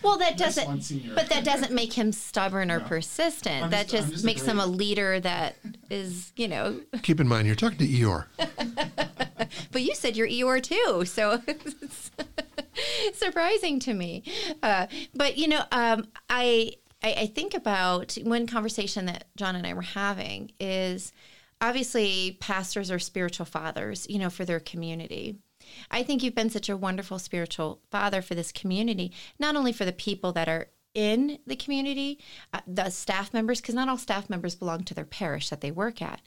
well, 0.03 0.19
that 0.19 0.35
doesn't. 0.37 1.15
But 1.15 1.27
that 1.29 1.43
doesn't 1.43 1.71
make 1.71 1.93
him 1.93 2.11
stubborn 2.11 2.69
or 2.69 2.79
no. 2.79 2.85
persistent. 2.85 3.65
I'm 3.65 3.71
that 3.71 3.87
just, 3.87 4.11
just 4.11 4.23
makes 4.23 4.43
him 4.43 4.59
a 4.59 4.67
leader 4.67 5.19
that 5.19 5.55
is, 5.89 6.31
you 6.35 6.47
know. 6.47 6.79
Keep 7.01 7.19
in 7.19 7.27
mind, 7.27 7.47
you're 7.47 7.55
talking 7.55 7.79
to 7.79 7.87
Eeyore. 7.87 8.25
but 9.71 9.81
you 9.81 9.95
said 9.95 10.15
you're 10.15 10.27
Eeyore 10.27 10.61
too, 10.61 11.03
so. 11.05 11.41
surprising 13.15 13.79
to 13.79 13.93
me. 13.95 14.21
Uh, 14.61 14.85
but 15.15 15.35
you 15.35 15.47
know, 15.47 15.63
um, 15.71 16.07
I, 16.29 16.73
I 17.01 17.13
I 17.13 17.25
think 17.25 17.55
about 17.55 18.15
one 18.21 18.45
conversation 18.45 19.07
that 19.07 19.25
John 19.35 19.55
and 19.55 19.65
I 19.65 19.73
were 19.73 19.81
having 19.81 20.51
is 20.59 21.11
obviously 21.61 22.37
pastors 22.39 22.91
are 22.91 22.99
spiritual 22.99 23.45
fathers, 23.45 24.05
you 24.09 24.19
know, 24.19 24.29
for 24.29 24.45
their 24.45 24.59
community. 24.59 25.37
I 25.91 26.03
think 26.03 26.23
you've 26.23 26.35
been 26.35 26.49
such 26.49 26.69
a 26.69 26.77
wonderful 26.77 27.19
spiritual 27.19 27.81
father 27.91 28.21
for 28.21 28.35
this 28.35 28.51
community, 28.51 29.11
not 29.39 29.55
only 29.55 29.73
for 29.73 29.85
the 29.85 29.91
people 29.91 30.31
that 30.33 30.47
are 30.47 30.67
in 30.93 31.37
the 31.45 31.55
community, 31.55 32.19
uh, 32.53 32.61
the 32.65 32.89
staff 32.89 33.33
members, 33.33 33.61
because 33.61 33.75
not 33.75 33.87
all 33.87 33.97
staff 33.97 34.29
members 34.29 34.55
belong 34.55 34.83
to 34.83 34.93
their 34.93 35.05
parish 35.05 35.49
that 35.49 35.61
they 35.61 35.69
work 35.69 36.01
at, 36.01 36.21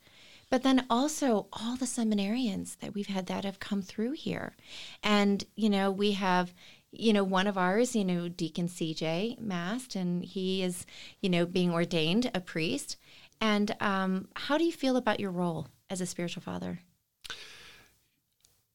but 0.48 0.62
then 0.62 0.86
also 0.90 1.48
all 1.52 1.76
the 1.76 1.86
seminarians 1.86 2.78
that 2.78 2.94
we've 2.94 3.06
had 3.06 3.26
that 3.26 3.44
have 3.44 3.60
come 3.60 3.82
through 3.82 4.12
here. 4.12 4.56
And, 5.02 5.44
you 5.56 5.70
know, 5.70 5.90
we 5.90 6.12
have, 6.12 6.52
you 6.92 7.12
know, 7.12 7.24
one 7.24 7.46
of 7.46 7.56
ours, 7.56 7.96
you 7.96 8.04
know, 8.04 8.28
Deacon 8.28 8.68
CJ 8.68 9.40
Mast, 9.40 9.96
and 9.96 10.24
he 10.24 10.62
is, 10.62 10.86
you 11.20 11.28
know, 11.30 11.46
being 11.46 11.72
ordained 11.72 12.30
a 12.34 12.40
priest. 12.40 12.96
And 13.40 13.74
um, 13.80 14.28
how 14.34 14.58
do 14.58 14.64
you 14.64 14.72
feel 14.72 14.96
about 14.96 15.20
your 15.20 15.30
role 15.30 15.68
as 15.88 16.00
a 16.00 16.06
spiritual 16.06 16.42
father? 16.42 16.80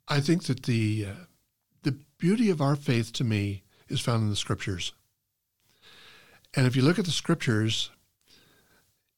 I 0.07 0.19
think 0.19 0.43
that 0.43 0.63
the 0.63 1.07
uh, 1.09 1.23
the 1.83 1.97
beauty 2.17 2.49
of 2.49 2.61
our 2.61 2.75
faith 2.75 3.13
to 3.13 3.23
me 3.23 3.63
is 3.87 4.01
found 4.01 4.23
in 4.23 4.29
the 4.29 4.35
scriptures. 4.35 4.93
And 6.55 6.65
if 6.65 6.75
you 6.75 6.81
look 6.81 6.97
at 6.97 7.05
the 7.05 7.11
scriptures, 7.11 7.91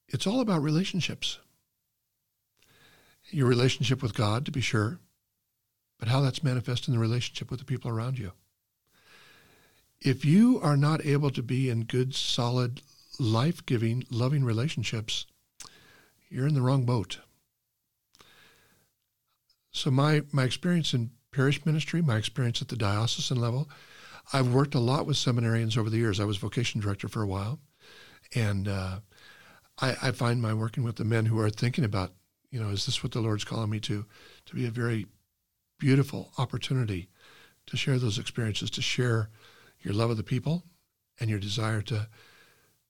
it's 0.08 0.28
all 0.28 0.42
about 0.42 0.62
relationships 0.62 1.40
your 3.30 3.48
relationship 3.48 4.02
with 4.02 4.14
God, 4.14 4.46
to 4.46 4.52
be 4.52 4.62
sure, 4.62 5.00
but 6.00 6.08
how 6.08 6.22
that's 6.22 6.44
manifest 6.44 6.88
in 6.88 6.94
the 6.94 7.00
relationship 7.00 7.50
with 7.50 7.60
the 7.60 7.66
people 7.66 7.92
around 7.92 8.18
you. 8.18 8.32
If 10.00 10.24
you 10.24 10.60
are 10.62 10.78
not 10.78 11.06
able 11.06 11.32
to 11.32 11.42
be 11.42 11.70
in 11.70 11.84
good, 11.84 12.14
solid, 12.14 12.82
life 13.20 13.66
giving, 13.66 14.06
loving 14.10 14.44
relationships, 14.44 15.26
you're 16.30 16.48
in 16.48 16.54
the 16.54 16.62
wrong 16.62 16.86
boat. 16.86 17.20
So, 19.72 19.92
my, 19.92 20.24
my 20.32 20.44
experience 20.44 20.94
in 20.94 21.12
parish 21.32 21.66
ministry, 21.66 22.02
my 22.02 22.18
experience 22.18 22.62
at 22.62 22.68
the 22.68 22.76
diocesan 22.76 23.40
level, 23.40 23.70
I've 24.34 24.54
worked 24.54 24.76
a 24.76 24.80
lot 24.80 25.06
with 25.06 25.18
seminarians 25.18 25.78
over 25.78 25.90
the 25.90 25.98
years. 25.98 26.20
I 26.20 26.26
was 26.26 26.38
vocation 26.38 26.82
director 26.82 27.08
for 27.08 27.22
a 27.22 27.28
while. 27.28 27.60
And 28.36 28.68
uh, 28.68 29.00
I, 29.80 29.96
I 30.02 30.12
find 30.12 30.42
my 30.42 30.54
working 30.54 30.84
with 30.84 30.96
the 30.96 31.06
men 31.06 31.28
who 31.28 31.40
are 31.40 31.50
thinking 31.50 31.84
about 31.84 32.12
you 32.52 32.60
know, 32.62 32.70
is 32.70 32.86
this 32.86 33.04
what 33.04 33.12
the 33.12 33.20
Lord's 33.20 33.44
calling 33.44 33.70
me 33.70 33.80
to? 33.82 34.06
To 34.46 34.56
be 34.56 34.66
a 34.66 34.72
very 34.72 35.08
beautiful 35.80 36.32
opportunity 36.38 37.10
to 37.68 37.78
share 37.78 38.00
those 38.00 38.18
experiences, 38.18 38.70
to 38.72 38.82
share 38.82 39.30
your 39.82 39.94
love 39.94 40.10
of 40.10 40.18
the 40.18 40.24
people 40.24 40.64
and 41.20 41.30
your 41.30 41.40
desire 41.40 41.82
to 41.84 42.08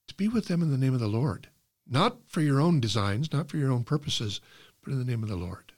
to 0.06 0.14
be 0.14 0.26
with 0.26 0.46
them 0.46 0.62
in 0.62 0.70
the 0.70 0.78
name 0.78 0.94
of 0.94 1.00
the 1.00 1.06
Lord. 1.06 1.48
Not 1.88 2.18
for 2.26 2.40
your 2.40 2.60
own 2.60 2.80
designs, 2.80 3.32
not 3.32 3.48
for 3.48 3.56
your 3.56 3.72
own 3.72 3.84
purposes, 3.84 4.40
but 4.82 4.92
in 4.92 4.98
the 4.98 5.04
name 5.04 5.22
of 5.22 5.28
the 5.28 5.36
Lord. 5.36 5.72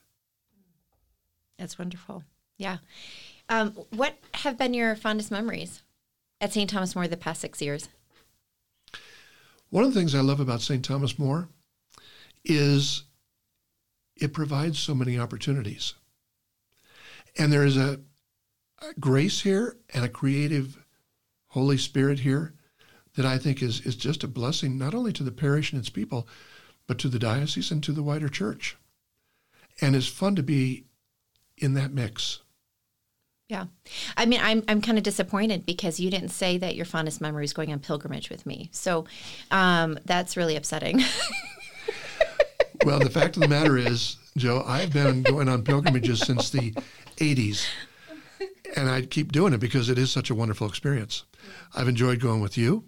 That's 1.59 1.79
wonderful. 1.79 2.25
Yeah. 2.57 2.79
Um, 3.49 3.73
what 3.90 4.16
have 4.35 4.59
been 4.59 4.75
your 4.75 4.96
fondest 4.96 5.31
memories 5.31 5.83
at 6.40 6.53
St. 6.53 6.70
Thomas 6.70 6.94
More 6.94 7.07
the 7.07 7.16
past 7.16 7.40
six 7.40 7.61
years? 7.61 7.88
One 9.70 9.85
of 9.85 9.94
the 9.94 10.01
things 10.01 10.14
I 10.14 10.20
love 10.20 10.40
about 10.40 10.62
St. 10.62 10.85
Thomas 10.85 11.18
More 11.18 11.49
is 12.44 13.05
it 14.16 14.33
provides 14.33 14.79
so 14.79 14.94
many 14.94 15.18
opportunities. 15.18 15.94
And 17.38 17.53
there 17.53 17.64
is 17.64 17.77
a, 17.77 18.01
a, 18.81 18.94
grace 18.99 19.42
here 19.42 19.77
and 19.94 20.05
a 20.05 20.09
creative 20.09 20.79
Holy 21.49 21.79
Spirit 21.79 22.20
here 22.20 22.55
that 23.16 23.27
I 23.27 23.38
think 23.38 23.62
is, 23.62 23.81
is 23.83 23.96
just 23.96 24.25
a 24.25 24.29
blessing, 24.29 24.79
not 24.79 24.94
only 24.94 25.12
to 25.14 25.23
the 25.23 25.33
parish 25.33 25.73
and 25.73 25.81
its 25.81 25.90
people, 25.90 26.29
but 26.87 26.99
to 26.99 27.09
the 27.09 27.18
diocese 27.18 27.70
and 27.70 27.83
to 27.85 27.92
the 27.92 28.03
wider 28.03 28.29
church. 28.29 28.77
and 29.81 29.96
it's 29.96 30.07
fun 30.07 30.37
to 30.37 30.42
be 30.42 30.85
in 31.59 31.75
that 31.75 31.92
mix. 31.92 32.40
Yeah. 33.49 33.64
I 34.16 34.27
mean, 34.27 34.40
I'm, 34.42 34.62
I'm 34.68 34.81
kind 34.81 34.96
of 34.96 35.03
disappointed 35.03 35.66
because 35.66 35.99
you 35.99 36.09
didn't 36.11 36.29
say 36.29 36.57
that 36.59 36.77
your 36.77 36.85
fondest 36.85 37.20
memory 37.20 37.44
is 37.44 37.53
going 37.53 37.73
on 37.73 37.81
pilgrimage 37.81 38.31
with 38.31 38.46
me. 38.46 38.68
So 38.73 39.07
um, 39.51 39.99
that's 40.05 40.37
really 40.37 40.55
upsetting. 40.55 41.03
well, 42.85 43.01
the 43.01 43.11
fact 43.11 43.37
of 43.37 43.42
the 43.42 43.49
matter 43.49 43.77
is, 43.77 44.16
Jo, 44.37 44.62
I've 44.64 44.92
been 44.92 45.23
going 45.23 45.49
on 45.49 45.64
pilgrimages 45.64 46.20
since 46.20 46.51
the 46.51 46.73
80s, 47.16 47.66
and 48.77 48.88
I 48.88 49.03
keep 49.03 49.33
doing 49.33 49.53
it 49.53 49.59
because 49.59 49.88
it 49.88 49.99
is 49.99 50.12
such 50.12 50.31
a 50.31 50.35
wonderful 50.35 50.68
experience. 50.68 51.25
I've 51.75 51.88
enjoyed 51.88 52.20
going 52.20 52.40
with 52.40 52.57
you. 52.57 52.85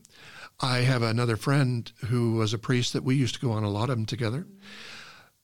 I 0.61 0.79
have 0.79 1.03
another 1.03 1.37
friend 1.37 1.91
who 2.07 2.35
was 2.35 2.55
a 2.55 2.59
priest 2.59 2.93
that 2.93 3.05
we 3.05 3.15
used 3.15 3.35
to 3.35 3.41
go 3.41 3.53
on 3.53 3.65
a 3.65 3.71
lot 3.71 3.91
of 3.91 3.97
them 3.97 4.07
together. 4.07 4.47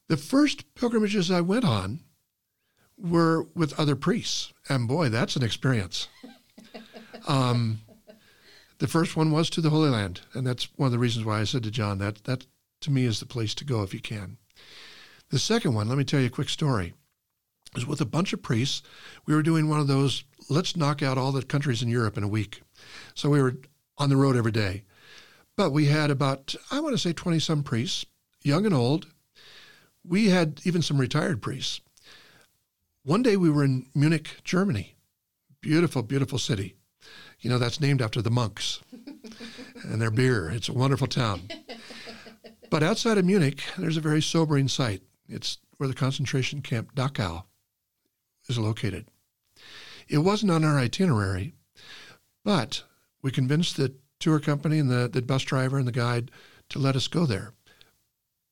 The 0.08 0.16
first 0.16 0.74
pilgrimages 0.74 1.30
I 1.30 1.40
went 1.40 1.64
on 1.64 2.00
were 2.96 3.46
with 3.54 3.78
other 3.78 3.96
priests, 3.96 4.52
and 4.68 4.88
boy, 4.88 5.08
that's 5.08 5.36
an 5.36 5.42
experience. 5.42 6.08
Um, 7.26 7.80
the 8.78 8.86
first 8.86 9.16
one 9.16 9.30
was 9.32 9.50
to 9.50 9.60
the 9.60 9.70
Holy 9.70 9.90
Land, 9.90 10.22
and 10.32 10.46
that's 10.46 10.68
one 10.76 10.86
of 10.86 10.92
the 10.92 10.98
reasons 10.98 11.26
why 11.26 11.40
I 11.40 11.44
said 11.44 11.62
to 11.64 11.70
John 11.70 11.98
that 11.98 12.24
that 12.24 12.46
to 12.80 12.90
me 12.90 13.04
is 13.04 13.20
the 13.20 13.26
place 13.26 13.54
to 13.56 13.64
go 13.64 13.82
if 13.82 13.92
you 13.92 14.00
can. 14.00 14.38
The 15.30 15.38
second 15.38 15.74
one, 15.74 15.88
let 15.88 15.98
me 15.98 16.04
tell 16.04 16.20
you 16.20 16.26
a 16.26 16.30
quick 16.30 16.48
story. 16.48 16.94
It 17.66 17.74
was 17.74 17.86
with 17.86 18.00
a 18.00 18.06
bunch 18.06 18.32
of 18.32 18.42
priests. 18.42 18.82
We 19.26 19.34
were 19.34 19.42
doing 19.42 19.68
one 19.68 19.80
of 19.80 19.88
those 19.88 20.24
let's 20.48 20.76
knock 20.76 21.02
out 21.02 21.18
all 21.18 21.32
the 21.32 21.42
countries 21.42 21.82
in 21.82 21.88
Europe 21.88 22.16
in 22.16 22.24
a 22.24 22.28
week. 22.28 22.62
So 23.14 23.28
we 23.28 23.42
were 23.42 23.56
on 23.98 24.08
the 24.08 24.16
road 24.16 24.36
every 24.36 24.52
day. 24.52 24.84
But 25.58 25.72
we 25.72 25.86
had 25.86 26.12
about, 26.12 26.54
I 26.70 26.78
want 26.78 26.94
to 26.94 27.02
say 27.02 27.12
20 27.12 27.40
some 27.40 27.64
priests, 27.64 28.06
young 28.44 28.64
and 28.64 28.72
old. 28.72 29.08
We 30.04 30.28
had 30.28 30.60
even 30.62 30.82
some 30.82 30.98
retired 30.98 31.42
priests. 31.42 31.80
One 33.02 33.24
day 33.24 33.36
we 33.36 33.50
were 33.50 33.64
in 33.64 33.86
Munich, 33.92 34.36
Germany. 34.44 34.94
Beautiful, 35.60 36.04
beautiful 36.04 36.38
city. 36.38 36.76
You 37.40 37.50
know, 37.50 37.58
that's 37.58 37.80
named 37.80 38.00
after 38.00 38.22
the 38.22 38.30
monks 38.30 38.78
and 39.82 40.00
their 40.00 40.12
beer. 40.12 40.48
It's 40.48 40.68
a 40.68 40.72
wonderful 40.72 41.08
town. 41.08 41.48
But 42.70 42.84
outside 42.84 43.18
of 43.18 43.24
Munich, 43.24 43.64
there's 43.76 43.96
a 43.96 44.00
very 44.00 44.22
sobering 44.22 44.68
sight. 44.68 45.02
It's 45.28 45.58
where 45.76 45.88
the 45.88 45.94
concentration 45.94 46.62
camp 46.62 46.94
Dachau 46.94 47.46
is 48.48 48.58
located. 48.58 49.06
It 50.06 50.18
wasn't 50.18 50.52
on 50.52 50.62
our 50.62 50.78
itinerary, 50.78 51.54
but 52.44 52.84
we 53.22 53.32
convinced 53.32 53.76
the 53.76 53.96
tour 54.20 54.40
company 54.40 54.78
and 54.78 54.90
the, 54.90 55.08
the 55.08 55.22
bus 55.22 55.42
driver 55.42 55.78
and 55.78 55.86
the 55.86 55.92
guide 55.92 56.30
to 56.70 56.78
let 56.78 56.96
us 56.96 57.08
go 57.08 57.26
there. 57.26 57.52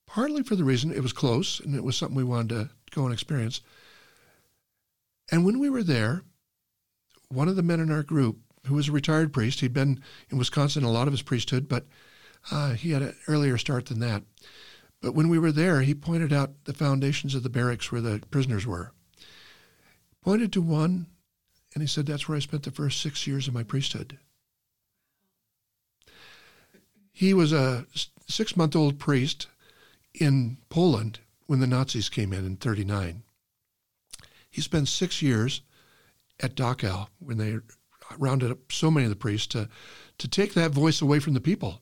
Partly 0.07 0.43
for 0.43 0.57
the 0.57 0.65
reason 0.65 0.93
it 0.93 1.03
was 1.03 1.13
close 1.13 1.61
and 1.61 1.75
it 1.75 1.85
was 1.85 1.97
something 1.97 2.17
we 2.17 2.25
wanted 2.25 2.49
to 2.51 2.71
go 2.95 3.05
and 3.05 3.13
experience. 3.13 3.61
And 5.31 5.45
when 5.45 5.59
we 5.59 5.69
were 5.69 5.83
there, 5.83 6.23
one 7.29 7.49
of 7.49 7.57
the 7.57 7.63
men 7.63 7.81
in 7.81 7.91
our 7.91 8.03
group, 8.03 8.39
who 8.67 8.75
was 8.75 8.89
a 8.89 8.93
retired 8.93 9.33
priest, 9.33 9.61
he'd 9.61 9.73
been 9.73 10.01
in 10.31 10.39
Wisconsin 10.39 10.85
a 10.85 10.91
lot 10.91 11.09
of 11.09 11.13
his 11.13 11.23
priesthood, 11.23 11.69
but 11.69 11.87
uh, 12.51 12.75
he 12.75 12.93
had 12.93 13.03
an 13.03 13.17
earlier 13.29 13.59
start 13.59 13.87
than 13.87 14.01
that. 14.01 14.23
But 15.01 15.15
when 15.15 15.29
we 15.29 15.39
were 15.39 15.53
there, 15.53 15.83
he 15.83 15.95
pointed 15.95 16.33
out 16.33 16.65
the 16.65 16.73
foundations 16.73 17.35
of 17.35 17.43
the 17.43 17.51
barracks 17.51 17.91
where 17.91 18.01
the 18.01 18.23
prisoners 18.31 18.67
were. 18.67 18.93
Pointed 20.23 20.53
to 20.55 20.63
one, 20.63 21.07
and 21.75 21.83
he 21.83 21.87
said, 21.87 22.07
That's 22.07 22.29
where 22.29 22.37
I 22.37 22.41
spent 22.41 22.63
the 22.63 22.71
first 22.71 23.01
six 23.01 23.27
years 23.27 23.47
of 23.47 23.55
my 23.55 23.63
priesthood. 23.63 24.19
He 27.17 27.33
was 27.33 27.51
a 27.51 27.87
six 28.29 28.59
month 28.59 28.77
old 28.77 28.99
priest 28.99 29.47
in 30.13 30.59
Poland 30.69 31.21
when 31.47 31.61
the 31.61 31.67
Nazis 31.67 32.11
came 32.11 32.31
in 32.35 32.45
in 32.45 32.57
39. 32.57 33.23
He 34.51 34.61
spent 34.61 34.87
six 34.87 35.23
years 35.23 35.63
at 36.41 36.55
Dachau 36.55 37.07
when 37.19 37.39
they 37.39 37.57
rounded 38.19 38.51
up 38.51 38.71
so 38.71 38.91
many 38.91 39.05
of 39.07 39.11
the 39.11 39.17
priests 39.17 39.47
to, 39.47 39.71
to 40.19 40.29
take 40.29 40.53
that 40.53 40.73
voice 40.73 41.01
away 41.01 41.19
from 41.19 41.33
the 41.33 41.41
people, 41.41 41.81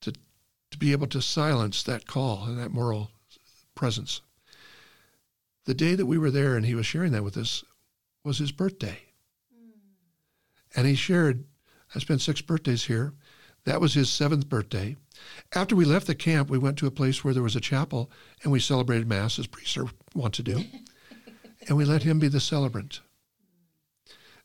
to, 0.00 0.10
to 0.10 0.76
be 0.76 0.90
able 0.90 1.06
to 1.06 1.22
silence 1.22 1.84
that 1.84 2.08
call 2.08 2.46
and 2.46 2.58
that 2.58 2.72
moral 2.72 3.12
presence. 3.76 4.22
The 5.66 5.74
day 5.74 5.94
that 5.94 6.06
we 6.06 6.18
were 6.18 6.32
there 6.32 6.56
and 6.56 6.66
he 6.66 6.74
was 6.74 6.84
sharing 6.84 7.12
that 7.12 7.22
with 7.22 7.36
us 7.36 7.62
was 8.24 8.38
his 8.38 8.50
birthday. 8.50 8.98
Hmm. 9.54 9.70
And 10.74 10.88
he 10.88 10.96
shared, 10.96 11.44
I 11.94 12.00
spent 12.00 12.22
six 12.22 12.40
birthdays 12.40 12.86
here. 12.86 13.12
That 13.66 13.80
was 13.80 13.94
his 13.94 14.08
seventh 14.08 14.48
birthday. 14.48 14.96
After 15.52 15.74
we 15.74 15.84
left 15.84 16.06
the 16.06 16.14
camp, 16.14 16.48
we 16.48 16.56
went 16.56 16.78
to 16.78 16.86
a 16.86 16.92
place 16.92 17.24
where 17.24 17.34
there 17.34 17.42
was 17.42 17.56
a 17.56 17.60
chapel 17.60 18.10
and 18.42 18.52
we 18.52 18.60
celebrated 18.60 19.08
Mass 19.08 19.40
as 19.40 19.48
priests 19.48 19.76
are 19.76 19.88
wont 20.14 20.34
to 20.34 20.42
do 20.44 20.64
and 21.68 21.76
we 21.76 21.84
let 21.84 22.04
him 22.04 22.20
be 22.20 22.28
the 22.28 22.38
celebrant, 22.38 23.00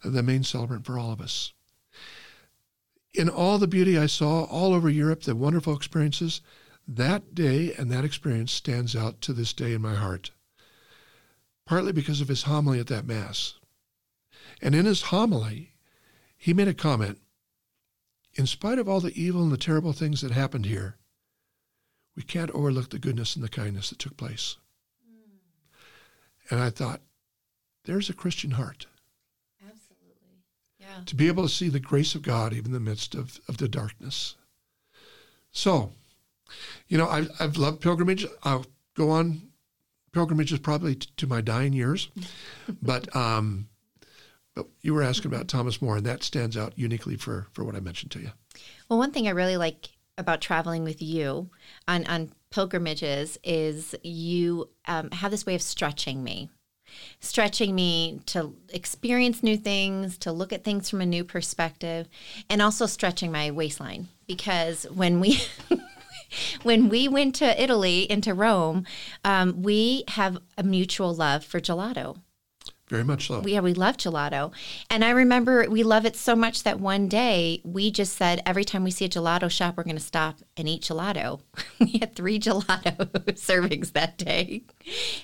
the 0.04 0.24
main 0.24 0.44
celebrant 0.44 0.88
for 0.88 0.98
all 0.98 1.12
of 1.12 1.22
us. 1.22 1.54
In 3.14 3.30
all 3.30 3.60
the 3.60 3.68
beauty 3.68 3.96
I 3.96 4.08
saw 4.08 4.46
all 4.46 4.74
over 4.74 4.90
Europe, 4.90 5.22
the 5.22 5.36
wonderful 5.36 5.76
experiences, 5.76 6.42
that 6.88 7.36
day 7.36 7.76
and 7.78 7.92
that 7.92 8.06
experience 8.06 8.52
stands 8.52 8.96
out 8.96 9.22
to 9.22 9.34
this 9.34 9.54
day 9.54 9.74
in 9.74 9.84
my 9.84 9.94
heart, 9.94 10.32
partly 11.68 11.92
because 11.92 12.22
of 12.22 12.28
his 12.28 12.44
homily 12.44 12.80
at 12.80 12.88
that 12.88 13.06
Mass. 13.06 13.54
And 14.64 14.74
in 14.74 14.86
his 14.86 15.04
homily, 15.04 15.74
he 16.38 16.56
made 16.56 16.68
a 16.68 16.74
comment 16.74 17.20
In 18.34 18.48
spite 18.48 18.80
of 18.80 18.88
all 18.88 19.02
the 19.02 19.20
evil 19.20 19.44
and 19.44 19.52
the 19.52 19.58
terrible 19.58 19.94
things 19.94 20.22
that 20.22 20.32
happened 20.32 20.66
here, 20.66 20.96
we 22.16 22.24
can't 22.24 22.52
overlook 22.52 22.90
the 22.90 23.00
goodness 23.00 23.36
and 23.36 23.44
the 23.44 23.50
kindness 23.50 23.90
that 23.90 24.00
took 24.00 24.18
place. 24.18 24.58
And 26.50 26.60
I 26.60 26.70
thought, 26.70 27.02
there's 27.86 28.10
a 28.10 28.14
Christian 28.14 28.52
heart. 28.52 28.86
Absolutely. 29.62 30.44
Yeah. 30.80 31.04
To 31.06 31.16
be 31.16 31.28
able 31.28 31.44
to 31.44 31.54
see 31.54 31.70
the 31.70 31.80
grace 31.80 32.16
of 32.16 32.22
God 32.22 32.54
even 32.54 32.68
in 32.68 32.72
the 32.74 32.80
midst 32.80 33.16
of, 33.16 33.40
of 33.48 33.58
the 33.58 33.70
darkness. 33.70 34.36
So, 35.52 35.92
you 36.88 36.98
know, 36.98 37.08
I, 37.08 37.26
I've 37.40 37.58
loved 37.58 37.82
pilgrimage. 37.82 38.26
I'll 38.44 38.66
go 38.96 39.10
on 39.10 39.42
pilgrimages 40.12 40.60
probably 40.60 40.96
t- 40.96 41.10
to 41.18 41.28
my 41.28 41.42
dying 41.42 41.74
years. 41.74 42.10
but 42.82 43.14
um, 43.16 43.68
but 44.56 44.68
you 44.82 44.94
were 44.94 45.04
asking 45.04 45.32
about 45.32 45.48
Thomas 45.48 45.82
More, 45.82 45.98
and 45.98 46.06
that 46.06 46.24
stands 46.24 46.58
out 46.58 46.78
uniquely 46.78 47.16
for, 47.16 47.48
for 47.54 47.64
what 47.64 47.76
I 47.76 47.80
mentioned 47.80 48.12
to 48.12 48.20
you. 48.20 48.32
Well, 48.90 49.00
one 49.00 49.12
thing 49.12 49.28
I 49.28 49.32
really 49.32 49.58
like 49.58 49.90
about 50.18 50.42
traveling 50.42 50.84
with 50.84 51.02
you 51.02 51.50
on, 51.88 52.06
on 52.06 52.32
pilgrimages 52.52 53.38
is 53.44 53.96
you 54.04 54.70
um, 54.86 55.10
have 55.12 55.32
this 55.32 55.46
way 55.46 55.56
of 55.56 55.62
stretching 55.62 56.24
me 56.24 56.50
stretching 57.20 57.74
me 57.74 58.22
to 58.26 58.56
experience 58.70 59.44
new 59.44 59.58
things, 59.58 60.18
to 60.20 60.32
look 60.32 60.52
at 60.52 60.64
things 60.64 60.90
from 60.90 61.02
a 61.02 61.06
new 61.06 61.24
perspective, 61.24 62.08
and 62.50 62.62
also 62.62 62.86
stretching 62.86 63.32
my 63.32 63.52
waistline. 63.52 64.08
Because 64.28 64.84
when 64.94 65.20
we 65.20 65.40
when 66.64 66.90
we 66.90 67.08
went 67.08 67.36
to 67.36 67.62
Italy 67.62 68.10
into 68.12 68.34
Rome, 68.34 68.86
um, 69.24 69.62
we 69.62 70.04
have 70.10 70.38
a 70.58 70.64
mutual 70.64 71.14
love 71.14 71.44
for 71.44 71.60
gelato. 71.60 72.18
Very 72.92 73.06
much 73.06 73.28
so. 73.28 73.42
Yeah, 73.46 73.62
we 73.62 73.74
love 73.74 73.96
gelato. 73.96 74.52
And 74.90 75.06
I 75.06 75.12
remember 75.12 75.66
we 75.70 75.82
love 75.82 76.06
it 76.06 76.18
so 76.18 76.36
much 76.36 76.64
that 76.64 76.82
one 76.82 77.08
day 77.08 77.62
we 77.64 77.90
just 77.90 78.18
said 78.18 78.44
every 78.46 78.66
time 78.66 78.84
we 78.84 78.92
see 78.92 79.06
a 79.06 79.10
gelato 79.10 79.50
shop, 79.50 79.78
we're 79.78 79.86
going 79.86 79.96
to 79.96 80.02
stop 80.02 80.40
and 80.58 80.68
eat 80.68 80.82
gelato. 80.82 81.40
we 81.80 82.00
had 82.00 82.18
three 82.18 82.38
gelato 82.38 83.08
servings 83.36 83.94
that 83.94 84.18
day. 84.18 84.64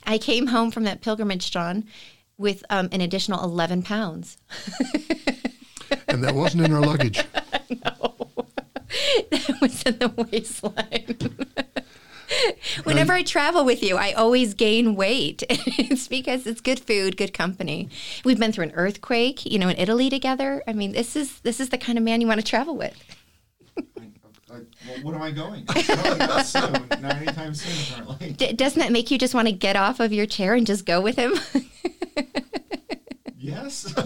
I 0.05 0.17
came 0.17 0.47
home 0.47 0.71
from 0.71 0.85
that 0.85 1.01
pilgrimage, 1.01 1.51
John, 1.51 1.83
with 2.37 2.63
um, 2.69 2.87
an 2.93 3.01
additional 3.01 3.43
11 3.43 3.83
pounds. 3.83 4.37
and 6.07 6.23
that 6.23 6.35
wasn't 6.35 6.63
in 6.63 6.71
our 6.71 6.79
luggage. 6.79 7.21
no, 7.69 8.15
that 9.29 9.57
was 9.59 9.83
in 9.83 9.99
the 9.99 10.07
waistline. 10.31 11.17
Whenever 12.83 13.13
I 13.13 13.23
travel 13.23 13.65
with 13.65 13.83
you, 13.83 13.97
I 13.97 14.13
always 14.13 14.53
gain 14.53 14.95
weight. 14.95 15.43
it's 15.49 16.07
because 16.07 16.47
it's 16.47 16.61
good 16.61 16.79
food, 16.79 17.17
good 17.17 17.33
company. 17.33 17.89
We've 18.23 18.39
been 18.39 18.51
through 18.51 18.65
an 18.65 18.71
earthquake, 18.71 19.45
you 19.45 19.59
know, 19.59 19.69
in 19.69 19.77
Italy 19.77 20.09
together. 20.09 20.63
I 20.67 20.73
mean, 20.73 20.91
this 20.91 21.15
is 21.15 21.39
this 21.41 21.59
is 21.59 21.69
the 21.69 21.77
kind 21.77 21.97
of 21.97 22.03
man 22.03 22.21
you 22.21 22.27
want 22.27 22.39
to 22.39 22.45
travel 22.45 22.75
with. 22.75 22.97
Like, 24.49 24.63
well, 24.87 24.97
what 25.03 25.15
am 25.15 25.21
I 25.21 25.31
going? 25.31 25.65
not 25.65 26.45
soon. 26.45 26.71
Not 26.71 27.15
anytime 27.17 27.53
soon, 27.53 27.99
apparently. 28.01 28.33
D- 28.33 28.53
doesn't 28.53 28.79
that 28.79 28.93
make 28.93 29.11
you 29.11 29.17
just 29.17 29.33
want 29.33 29.47
to 29.47 29.51
get 29.51 29.75
off 29.75 29.99
of 29.99 30.13
your 30.13 30.25
chair 30.25 30.53
and 30.53 30.65
just 30.65 30.85
go 30.85 31.01
with 31.01 31.17
him? 31.17 31.33
yes. 33.37 33.83
Do 33.93 34.01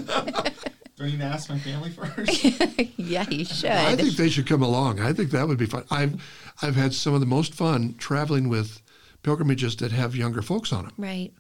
I 1.00 1.06
need 1.06 1.20
to 1.20 1.26
ask 1.26 1.48
my 1.48 1.60
family 1.60 1.92
first? 1.92 2.44
yeah, 2.98 3.30
you 3.30 3.46
should. 3.46 3.70
I 3.70 3.96
think 3.96 4.16
they 4.16 4.30
should 4.30 4.48
come 4.48 4.64
along. 4.64 5.00
I 5.00 5.14
think 5.14 5.30
that 5.32 5.48
would 5.48 5.60
be 5.60 5.68
fun. 5.68 5.84
I've 5.92 6.20
I've 6.62 6.76
had 6.76 6.94
some 6.94 7.14
of 7.14 7.20
the 7.20 7.26
most 7.26 7.54
fun 7.54 7.96
traveling 7.98 8.50
with 8.50 8.82
pilgrimages 9.24 9.76
that 9.78 9.92
have 9.92 10.16
younger 10.16 10.42
folks 10.42 10.72
on 10.72 10.86
them. 10.86 10.94
Right. 10.98 11.34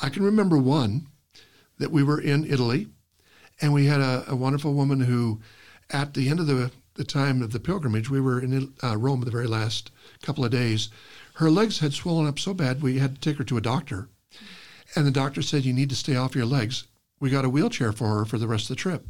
I 0.00 0.08
can 0.08 0.22
remember 0.22 0.56
one 0.56 1.08
that 1.78 1.90
we 1.90 2.02
were 2.02 2.20
in 2.20 2.44
Italy, 2.44 2.88
and 3.60 3.72
we 3.72 3.86
had 3.86 4.00
a, 4.00 4.24
a 4.28 4.36
wonderful 4.36 4.74
woman 4.74 5.00
who, 5.00 5.40
at 5.90 6.14
the 6.14 6.28
end 6.28 6.40
of 6.40 6.46
the, 6.46 6.70
the 6.94 7.04
time 7.04 7.42
of 7.42 7.52
the 7.52 7.60
pilgrimage, 7.60 8.08
we 8.08 8.20
were 8.20 8.40
in 8.40 8.72
uh, 8.82 8.96
Rome 8.96 9.20
the 9.22 9.30
very 9.30 9.46
last 9.46 9.90
couple 10.22 10.44
of 10.44 10.50
days. 10.50 10.90
Her 11.34 11.50
legs 11.50 11.80
had 11.80 11.92
swollen 11.92 12.26
up 12.26 12.38
so 12.38 12.54
bad 12.54 12.82
we 12.82 12.98
had 12.98 13.16
to 13.16 13.20
take 13.20 13.38
her 13.38 13.44
to 13.44 13.56
a 13.56 13.62
doctor. 13.62 14.08
And 14.94 15.06
the 15.06 15.10
doctor 15.10 15.42
said, 15.42 15.64
You 15.64 15.72
need 15.72 15.90
to 15.90 15.96
stay 15.96 16.16
off 16.16 16.34
your 16.34 16.46
legs. 16.46 16.84
We 17.20 17.30
got 17.30 17.44
a 17.44 17.50
wheelchair 17.50 17.92
for 17.92 18.18
her 18.18 18.24
for 18.24 18.38
the 18.38 18.48
rest 18.48 18.64
of 18.64 18.76
the 18.76 18.80
trip. 18.80 19.06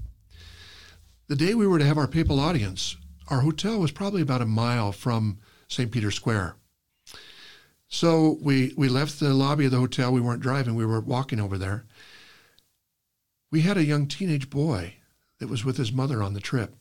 The 1.29 1.37
day 1.37 1.55
we 1.55 1.67
were 1.67 1.79
to 1.79 1.85
have 1.85 1.99
our 1.99 2.09
papal 2.09 2.41
audience, 2.41 2.97
our 3.31 3.41
hotel 3.41 3.79
was 3.79 3.93
probably 3.93 4.23
about 4.23 4.43
a 4.43 4.47
mile 4.47 4.93
from 4.93 5.39
St. 5.69 5.91
Peter's 5.91 6.17
Square. 6.17 6.57
So 7.89 8.39
we, 8.43 8.75
we 8.77 8.89
left 8.89 9.19
the 9.19 9.33
lobby 9.33 9.65
of 9.65 9.71
the 9.71 9.79
hotel. 9.79 10.13
We 10.13 10.21
weren't 10.21 10.43
driving, 10.43 10.75
we 10.75 10.85
were 10.87 11.01
walking 11.01 11.41
over 11.41 11.57
there. 11.57 11.87
We 13.51 13.63
had 13.63 13.77
a 13.77 13.85
young 13.85 14.07
teenage 14.07 14.51
boy 14.51 14.95
that 15.39 15.49
was 15.49 15.65
with 15.65 15.77
his 15.77 15.93
mother 15.93 16.23
on 16.23 16.35
the 16.35 16.41
trip. 16.41 16.75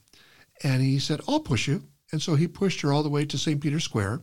And 0.63 0.81
he 0.81 0.99
said, 0.99 1.21
I'll 1.27 1.39
push 1.39 1.67
you. 1.67 1.83
And 2.11 2.21
so 2.21 2.35
he 2.35 2.47
pushed 2.47 2.81
her 2.81 2.91
all 2.91 3.03
the 3.03 3.09
way 3.09 3.25
to 3.25 3.37
St. 3.37 3.61
Peter's 3.61 3.83
Square. 3.83 4.21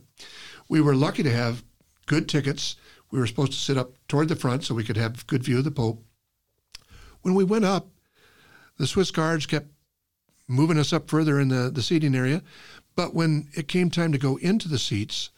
We 0.68 0.80
were 0.80 0.94
lucky 0.94 1.22
to 1.22 1.32
have 1.32 1.64
good 2.06 2.28
tickets. 2.28 2.76
We 3.10 3.18
were 3.18 3.26
supposed 3.26 3.52
to 3.52 3.58
sit 3.58 3.78
up 3.78 3.92
toward 4.08 4.28
the 4.28 4.36
front 4.36 4.64
so 4.64 4.74
we 4.74 4.84
could 4.84 4.96
have 4.96 5.26
good 5.26 5.44
view 5.44 5.58
of 5.58 5.64
the 5.64 5.70
Pope. 5.70 6.04
When 7.22 7.34
we 7.34 7.44
went 7.44 7.64
up, 7.64 7.88
the 8.78 8.86
Swiss 8.86 9.10
guards 9.10 9.46
kept 9.46 9.68
moving 10.48 10.78
us 10.78 10.92
up 10.92 11.08
further 11.08 11.40
in 11.40 11.48
the, 11.48 11.70
the 11.70 11.82
seating 11.82 12.14
area. 12.14 12.42
But 12.94 13.14
when 13.14 13.48
it 13.54 13.68
came 13.68 13.90
time 13.90 14.12
to 14.12 14.18
go 14.18 14.36
into 14.36 14.68
the 14.68 14.78
seats, 14.78 15.30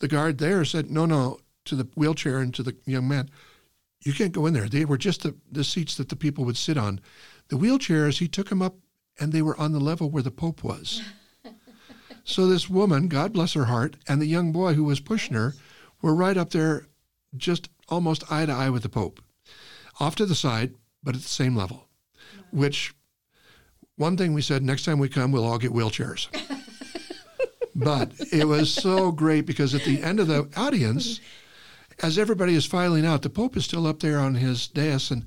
the 0.00 0.08
guard 0.08 0.38
there 0.38 0.64
said, 0.64 0.90
no, 0.90 1.06
no, 1.06 1.38
to 1.64 1.76
the 1.76 1.88
wheelchair 1.96 2.38
and 2.38 2.54
to 2.54 2.62
the 2.62 2.76
young 2.84 3.08
man, 3.08 3.30
you 4.04 4.12
can't 4.12 4.32
go 4.32 4.46
in 4.46 4.54
there. 4.54 4.68
They 4.68 4.84
were 4.84 4.98
just 4.98 5.22
the, 5.22 5.34
the 5.50 5.64
seats 5.64 5.96
that 5.96 6.08
the 6.08 6.16
people 6.16 6.44
would 6.44 6.56
sit 6.56 6.76
on. 6.76 7.00
The 7.48 7.56
wheelchairs, 7.56 8.18
he 8.18 8.28
took 8.28 8.48
them 8.48 8.62
up 8.62 8.76
and 9.20 9.32
they 9.32 9.42
were 9.42 9.58
on 9.58 9.72
the 9.72 9.80
level 9.80 10.10
where 10.10 10.22
the 10.22 10.30
Pope 10.30 10.64
was. 10.64 11.02
so 12.24 12.46
this 12.46 12.68
woman, 12.68 13.08
God 13.08 13.32
bless 13.32 13.52
her 13.52 13.66
heart, 13.66 13.96
and 14.08 14.20
the 14.20 14.26
young 14.26 14.52
boy 14.52 14.74
who 14.74 14.84
was 14.84 15.00
pushing 15.00 15.34
her 15.34 15.54
were 16.00 16.14
right 16.14 16.36
up 16.36 16.50
there, 16.50 16.86
just 17.36 17.68
almost 17.88 18.30
eye 18.30 18.46
to 18.46 18.52
eye 18.52 18.70
with 18.70 18.82
the 18.82 18.88
Pope. 18.88 19.20
Off 20.00 20.16
to 20.16 20.26
the 20.26 20.34
side, 20.34 20.74
but 21.02 21.14
at 21.14 21.22
the 21.22 21.28
same 21.28 21.54
level. 21.54 21.88
Which 22.50 22.94
one 23.96 24.16
thing 24.16 24.34
we 24.34 24.42
said 24.42 24.62
next 24.62 24.84
time 24.84 24.98
we 24.98 25.08
come, 25.08 25.32
we'll 25.32 25.44
all 25.44 25.58
get 25.58 25.72
wheelchairs. 25.72 26.28
but 27.74 28.12
it 28.32 28.46
was 28.46 28.72
so 28.72 29.12
great 29.12 29.46
because 29.46 29.74
at 29.74 29.84
the 29.84 30.02
end 30.02 30.20
of 30.20 30.26
the 30.26 30.48
audience, 30.56 31.20
as 32.02 32.18
everybody 32.18 32.54
is 32.54 32.66
filing 32.66 33.06
out, 33.06 33.22
the 33.22 33.30
Pope 33.30 33.56
is 33.56 33.64
still 33.64 33.86
up 33.86 34.00
there 34.00 34.18
on 34.18 34.34
his 34.34 34.66
dais, 34.68 35.10
and 35.10 35.24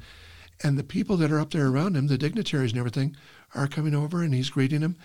and 0.64 0.78
the 0.78 0.84
people 0.84 1.18
that 1.18 1.32
are 1.32 1.40
up 1.40 1.52
there 1.52 1.68
around 1.68 1.98
him, 1.98 2.08
the 2.08 2.18
dignitaries 2.18 2.72
and 2.72 2.80
everything, 2.80 3.16
are 3.54 3.68
coming 3.68 3.94
over, 3.94 4.22
and 4.22 4.34
he's 4.34 4.50
greeting 4.50 4.82
them. 4.82 4.96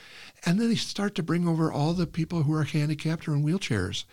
And 0.47 0.61
then 0.61 0.69
they 0.69 0.77
start 0.77 1.15
to 1.17 1.23
bring 1.23 1.47
over 1.47 1.73
all 1.73 1.93
the 1.93 2.07
people 2.07 2.45
who 2.45 2.55
are 2.55 2.65
handicapped 2.65 3.27
or 3.27 3.35
in 3.35 3.45
wheelchairs. 3.45 4.05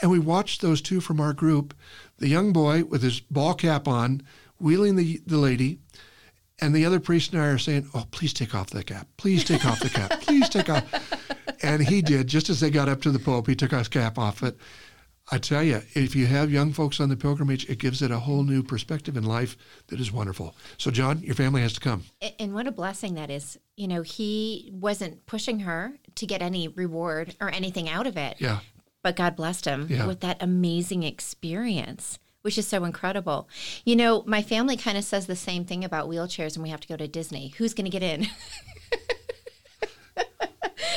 And 0.00 0.10
we 0.10 0.18
watched 0.18 0.60
those 0.60 0.82
two 0.82 1.00
from 1.00 1.20
our 1.20 1.32
group, 1.32 1.74
the 2.18 2.28
young 2.28 2.52
boy 2.52 2.84
with 2.84 3.02
his 3.02 3.20
ball 3.20 3.54
cap 3.54 3.88
on, 3.88 4.22
wheeling 4.58 4.96
the, 4.96 5.20
the 5.26 5.38
lady, 5.38 5.78
and 6.62 6.74
the 6.74 6.86
other 6.86 7.00
priest 7.00 7.32
and 7.32 7.42
I 7.42 7.46
are 7.48 7.58
saying, 7.58 7.88
"Oh, 7.94 8.06
please 8.10 8.32
take 8.32 8.54
off 8.54 8.70
the 8.70 8.82
cap. 8.84 9.08
Please 9.18 9.44
take 9.44 9.66
off 9.66 9.80
the 9.80 9.90
cap. 9.90 10.20
Please 10.22 10.48
take 10.48 10.70
off." 10.70 10.84
And 11.62 11.82
he 11.86 12.00
did. 12.02 12.26
Just 12.26 12.48
as 12.48 12.60
they 12.60 12.70
got 12.70 12.88
up 12.88 13.02
to 13.02 13.10
the 13.10 13.18
Pope, 13.18 13.46
he 13.48 13.54
took 13.54 13.72
his 13.72 13.88
cap 13.88 14.18
off. 14.18 14.40
But 14.40 14.56
I 15.30 15.38
tell 15.38 15.62
you, 15.62 15.80
if 15.94 16.16
you 16.16 16.26
have 16.26 16.50
young 16.50 16.72
folks 16.72 16.98
on 17.00 17.08
the 17.08 17.16
pilgrimage, 17.16 17.68
it 17.70 17.78
gives 17.78 18.02
it 18.02 18.10
a 18.10 18.18
whole 18.18 18.42
new 18.42 18.62
perspective 18.62 19.16
in 19.16 19.24
life 19.24 19.56
that 19.86 20.00
is 20.00 20.10
wonderful. 20.10 20.56
So, 20.78 20.90
John, 20.90 21.20
your 21.22 21.34
family 21.36 21.62
has 21.62 21.72
to 21.74 21.80
come. 21.80 22.04
And 22.40 22.52
what 22.54 22.66
a 22.66 22.72
blessing 22.72 23.14
that 23.14 23.30
is. 23.30 23.58
You 23.76 23.86
know, 23.88 24.02
he 24.02 24.70
wasn't 24.74 25.24
pushing 25.26 25.60
her 25.60 25.94
to 26.16 26.26
get 26.26 26.42
any 26.42 26.66
reward 26.68 27.36
or 27.40 27.48
anything 27.50 27.88
out 27.88 28.06
of 28.08 28.16
it. 28.16 28.36
Yeah. 28.40 28.58
But 29.04 29.16
God 29.16 29.36
blessed 29.36 29.64
him 29.64 29.86
Yeah. 29.88 30.06
with 30.06 30.20
that 30.20 30.42
amazing 30.42 31.02
experience, 31.04 32.18
which 32.42 32.58
is 32.58 32.66
so 32.66 32.84
incredible. 32.84 33.48
You 33.84 33.96
know, 33.96 34.22
my 34.26 34.42
family 34.42 34.76
kind 34.76 34.98
of 34.98 35.04
says 35.04 35.26
the 35.26 35.36
same 35.36 35.64
thing 35.64 35.84
about 35.84 36.08
wheelchairs 36.08 36.54
and 36.54 36.62
we 36.62 36.68
have 36.70 36.80
to 36.80 36.88
go 36.88 36.96
to 36.96 37.08
Disney. 37.08 37.54
Who's 37.58 37.74
going 37.74 37.90
to 37.90 37.90
get 37.90 38.02
in? 38.02 38.26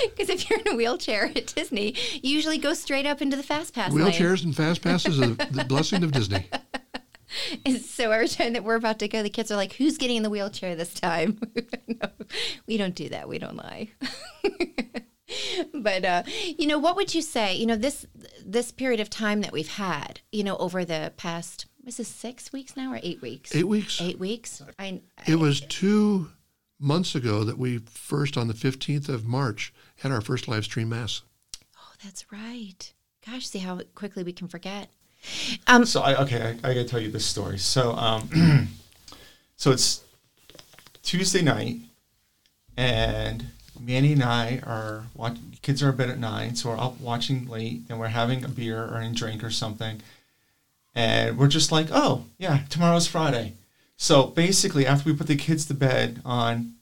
Because 0.04 0.30
if 0.30 0.50
you're 0.50 0.60
in 0.60 0.68
a 0.68 0.76
wheelchair 0.76 1.26
at 1.36 1.48
Disney, 1.48 1.96
you 2.22 2.36
usually 2.36 2.58
go 2.58 2.74
straight 2.74 3.06
up 3.06 3.22
into 3.22 3.38
the 3.38 3.44
fast 3.44 3.74
pass 3.74 3.92
lane. 3.92 4.06
Wheelchairs 4.12 4.44
and 4.44 4.56
fast 4.56 4.82
passes 4.82 5.20
are 5.20 5.28
the 5.28 5.66
blessing 5.66 6.04
of 6.04 6.12
Disney. 6.12 6.48
And 7.66 7.82
so 7.82 8.12
every 8.12 8.30
time 8.30 8.54
that 8.54 8.64
we're 8.64 8.76
about 8.76 9.00
to 9.00 9.10
go, 9.10 9.22
the 9.22 9.30
kids 9.30 9.52
are 9.52 9.58
like, 9.58 9.74
"Who's 9.74 9.98
getting 9.98 10.16
in 10.16 10.24
the 10.24 10.30
wheelchair 10.30 10.74
this 10.74 10.94
time?" 10.94 11.38
no, 11.88 12.10
we 12.66 12.78
don't 12.78 12.96
do 12.96 13.10
that. 13.10 13.28
We 13.28 13.40
don't 13.40 13.58
lie. 13.58 13.90
but 15.74 16.06
uh, 16.06 16.24
you 16.58 16.66
know, 16.66 16.80
what 16.80 16.96
would 16.96 17.14
you 17.14 17.22
say? 17.22 17.56
You 17.56 17.66
know, 17.66 17.76
this 17.76 18.06
this 18.46 18.72
period 18.72 19.00
of 19.00 19.10
time 19.10 19.42
that 19.42 19.52
we've 19.52 19.68
had, 19.68 20.22
you 20.32 20.44
know, 20.44 20.56
over 20.58 20.86
the 20.86 21.12
past, 21.18 21.66
is 21.86 21.98
this 21.98 22.08
six 22.08 22.54
weeks 22.54 22.78
now 22.78 22.94
or 22.94 23.00
eight 23.02 23.22
weeks? 23.22 23.56
Eight 23.56 23.68
weeks. 23.68 24.00
Eight 24.02 24.20
weeks. 24.20 24.62
I, 24.80 25.02
It 25.28 25.36
was 25.40 25.62
two 25.62 26.30
months 26.80 27.16
ago 27.16 27.44
that 27.44 27.58
we 27.58 27.80
first, 27.80 28.38
on 28.38 28.48
the 28.48 28.54
15th 28.54 29.10
of 29.10 29.26
March, 29.26 29.74
had 29.98 30.12
our 30.12 30.22
first 30.22 30.48
live 30.48 30.64
stream 30.66 30.90
mass. 30.90 31.22
oh, 31.78 31.94
that's 32.04 32.32
right. 32.32 32.94
Gosh, 33.26 33.48
see 33.48 33.60
how 33.60 33.80
quickly 33.96 34.24
we 34.24 34.34
can 34.34 34.48
forget. 34.48 34.90
Um, 35.66 35.86
So 35.86 36.02
I 36.02 36.22
okay, 36.22 36.42
I, 36.64 36.70
I 36.70 36.74
gotta 36.74 36.84
tell 36.86 37.00
you 37.00 37.10
this 37.10 37.26
story. 37.26 37.58
So 37.58 37.94
um, 37.94 38.68
so 39.58 39.72
it's 39.72 40.04
Tuesday 41.02 41.42
night, 41.42 41.78
and 42.78 43.48
Manny 43.80 44.14
and 44.14 44.24
I 44.24 44.62
are 44.66 45.06
watching. 45.16 45.58
Kids 45.62 45.82
are 45.82 45.90
in 45.90 45.96
bed 45.96 46.10
at 46.10 46.20
nine, 46.20 46.56
so 46.56 46.70
we're 46.70 46.78
up 46.78 47.00
watching 47.02 47.48
late, 47.48 47.82
and 47.90 48.00
we're 48.00 48.08
having 48.08 48.44
a 48.44 48.48
beer 48.48 48.84
or 48.84 49.00
a 49.00 49.10
drink 49.10 49.44
or 49.44 49.50
something, 49.50 50.02
and 50.94 51.38
we're 51.38 51.48
just 51.48 51.72
like, 51.72 51.88
oh 51.92 52.26
yeah, 52.38 52.60
tomorrow's 52.70 53.08
Friday. 53.08 53.54
So 53.98 54.28
basically, 54.28 54.86
after 54.86 55.10
we 55.10 55.16
put 55.16 55.28
the 55.28 55.36
kids 55.36 55.66
to 55.66 55.74
bed 55.74 56.22
on, 56.26 56.76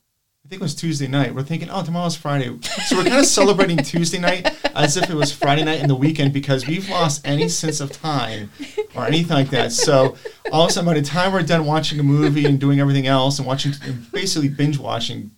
I 0.45 0.49
think 0.49 0.61
it 0.61 0.65
was 0.65 0.75
Tuesday 0.75 1.07
night, 1.07 1.33
we're 1.33 1.43
thinking, 1.43 1.69
oh, 1.69 1.83
tomorrow's 1.83 2.17
Friday. 2.17 2.57
So 2.87 2.97
we're 2.97 3.05
kind 3.05 3.19
of 3.19 3.25
celebrating 3.25 3.77
Tuesday 3.83 4.19
night 4.19 4.53
as 4.75 4.97
if 4.97 5.09
it 5.09 5.15
was 5.15 5.31
Friday 5.31 5.63
night 5.63 5.79
in 5.79 5.87
the 5.87 5.95
weekend 5.95 6.33
because 6.33 6.67
we've 6.67 6.89
lost 6.89 7.25
any 7.25 7.47
sense 7.47 7.79
of 7.79 7.93
time 7.93 8.51
or 8.93 9.05
anything 9.05 9.37
like 9.37 9.51
that. 9.51 9.71
So 9.71 10.17
all 10.51 10.63
of 10.63 10.69
a 10.69 10.73
sudden, 10.73 10.85
by 10.85 10.99
the 10.99 11.05
time 11.05 11.31
we're 11.31 11.43
done 11.43 11.65
watching 11.65 11.97
a 11.99 12.03
movie 12.03 12.45
and 12.45 12.59
doing 12.59 12.81
everything 12.81 13.07
else 13.07 13.39
and 13.39 13.47
watching, 13.47 13.71
basically 14.11 14.49
binge 14.49 14.77
watching, 14.77 15.31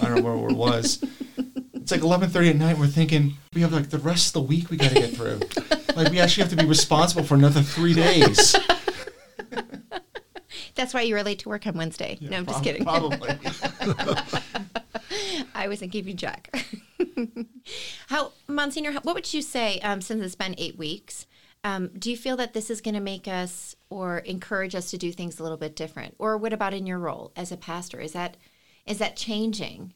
I 0.00 0.06
don't 0.08 0.16
know 0.24 0.36
where 0.36 0.50
it 0.50 0.56
was. 0.56 1.02
It's 1.74 1.90
like 1.90 2.00
11:30 2.00 2.50
at 2.50 2.56
night. 2.56 2.78
We're 2.78 2.86
thinking 2.86 3.34
we 3.54 3.60
have 3.62 3.72
like 3.72 3.90
the 3.90 3.98
rest 3.98 4.28
of 4.28 4.32
the 4.34 4.40
week 4.42 4.70
we 4.70 4.76
got 4.76 4.90
to 4.90 4.94
get 4.94 5.14
through. 5.14 5.40
Like 5.96 6.10
we 6.10 6.20
actually 6.20 6.42
have 6.44 6.50
to 6.50 6.56
be 6.56 6.64
responsible 6.64 7.24
for 7.24 7.34
another 7.34 7.60
three 7.62 7.92
days. 7.94 8.54
that's 10.74 10.94
why 10.94 11.02
you 11.02 11.14
were 11.14 11.22
late 11.22 11.40
to 11.40 11.48
work 11.48 11.66
on 11.66 11.74
Wednesday. 11.76 12.18
no, 12.20 12.36
I'm 12.38 12.46
just 12.46 12.62
kidding. 12.64 12.84
Probably. 12.84 13.30
I 15.54 15.68
wasn't 15.68 15.92
keeping 15.92 16.16
track. 16.16 16.50
how, 18.08 18.32
Monsignor, 18.48 18.92
how- 18.92 19.00
what 19.02 19.14
would 19.14 19.32
you 19.34 19.42
say, 19.42 19.78
um, 19.80 20.00
since 20.00 20.22
it's 20.22 20.34
been 20.34 20.54
eight 20.58 20.78
weeks, 20.78 21.26
um, 21.64 21.88
do 21.98 22.10
you 22.10 22.16
feel 22.16 22.36
that 22.38 22.54
this 22.54 22.70
is 22.70 22.80
going 22.80 22.94
to 22.94 23.00
make 23.00 23.28
us 23.28 23.76
or 23.90 24.18
encourage 24.18 24.74
us 24.74 24.90
to 24.90 24.98
do 24.98 25.12
things 25.12 25.38
a 25.38 25.42
little 25.42 25.58
bit 25.58 25.76
different? 25.76 26.14
Or 26.18 26.36
what 26.36 26.52
about 26.52 26.74
in 26.74 26.86
your 26.86 26.98
role 26.98 27.32
as 27.36 27.52
a 27.52 27.56
pastor? 27.56 28.00
Is 28.00 28.12
that 28.14 28.36
is 28.86 28.98
that 28.98 29.16
changing? 29.16 29.94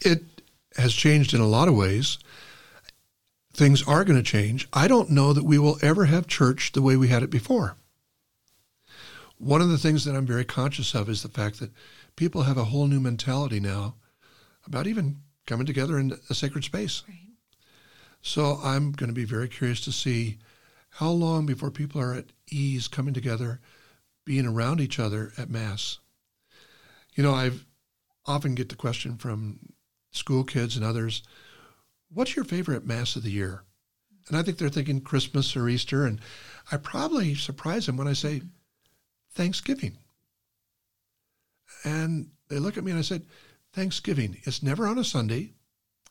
It 0.00 0.22
has 0.76 0.94
changed 0.94 1.34
in 1.34 1.40
a 1.40 1.46
lot 1.46 1.68
of 1.68 1.76
ways. 1.76 2.18
Things 3.52 3.86
are 3.86 4.04
going 4.04 4.18
to 4.18 4.22
change. 4.22 4.66
I 4.72 4.88
don't 4.88 5.10
know 5.10 5.32
that 5.32 5.44
we 5.44 5.58
will 5.58 5.78
ever 5.82 6.06
have 6.06 6.26
church 6.26 6.72
the 6.72 6.82
way 6.82 6.96
we 6.96 7.08
had 7.08 7.22
it 7.22 7.30
before. 7.30 7.76
One 9.36 9.60
of 9.60 9.68
the 9.68 9.78
things 9.78 10.04
that 10.04 10.16
I'm 10.16 10.26
very 10.26 10.44
conscious 10.44 10.94
of 10.94 11.08
is 11.08 11.22
the 11.22 11.28
fact 11.28 11.60
that 11.60 11.72
people 12.16 12.42
have 12.42 12.56
a 12.56 12.64
whole 12.64 12.86
new 12.86 13.00
mentality 13.00 13.60
now 13.60 13.96
about 14.66 14.86
even 14.86 15.18
coming 15.46 15.66
together 15.66 15.98
in 15.98 16.18
a 16.30 16.34
sacred 16.34 16.64
space. 16.64 17.02
Right. 17.08 17.18
So 18.22 18.60
I'm 18.62 18.92
going 18.92 19.08
to 19.08 19.14
be 19.14 19.24
very 19.24 19.48
curious 19.48 19.80
to 19.82 19.92
see 19.92 20.38
how 20.90 21.10
long 21.10 21.44
before 21.44 21.70
people 21.70 22.00
are 22.00 22.14
at 22.14 22.26
ease 22.50 22.86
coming 22.86 23.14
together, 23.14 23.60
being 24.24 24.46
around 24.46 24.80
each 24.80 25.00
other 25.00 25.32
at 25.36 25.50
Mass. 25.50 25.98
You 27.14 27.24
know, 27.24 27.34
I've 27.34 27.66
often 28.26 28.54
get 28.54 28.68
the 28.68 28.76
question 28.76 29.16
from 29.16 29.58
school 30.10 30.44
kids 30.44 30.76
and 30.76 30.84
others, 30.84 31.22
what's 32.12 32.36
your 32.36 32.44
favorite 32.44 32.86
Mass 32.86 33.16
of 33.16 33.22
the 33.22 33.30
year? 33.30 33.64
And 34.28 34.36
I 34.36 34.42
think 34.42 34.58
they're 34.58 34.68
thinking 34.68 35.00
Christmas 35.00 35.56
or 35.56 35.68
Easter. 35.68 36.06
And 36.06 36.20
I 36.70 36.76
probably 36.76 37.34
surprise 37.34 37.86
them 37.86 37.96
when 37.96 38.08
I 38.08 38.12
say 38.12 38.42
Thanksgiving. 39.32 39.98
And 41.84 42.30
they 42.48 42.58
look 42.58 42.76
at 42.76 42.84
me 42.84 42.92
and 42.92 42.98
I 42.98 43.02
said, 43.02 43.26
Thanksgiving, 43.72 44.38
it's 44.44 44.62
never 44.62 44.86
on 44.86 44.98
a 44.98 45.04
Sunday. 45.04 45.54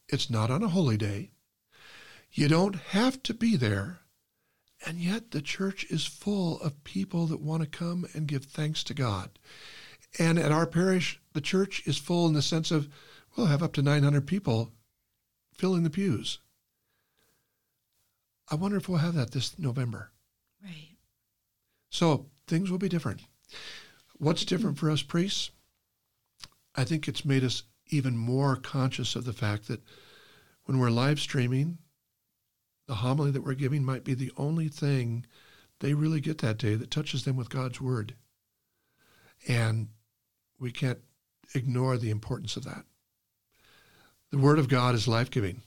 It's 0.10 0.30
not 0.30 0.52
on 0.52 0.64
a 0.64 0.68
holy 0.68 0.98
day. 0.98 1.32
You 2.34 2.48
don't 2.48 2.76
have 2.76 3.22
to 3.24 3.34
be 3.34 3.56
there. 3.56 4.00
And 4.86 4.98
yet 4.98 5.32
the 5.32 5.42
church 5.42 5.86
is 5.90 6.06
full 6.06 6.60
of 6.62 6.84
people 6.84 7.28
that 7.28 7.40
want 7.40 7.62
to 7.62 7.70
come 7.70 8.08
and 8.14 8.28
give 8.28 8.46
thanks 8.46 8.84
to 8.86 8.94
God. 8.94 9.30
And 10.20 10.38
at 10.38 10.52
our 10.52 10.68
parish, 10.68 11.20
the 11.34 11.42
church 11.42 11.84
is 11.86 11.98
full 11.98 12.28
in 12.28 12.34
the 12.34 12.42
sense 12.42 12.72
of 12.72 12.90
we'll 13.36 13.48
have 13.48 13.64
up 13.64 13.74
to 13.74 13.82
900 13.82 14.28
people 14.28 14.72
filling 15.54 15.84
the 15.84 15.90
pews. 15.90 16.40
I 18.50 18.56
wonder 18.56 18.78
if 18.78 18.90
we'll 18.90 18.98
have 18.98 19.16
that 19.16 19.32
this 19.32 19.58
November. 19.58 20.12
Right. 20.64 20.98
So 21.90 22.26
things 22.48 22.70
will 22.70 22.78
be 22.78 22.90
different. 22.90 23.22
What's 24.18 24.44
different 24.44 24.78
for 24.78 24.92
us 24.92 25.02
priests? 25.02 25.52
I 26.76 26.84
think 26.84 27.08
it's 27.08 27.26
made 27.26 27.44
us 27.44 27.64
even 27.88 28.18
more 28.18 28.56
conscious 28.56 29.16
of 29.16 29.26
the 29.26 29.34
fact 29.34 29.68
that 29.68 29.82
when 30.66 30.80
we're 30.80 30.90
live 30.90 31.20
streaming, 31.20 31.78
the 32.88 32.96
homily 32.96 33.32
that 33.32 33.44
we're 33.44 33.54
giving 33.54 33.84
might 33.84 34.04
be 34.04 34.14
the 34.14 34.32
only 34.38 34.68
thing 34.68 35.26
they 35.80 35.94
really 35.94 36.22
get 36.22 36.40
that 36.40 36.58
day 36.58 36.76
that 36.76 36.92
touches 36.92 37.24
them 37.24 37.36
with 37.36 37.50
God's 37.50 37.82
word. 37.82 38.16
And 39.48 39.90
we 40.62 40.72
can't 40.72 41.00
ignore 41.56 41.98
the 41.98 42.12
importance 42.12 42.56
of 42.56 42.64
that. 42.64 42.86
The 44.30 44.38
word 44.38 44.60
of 44.60 44.70
God 44.70 44.96
is 44.96 45.08
life 45.08 45.30
giving. 45.30 45.64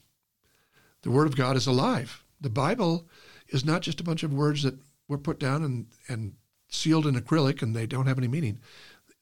The 1.03 1.11
word 1.11 1.27
of 1.27 1.37
God 1.37 1.57
is 1.57 1.67
alive. 1.67 2.25
The 2.41 2.49
Bible 2.49 3.07
is 3.49 3.65
not 3.65 3.83
just 3.83 4.01
a 4.01 4.05
bunch 4.05 4.23
of 4.23 4.33
words 4.33 4.63
that 4.63 4.79
were 5.09 5.19
put 5.19 5.39
down 5.39 5.63
and, 5.63 5.87
and 6.09 6.35
sealed 6.69 7.07
in 7.07 7.15
acrylic 7.15 7.61
and 7.61 7.75
they 7.75 7.87
don't 7.87 8.07
have 8.07 8.19
any 8.19 8.29
meaning. 8.29 8.61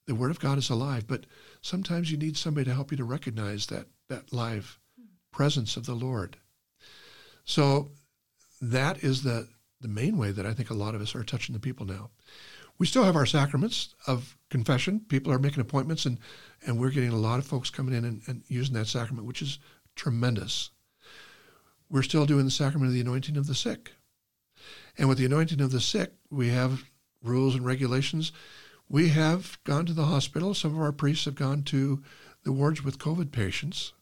The 0.07 0.15
word 0.15 0.31
of 0.31 0.39
God 0.39 0.59
is 0.59 0.71
alive, 0.71 1.07
but 1.09 1.27
sometimes 1.63 2.11
you 2.11 2.19
need 2.19 2.37
somebody 2.37 2.67
to 2.67 2.75
help 2.75 2.91
you 2.91 2.97
to 2.99 3.05
recognize 3.05 3.67
that 3.67 3.87
that 4.09 4.33
live 4.33 4.79
presence 5.33 5.77
of 5.77 5.87
the 5.87 5.95
Lord. 5.95 6.37
So 7.45 7.93
that 8.61 9.03
is 9.03 9.23
the 9.23 9.49
the 9.81 9.89
main 9.89 10.17
way 10.17 10.31
that 10.33 10.47
I 10.47 10.55
think 10.55 10.71
a 10.71 10.75
lot 10.75 10.95
of 10.95 11.01
us 11.01 11.15
are 11.15 11.25
touching 11.25 11.55
the 11.55 11.61
people 11.61 11.87
now. 11.87 12.11
We 12.79 12.87
still 12.87 13.05
have 13.05 13.17
our 13.17 13.27
sacraments 13.27 13.95
of 14.07 14.37
confession. 14.51 15.01
People 15.09 15.33
are 15.33 15.39
making 15.39 15.61
appointments, 15.61 16.05
and, 16.07 16.19
and 16.67 16.79
we're 16.79 16.91
getting 16.91 17.13
a 17.13 17.17
lot 17.17 17.39
of 17.39 17.47
folks 17.47 17.71
coming 17.71 17.95
in 17.95 18.05
and, 18.05 18.23
and 18.27 18.43
using 18.49 18.75
that 18.75 18.87
sacrament, 18.87 19.27
which 19.27 19.43
is 19.43 19.59
tremendous. 19.95 20.71
We're 21.89 22.03
still 22.03 22.27
doing 22.27 22.45
the 22.45 22.51
sacrament 22.51 22.89
of 22.89 22.95
the 22.95 23.01
anointing 23.01 23.37
of 23.37 23.47
the 23.47 23.55
sick. 23.55 23.93
And 24.99 25.09
with 25.09 25.19
the 25.19 25.27
anointing 25.27 25.61
of 25.61 25.71
the 25.71 25.81
sick, 25.81 26.13
we 26.31 26.49
have 26.49 26.85
rules 27.23 27.55
and 27.55 27.65
regulations. 27.65 28.33
We 28.89 29.09
have 29.11 29.59
gone 29.65 29.87
to 29.87 29.93
the 29.93 30.07
hospital. 30.07 30.55
Some 30.55 30.75
of 30.75 30.81
our 30.81 30.93
priests 30.93 31.25
have 31.27 31.35
gone 31.35 31.63
to 31.65 32.03
the 32.45 32.53
wards 32.53 32.83
with 32.83 32.99
COVID 32.99 33.33
patients. 33.33 33.93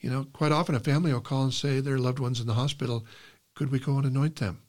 You 0.00 0.10
know, 0.10 0.24
quite 0.32 0.52
often 0.52 0.74
a 0.74 0.80
family 0.80 1.12
will 1.12 1.20
call 1.20 1.44
and 1.44 1.54
say 1.54 1.80
their 1.80 1.98
loved 1.98 2.18
one's 2.18 2.40
in 2.40 2.46
the 2.46 2.54
hospital. 2.54 3.06
Could 3.54 3.72
we 3.72 3.78
go 3.78 3.96
and 3.96 4.04
anoint 4.06 4.36
them? 4.36 4.62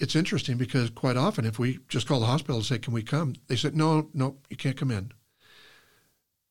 It's 0.00 0.16
interesting 0.16 0.56
because 0.56 0.88
quite 0.90 1.18
often, 1.18 1.44
if 1.44 1.58
we 1.58 1.78
just 1.88 2.08
call 2.08 2.20
the 2.20 2.26
hospital 2.26 2.56
and 2.56 2.64
say, 2.64 2.78
"Can 2.78 2.94
we 2.94 3.02
come?" 3.02 3.34
they 3.46 3.56
said, 3.56 3.76
"No, 3.76 4.08
no, 4.14 4.38
you 4.48 4.56
can't 4.56 4.76
come 4.76 4.90
in." 4.90 5.12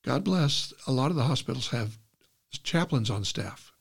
God 0.03 0.23
bless. 0.23 0.71
A 0.87 0.91
lot 0.91 1.09
of 1.09 1.17
the 1.17 1.25
hospitals 1.25 1.69
have 1.69 1.97
chaplains 2.63 3.09
on 3.09 3.25
staff, 3.25 3.73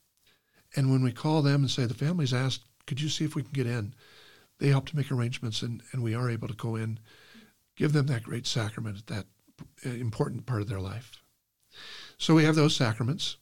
and 0.75 0.91
when 0.91 1.03
we 1.03 1.11
call 1.11 1.41
them 1.41 1.61
and 1.61 1.71
say 1.71 1.85
the 1.85 1.93
family's 1.93 2.33
asked, 2.33 2.65
"Could 2.87 2.99
you 2.99 3.09
see 3.09 3.25
if 3.25 3.35
we 3.35 3.43
can 3.43 3.53
get 3.53 3.67
in?" 3.67 3.93
They 4.57 4.69
help 4.69 4.87
to 4.89 4.97
make 4.97 5.11
arrangements, 5.11 5.61
and, 5.61 5.83
and 5.93 6.03
we 6.03 6.13
are 6.13 6.29
able 6.29 6.49
to 6.49 6.53
go 6.53 6.75
in, 6.75 6.99
give 7.77 7.93
them 7.93 8.07
that 8.07 8.23
great 8.23 8.45
sacrament, 8.45 9.07
that 9.07 9.27
uh, 9.85 9.89
important 9.89 10.45
part 10.45 10.61
of 10.61 10.67
their 10.67 10.81
life. 10.81 11.21
So 12.17 12.35
we 12.35 12.43
have 12.43 12.55
those 12.55 12.75
sacraments. 12.75 13.37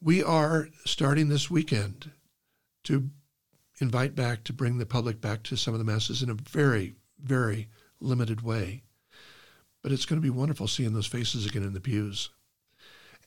We 0.00 0.22
are 0.22 0.70
starting 0.84 1.28
this 1.28 1.50
weekend 1.50 2.10
to 2.84 3.10
invite 3.80 4.14
back 4.14 4.44
to 4.44 4.52
bring 4.52 4.78
the 4.78 4.86
public 4.86 5.20
back 5.20 5.42
to 5.44 5.56
some 5.56 5.74
of 5.74 5.78
the 5.78 5.84
masses 5.84 6.22
in 6.22 6.30
a 6.30 6.34
very, 6.34 6.94
very 7.22 7.68
limited 8.00 8.42
way. 8.42 8.82
But 9.82 9.92
it's 9.92 10.06
going 10.06 10.20
to 10.20 10.26
be 10.26 10.30
wonderful 10.30 10.66
seeing 10.66 10.92
those 10.92 11.06
faces 11.06 11.46
again 11.46 11.62
in 11.62 11.72
the 11.72 11.80
pews. 11.80 12.30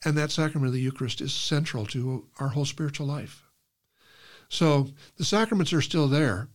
And 0.04 0.18
that 0.18 0.32
sacrament 0.32 0.68
of 0.68 0.74
the 0.74 0.82
Eucharist 0.82 1.22
is 1.22 1.34
central 1.34 1.86
to 1.88 2.28
our 2.40 2.50
whole 2.50 2.66
spiritual 2.66 3.08
life. 3.08 3.44
So 4.50 4.90
the 5.18 5.24
sacraments 5.24 5.72
are 5.72 5.82
still 5.82 6.08
there, 6.08 6.50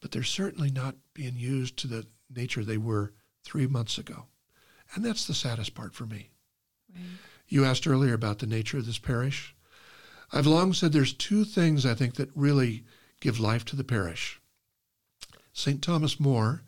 but 0.00 0.10
they're 0.10 0.24
certainly 0.24 0.70
not 0.70 0.96
being 1.14 1.36
used 1.36 1.76
to 1.78 1.86
the 1.86 2.06
nature 2.34 2.64
they 2.64 2.78
were 2.78 3.12
three 3.44 3.66
months 3.66 3.98
ago. 3.98 4.26
And 4.94 5.04
that's 5.04 5.26
the 5.26 5.34
saddest 5.34 5.74
part 5.74 5.94
for 5.94 6.06
me. 6.06 6.30
Right. 6.92 7.04
You 7.48 7.64
asked 7.64 7.86
earlier 7.86 8.14
about 8.14 8.40
the 8.40 8.46
nature 8.46 8.78
of 8.78 8.86
this 8.86 8.98
parish. 8.98 9.54
I've 10.32 10.46
long 10.46 10.72
said 10.72 10.92
there's 10.92 11.12
two 11.12 11.44
things 11.44 11.86
I 11.86 11.94
think 11.94 12.16
that 12.16 12.30
really 12.34 12.84
give 13.26 13.40
life 13.40 13.64
to 13.64 13.74
the 13.74 13.82
parish. 13.82 14.40
St. 15.52 15.82
Thomas 15.82 16.20
More 16.20 16.62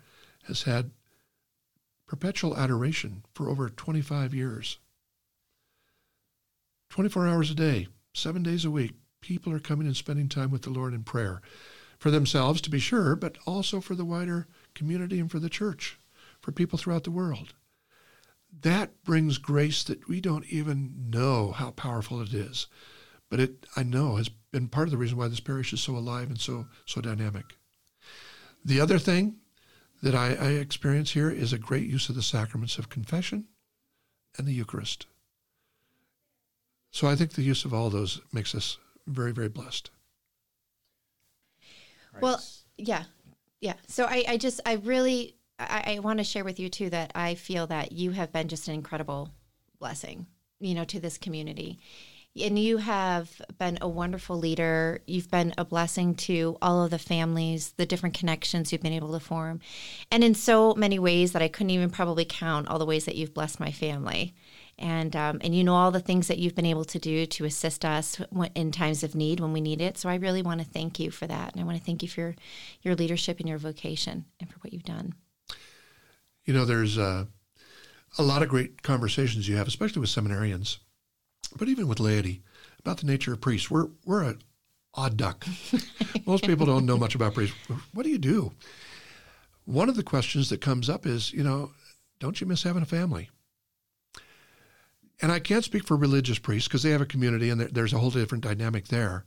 has 0.49 0.65
had 0.65 0.91
perpetual 2.09 2.57
adoration 2.57 3.23
for 3.33 3.49
over 3.49 3.69
25 3.69 4.35
years. 4.35 4.79
24 6.91 7.29
hours 7.29 7.53
a 7.53 7.55
day, 7.55 7.87
seven 8.13 8.43
days 8.43 8.65
a 8.65 8.73
week, 8.73 8.95
people 9.21 9.53
are 9.53 9.61
coming 9.61 9.87
and 9.87 9.97
spending 9.97 10.29
time 10.29 10.51
with 10.51 10.63
the 10.63 10.71
Lord 10.71 10.95
in 10.95 11.05
prayer 11.05 11.41
for 11.97 12.11
themselves, 12.11 12.61
to 12.63 12.71
be 12.71 12.81
sure, 12.81 13.15
but 13.15 13.39
also 13.47 13.81
for 13.81 13.95
the 13.95 14.05
wider 14.05 14.49
community 14.75 15.21
and 15.21 15.31
for 15.31 15.39
the 15.39 15.49
church, 15.49 15.97
for 16.41 16.51
people 16.51 16.77
throughout 16.77 17.05
the 17.05 17.13
world. 17.13 17.55
That 18.63 19.05
brings 19.05 19.39
grace 19.39 19.85
that 19.85 20.09
we 20.09 20.21
don't 20.21 20.47
even 20.47 21.09
know 21.09 21.53
how 21.53 21.71
powerful 21.71 22.21
it 22.21 22.35
is. 22.35 22.67
But 23.31 23.41
it, 23.41 23.67
I 23.77 23.83
know, 23.83 24.17
has 24.17 24.29
been 24.29 24.69
part 24.69 24.89
of 24.89 24.93
the 24.93 24.97
reason 24.97 25.19
why 25.19 25.29
this 25.29 25.41
parish 25.41 25.73
is 25.73 25.81
so 25.81 25.97
alive 25.97 26.29
and 26.29 26.41
so 26.41 26.67
so 26.87 27.01
dynamic. 27.01 27.57
The 28.65 28.81
other 28.81 28.99
thing 28.99 29.37
that 30.03 30.15
I, 30.15 30.35
I 30.35 30.49
experience 30.51 31.13
here 31.13 31.31
is 31.31 31.53
a 31.53 31.59
great 31.59 31.89
use 31.89 32.09
of 32.09 32.15
the 32.15 32.23
sacraments 32.23 32.79
of 32.79 32.89
confession 32.89 33.47
and 34.37 34.47
the 34.47 34.53
Eucharist. 34.53 35.07
So 36.91 37.09
I 37.09 37.17
think 37.17 37.33
the 37.33 37.43
use 37.43 37.65
of 37.65 37.75
all 37.75 37.91
those 37.91 38.21
makes 38.33 38.55
us 38.55 38.79
very, 39.07 39.33
very 39.33 39.49
blessed. 39.49 39.91
Well, 42.21 42.43
yeah, 42.77 43.05
yeah. 43.61 43.75
So 43.87 44.05
I, 44.05 44.25
I 44.27 44.37
just, 44.37 44.61
I 44.65 44.75
really, 44.75 45.37
I, 45.59 45.95
I 45.95 45.99
want 46.01 46.19
to 46.19 46.25
share 46.25 46.45
with 46.45 46.59
you 46.59 46.69
too 46.69 46.91
that 46.91 47.13
I 47.15 47.35
feel 47.35 47.67
that 47.67 47.93
you 47.93 48.13
have 48.13 48.33
been 48.33 48.49
just 48.49 48.69
an 48.69 48.75
incredible 48.75 49.31
blessing, 49.79 50.27
you 50.61 50.75
know, 50.75 50.85
to 50.85 50.99
this 50.99 51.19
community 51.19 51.79
and 52.43 52.59
you 52.59 52.79
have 52.79 53.41
been 53.59 53.79
a 53.81 53.89
wonderful 53.89 54.37
leader. 54.37 55.01
You've 55.07 55.31
been 55.31 55.55
a 55.59 55.65
blessing 55.65 56.15
to 56.17 56.57
all 56.63 56.85
of 56.85 56.91
the 56.91 56.99
families, 56.99 57.73
the 57.77 57.87
different 57.87 58.17
connections 58.17 58.73
you've 58.73 58.83
been 58.83 58.93
able 58.93 59.13
to 59.13 59.21
form, 59.21 59.61
and 60.11 60.23
in 60.25 60.35
so 60.35 60.75
many 60.75 60.99
ways 60.99 61.33
that 61.33 61.43
I 61.43 61.49
couldn't 61.49 61.71
even 61.71 61.91
probably 61.91 62.25
count 62.25 62.69
all 62.69 62.79
the 62.79 62.87
ways 62.87 63.05
that 63.05 63.17
you've 63.17 63.35
blessed 63.35 63.61
my 63.61 63.73
family. 63.73 64.35
And 64.81 65.17
um, 65.17 65.39
and 65.41 65.57
you 65.57 65.65
know 65.65 65.75
all 65.75 65.91
the 65.91 65.99
things 65.99 66.29
that 66.29 66.39
you've 66.39 66.55
been 66.55 66.65
able 66.65 66.85
to 66.85 67.01
do 67.01 67.27
to 67.27 67.45
assist 67.45 67.85
us 67.85 68.21
in 68.55 68.71
times 68.71 69.03
of 69.03 69.17
need 69.17 69.41
when 69.41 69.53
we 69.53 69.61
need 69.61 69.81
it. 69.81 69.99
So 69.99 70.09
I 70.09 70.15
really 70.15 70.41
want 70.41 70.61
to 70.61 70.67
thank 70.67 71.01
you 71.01 71.11
for 71.11 71.27
that, 71.27 71.53
and 71.53 71.61
I 71.61 71.65
want 71.65 71.79
to 71.79 71.85
thank 71.85 72.03
you 72.03 72.09
for 72.09 72.37
your 72.83 72.95
leadership 72.95 73.41
and 73.41 73.49
your 73.49 73.59
vocation 73.59 74.25
and 74.39 74.49
for 74.49 74.59
what 74.61 74.73
you've 74.73 74.85
done. 74.85 75.15
You 76.45 76.55
know, 76.55 76.65
there's 76.65 76.97
uh, 76.97 77.25
a 78.17 78.23
lot 78.23 78.43
of 78.43 78.49
great 78.49 78.83
conversations 78.83 79.49
you 79.49 79.57
have, 79.57 79.67
especially 79.67 80.01
with 80.01 80.11
seminarians 80.11 80.79
but 81.57 81.69
even 81.69 81.89
with 81.89 82.01
laity, 82.01 82.43
about 82.81 82.99
the 82.99 83.07
nature 83.07 83.33
of 83.33 83.41
priests. 83.41 83.71
We're, 83.71 83.89
we're 84.05 84.23
an 84.23 84.43
odd 84.95 85.17
duck. 85.17 85.47
Most 86.27 86.45
people 86.45 86.67
don't 86.67 86.87
know 86.87 86.97
much 86.97 87.15
about 87.15 87.35
priests. 87.35 87.57
What 87.93 88.05
do 88.05 88.11
you 88.11 88.19
do? 88.19 88.53
One 89.65 89.89
of 89.89 89.97
the 89.97 90.03
questions 90.03 90.49
that 90.49 90.61
comes 90.61 90.89
up 90.89 91.05
is, 91.07 91.33
you 91.33 91.43
know, 91.43 91.73
don't 92.19 92.41
you 92.41 92.47
miss 92.47 92.63
having 92.63 92.83
a 92.83 92.87
family? 92.87 93.31
And 95.21 95.33
I 95.33 95.41
can't 95.41 95.65
speak 95.65 95.85
for 95.85 95.97
religious 95.97 96.39
priests 96.39 96.69
because 96.69 96.83
they 96.83 96.91
have 96.91 97.01
a 97.01 97.07
community 97.07 97.51
and 97.51 97.61
there's 97.61 97.93
a 97.93 97.99
whole 97.99 98.11
different 98.11 98.45
dynamic 98.45 98.89
there. 98.89 99.25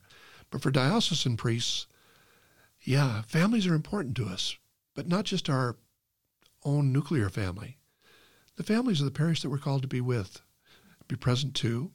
But 0.49 0.61
for 0.61 0.71
diocesan 0.71 1.37
priests, 1.37 1.85
yeah, 2.81 3.21
families 3.23 3.67
are 3.67 3.75
important 3.75 4.15
to 4.17 4.25
us, 4.25 4.57
but 4.95 5.07
not 5.07 5.25
just 5.25 5.49
our 5.49 5.77
own 6.63 6.91
nuclear 6.91 7.29
family. 7.29 7.77
The 8.55 8.63
families 8.63 8.99
of 8.99 9.05
the 9.05 9.11
parish 9.11 9.41
that 9.41 9.49
we're 9.49 9.57
called 9.57 9.81
to 9.83 9.87
be 9.87 10.01
with, 10.01 10.41
be 11.07 11.15
present 11.15 11.55
to, 11.55 11.91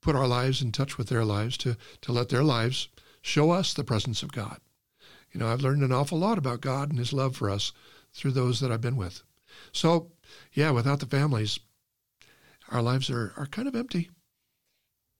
put 0.00 0.16
our 0.16 0.26
lives 0.26 0.62
in 0.62 0.72
touch 0.72 0.98
with 0.98 1.08
their 1.08 1.24
lives, 1.24 1.56
to, 1.58 1.76
to 2.02 2.12
let 2.12 2.28
their 2.28 2.44
lives 2.44 2.88
show 3.22 3.50
us 3.50 3.74
the 3.74 3.84
presence 3.84 4.22
of 4.22 4.32
God. 4.32 4.60
You 5.32 5.40
know, 5.40 5.48
I've 5.48 5.60
learned 5.60 5.82
an 5.82 5.92
awful 5.92 6.18
lot 6.18 6.38
about 6.38 6.60
God 6.60 6.90
and 6.90 6.98
His 6.98 7.12
love 7.12 7.36
for 7.36 7.50
us 7.50 7.72
through 8.12 8.32
those 8.32 8.60
that 8.60 8.72
I've 8.72 8.80
been 8.80 8.96
with. 8.96 9.22
So, 9.72 10.10
yeah, 10.52 10.70
without 10.70 11.00
the 11.00 11.06
families, 11.06 11.60
our 12.70 12.82
lives 12.82 13.10
are, 13.10 13.32
are 13.36 13.46
kind 13.46 13.68
of 13.68 13.76
empty. 13.76 14.10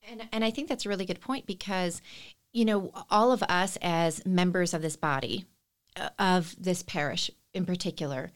And, 0.08 0.28
and 0.32 0.44
I 0.44 0.50
think 0.50 0.68
that's 0.68 0.86
a 0.86 0.88
really 0.88 1.04
good 1.04 1.20
point 1.20 1.46
because, 1.46 2.00
you 2.52 2.64
know, 2.64 2.92
all 3.10 3.32
of 3.32 3.42
us 3.44 3.78
as 3.82 4.24
members 4.26 4.74
of 4.74 4.82
this 4.82 4.96
body, 4.96 5.44
uh, 5.96 6.08
of 6.18 6.56
this 6.58 6.82
parish 6.82 7.30
in 7.52 7.66
particular, 7.66 8.32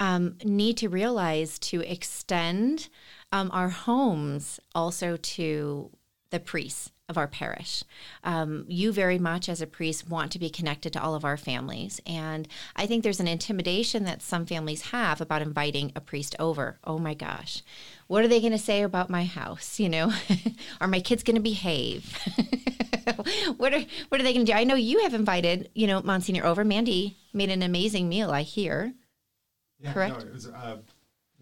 um, 0.00 0.36
need 0.44 0.76
to 0.78 0.88
realize 0.88 1.58
to 1.60 1.80
extend 1.80 2.88
um, 3.34 3.50
our 3.52 3.68
homes 3.68 4.60
also 4.76 5.16
to 5.16 5.90
the 6.30 6.38
priests 6.38 6.92
of 7.08 7.18
our 7.18 7.26
parish. 7.26 7.82
Um, 8.22 8.64
you 8.68 8.92
very 8.92 9.18
much, 9.18 9.48
as 9.48 9.60
a 9.60 9.66
priest, 9.66 10.08
want 10.08 10.30
to 10.32 10.38
be 10.38 10.48
connected 10.48 10.92
to 10.92 11.02
all 11.02 11.16
of 11.16 11.24
our 11.24 11.36
families. 11.36 12.00
And 12.06 12.46
I 12.76 12.86
think 12.86 13.02
there's 13.02 13.18
an 13.18 13.26
intimidation 13.26 14.04
that 14.04 14.22
some 14.22 14.46
families 14.46 14.82
have 14.92 15.20
about 15.20 15.42
inviting 15.42 15.90
a 15.96 16.00
priest 16.00 16.36
over. 16.38 16.78
Oh 16.84 16.98
my 16.98 17.12
gosh, 17.12 17.62
what 18.06 18.24
are 18.24 18.28
they 18.28 18.40
going 18.40 18.52
to 18.52 18.58
say 18.58 18.82
about 18.82 19.10
my 19.10 19.24
house? 19.24 19.80
You 19.80 19.88
know, 19.88 20.12
are 20.80 20.86
my 20.86 21.00
kids 21.00 21.24
going 21.24 21.36
to 21.36 21.42
behave? 21.42 22.16
what 23.56 23.74
are 23.74 23.82
what 24.10 24.20
are 24.20 24.24
they 24.24 24.32
going 24.32 24.46
to 24.46 24.52
do? 24.52 24.56
I 24.56 24.64
know 24.64 24.76
you 24.76 25.02
have 25.02 25.12
invited, 25.12 25.70
you 25.74 25.88
know, 25.88 26.00
Monsignor 26.02 26.46
over. 26.46 26.64
Mandy 26.64 27.16
made 27.32 27.50
an 27.50 27.62
amazing 27.62 28.08
meal. 28.08 28.30
I 28.30 28.42
hear. 28.42 28.94
Yeah, 29.80 29.92
Correct? 29.92 30.20
No, 30.20 30.26
it 30.26 30.32
was 30.32 30.46
uh, 30.46 30.76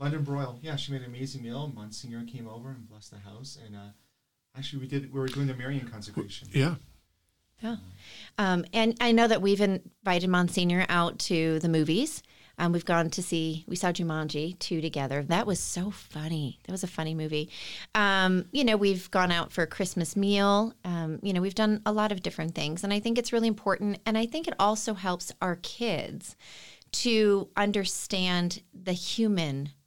London 0.03 0.24
broil. 0.24 0.59
Yeah, 0.62 0.74
she 0.74 0.90
made 0.90 1.03
an 1.03 1.07
amazing 1.07 1.44
meal. 1.44 1.70
Monsignor 1.72 2.24
came 2.24 2.48
over 2.48 2.70
and 2.70 2.88
blessed 2.88 3.12
the 3.12 3.18
house, 3.18 3.57
and 3.64 3.76
uh, 3.76 3.90
actually 4.59 4.80
we 4.80 4.88
did. 4.88 5.12
We 5.12 5.20
were 5.20 5.28
doing 5.28 5.46
the 5.46 5.55
Marian 5.55 5.88
consecration. 5.88 6.48
Yeah. 6.53 6.74
Yeah. 7.62 7.76
Um, 8.38 8.64
and 8.72 8.96
I 9.00 9.12
know 9.12 9.28
that 9.28 9.40
we've 9.40 9.61
invited 9.61 10.28
Monsignor 10.28 10.84
out 10.88 11.20
to 11.20 11.61
the 11.61 11.68
movies. 11.68 12.24
Um, 12.59 12.72
we've 12.72 12.84
gone 12.84 13.09
to 13.11 13.22
see, 13.22 13.64
we 13.68 13.76
saw 13.76 13.92
Jumanji 13.92 14.59
2 14.59 14.80
together. 14.80 15.22
That 15.22 15.46
was 15.46 15.61
so 15.61 15.92
funny. 15.92 16.59
That 16.64 16.72
was 16.72 16.82
a 16.82 16.88
funny 16.88 17.14
movie. 17.14 17.50
Um, 17.94 18.46
you 18.50 18.64
know, 18.64 18.76
we've 18.76 19.09
gone 19.12 19.30
out 19.30 19.53
for 19.53 19.62
a 19.62 19.66
Christmas 19.68 20.16
meal. 20.16 20.74
Um, 20.84 21.20
you 21.22 21.32
know, 21.32 21.40
we've 21.40 21.55
done 21.55 21.80
a 21.86 21.92
lot 21.92 22.11
of 22.11 22.22
different 22.22 22.57
things. 22.57 22.82
And 22.82 22.92
I 22.92 22.98
think 22.98 23.16
it's 23.16 23.32
really 23.32 23.48
important. 23.48 24.00
And 24.05 24.18
I 24.18 24.26
think 24.26 24.48
it 24.48 24.55
also 24.59 24.94
helps 24.94 25.32
our 25.40 25.57
kids 25.62 26.36
to 26.92 27.48
understand 27.57 28.62
the 28.74 28.92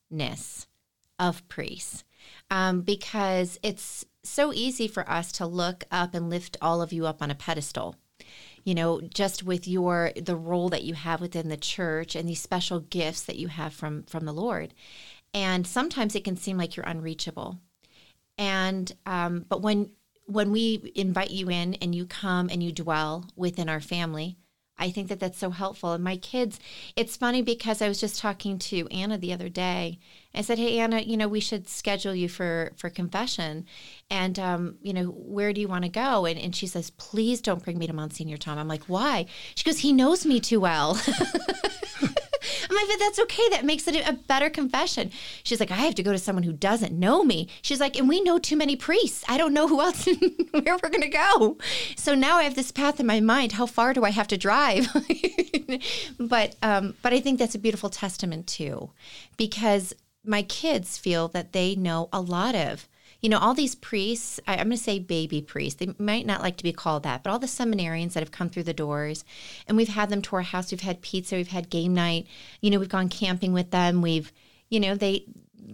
humanness 0.10 0.68
of 1.20 1.47
priests. 1.47 2.03
Um, 2.49 2.82
because 2.82 3.60
it's 3.62 4.06
so 4.24 4.51
easy 4.51 4.88
for 4.88 5.08
us 5.10 5.32
to 5.34 5.45
look 5.45 5.84
up 5.91 6.14
and 6.16 6.30
lift 6.30 6.58
all 6.62 6.82
of 6.82 6.91
you 6.91 7.06
up 7.06 7.22
on 7.22 7.30
a 7.30 7.36
pedestal 7.36 7.95
you 8.64 8.74
know 8.74 8.99
just 8.99 9.43
with 9.43 9.68
your 9.68 10.12
the 10.16 10.36
role 10.36 10.70
that 10.70 10.84
you 10.84 10.95
have 10.95 11.22
within 11.22 11.47
the 11.49 11.58
church 11.58 12.16
and 12.16 12.28
these 12.28 12.41
special 12.41 12.80
gifts 12.80 13.22
that 13.22 13.38
you 13.38 13.47
have 13.47 13.74
from 13.74 14.03
from 14.03 14.26
the 14.26 14.34
lord. 14.34 14.74
And 15.34 15.68
sometimes 15.68 16.16
it 16.16 16.24
can 16.24 16.38
seem 16.38 16.58
like 16.58 16.76
you're 16.76 16.86
unreachable. 16.86 17.60
And 18.38 18.91
um, 19.06 19.45
but 19.47 19.62
when 19.62 19.91
when 20.26 20.51
we 20.51 20.91
invite 20.95 21.30
you 21.30 21.49
in 21.49 21.76
and 21.76 21.93
you 21.93 22.06
come 22.06 22.49
and 22.49 22.64
you 22.64 22.72
dwell 22.72 23.30
within 23.36 23.70
our 23.70 23.82
family 23.82 24.38
I 24.78 24.91
think 24.91 25.07
that 25.07 25.19
that's 25.19 25.38
so 25.38 25.51
helpful. 25.51 25.93
And 25.93 26.03
my 26.03 26.17
kids, 26.17 26.59
it's 26.95 27.17
funny 27.17 27.41
because 27.41 27.82
I 27.82 27.88
was 27.88 27.99
just 27.99 28.19
talking 28.19 28.59
to 28.59 28.88
Anna 28.89 29.17
the 29.17 29.34
other 29.34 29.49
day. 29.49 29.99
I 30.36 30.41
said, 30.41 30.57
"Hey 30.57 30.79
Anna, 30.79 31.01
you 31.01 31.17
know, 31.17 31.27
we 31.27 31.39
should 31.39 31.67
schedule 31.67 32.15
you 32.15 32.29
for 32.29 32.73
for 32.77 32.89
confession, 32.89 33.65
and 34.09 34.38
um, 34.39 34.77
you 34.81 34.93
know, 34.93 35.05
where 35.05 35.53
do 35.53 35.61
you 35.61 35.67
want 35.67 35.83
to 35.83 35.89
go?" 35.89 36.25
And, 36.25 36.39
and 36.39 36.55
she 36.55 36.67
says, 36.67 36.89
"Please 36.91 37.41
don't 37.41 37.63
bring 37.63 37.77
me 37.77 37.88
to 37.88 37.93
Monsignor 37.93 38.38
Tom." 38.38 38.57
I'm 38.57 38.67
like, 38.67 38.86
"Why?" 38.86 39.25
She 39.55 39.63
goes, 39.63 39.79
"He 39.79 39.93
knows 39.93 40.25
me 40.25 40.39
too 40.39 40.59
well." 40.59 40.99
I'm 42.69 42.75
like, 42.75 42.88
but 42.88 42.99
that's 42.99 43.19
okay. 43.19 43.49
That 43.49 43.65
makes 43.65 43.88
it 43.88 44.07
a 44.07 44.13
better 44.13 44.49
confession. 44.49 45.11
She's 45.43 45.59
like, 45.59 45.71
I 45.71 45.75
have 45.75 45.95
to 45.95 46.03
go 46.03 46.11
to 46.11 46.17
someone 46.17 46.43
who 46.43 46.53
doesn't 46.53 46.97
know 46.97 47.23
me. 47.23 47.47
She's 47.61 47.79
like, 47.79 47.97
and 47.97 48.07
we 48.07 48.21
know 48.21 48.39
too 48.39 48.55
many 48.55 48.75
priests. 48.75 49.23
I 49.27 49.38
don't 49.38 49.53
know 49.53 49.67
who 49.67 49.81
else 49.81 50.05
where 50.51 50.77
we're 50.81 50.89
gonna 50.89 51.09
go. 51.09 51.57
So 51.97 52.15
now 52.15 52.38
I 52.38 52.43
have 52.43 52.55
this 52.55 52.71
path 52.71 52.99
in 52.99 53.05
my 53.05 53.19
mind. 53.19 53.53
How 53.53 53.65
far 53.65 53.93
do 53.93 54.03
I 54.03 54.11
have 54.11 54.27
to 54.29 54.38
drive? 54.38 54.88
but 56.19 56.55
um, 56.61 56.95
but 57.01 57.13
I 57.13 57.19
think 57.19 57.39
that's 57.39 57.55
a 57.55 57.59
beautiful 57.59 57.89
testament 57.89 58.47
too, 58.47 58.91
because 59.38 59.93
my 60.26 60.43
kids 60.43 60.97
feel 60.97 61.28
that 61.30 61.53
they 61.53 61.76
know 61.76 62.09
a 62.11 62.21
lot 62.21 62.55
of 62.55 62.88
you 63.26 63.30
know, 63.30 63.39
all 63.39 63.55
these 63.55 63.73
priests, 63.73 64.39
I, 64.47 64.53
am 64.53 64.67
going 64.67 64.78
to 64.78 64.78
say 64.78 64.99
baby 64.99 65.41
priests, 65.41 65.80
they 65.80 65.95
might 65.97 66.28
not 66.28 66.43
like 66.43 66.57
to 66.57 66.63
be 66.63 66.71
called 66.71 67.01
that, 67.03 67.23
but 67.23 67.32
all 67.32 67.39
the 67.39 67.47
seminarians 67.47 68.13
that 68.13 68.21
have 68.21 68.32
come 68.32 68.49
through 68.49 68.63
the 68.65 68.73
doors, 68.73 69.26
and 69.67 69.76
we've 69.76 69.88
had 69.88 70.11
them 70.11 70.21
to 70.21 70.36
our 70.36 70.43
house, 70.43 70.71
we've 70.71 70.82
had 70.82 71.01
pizza, 71.01 71.36
we've 71.36 71.47
had 71.47 71.71
game 71.71 71.95
night, 71.95 72.28
you 72.61 72.69
know, 72.69 72.78
we've 72.78 72.88
gone 72.88 73.09
camping 73.09 73.51
with 73.51 73.71
them, 73.71 74.03
we've, 74.03 74.32
you 74.69 74.80
know, 74.80 74.93
they, 74.93 75.26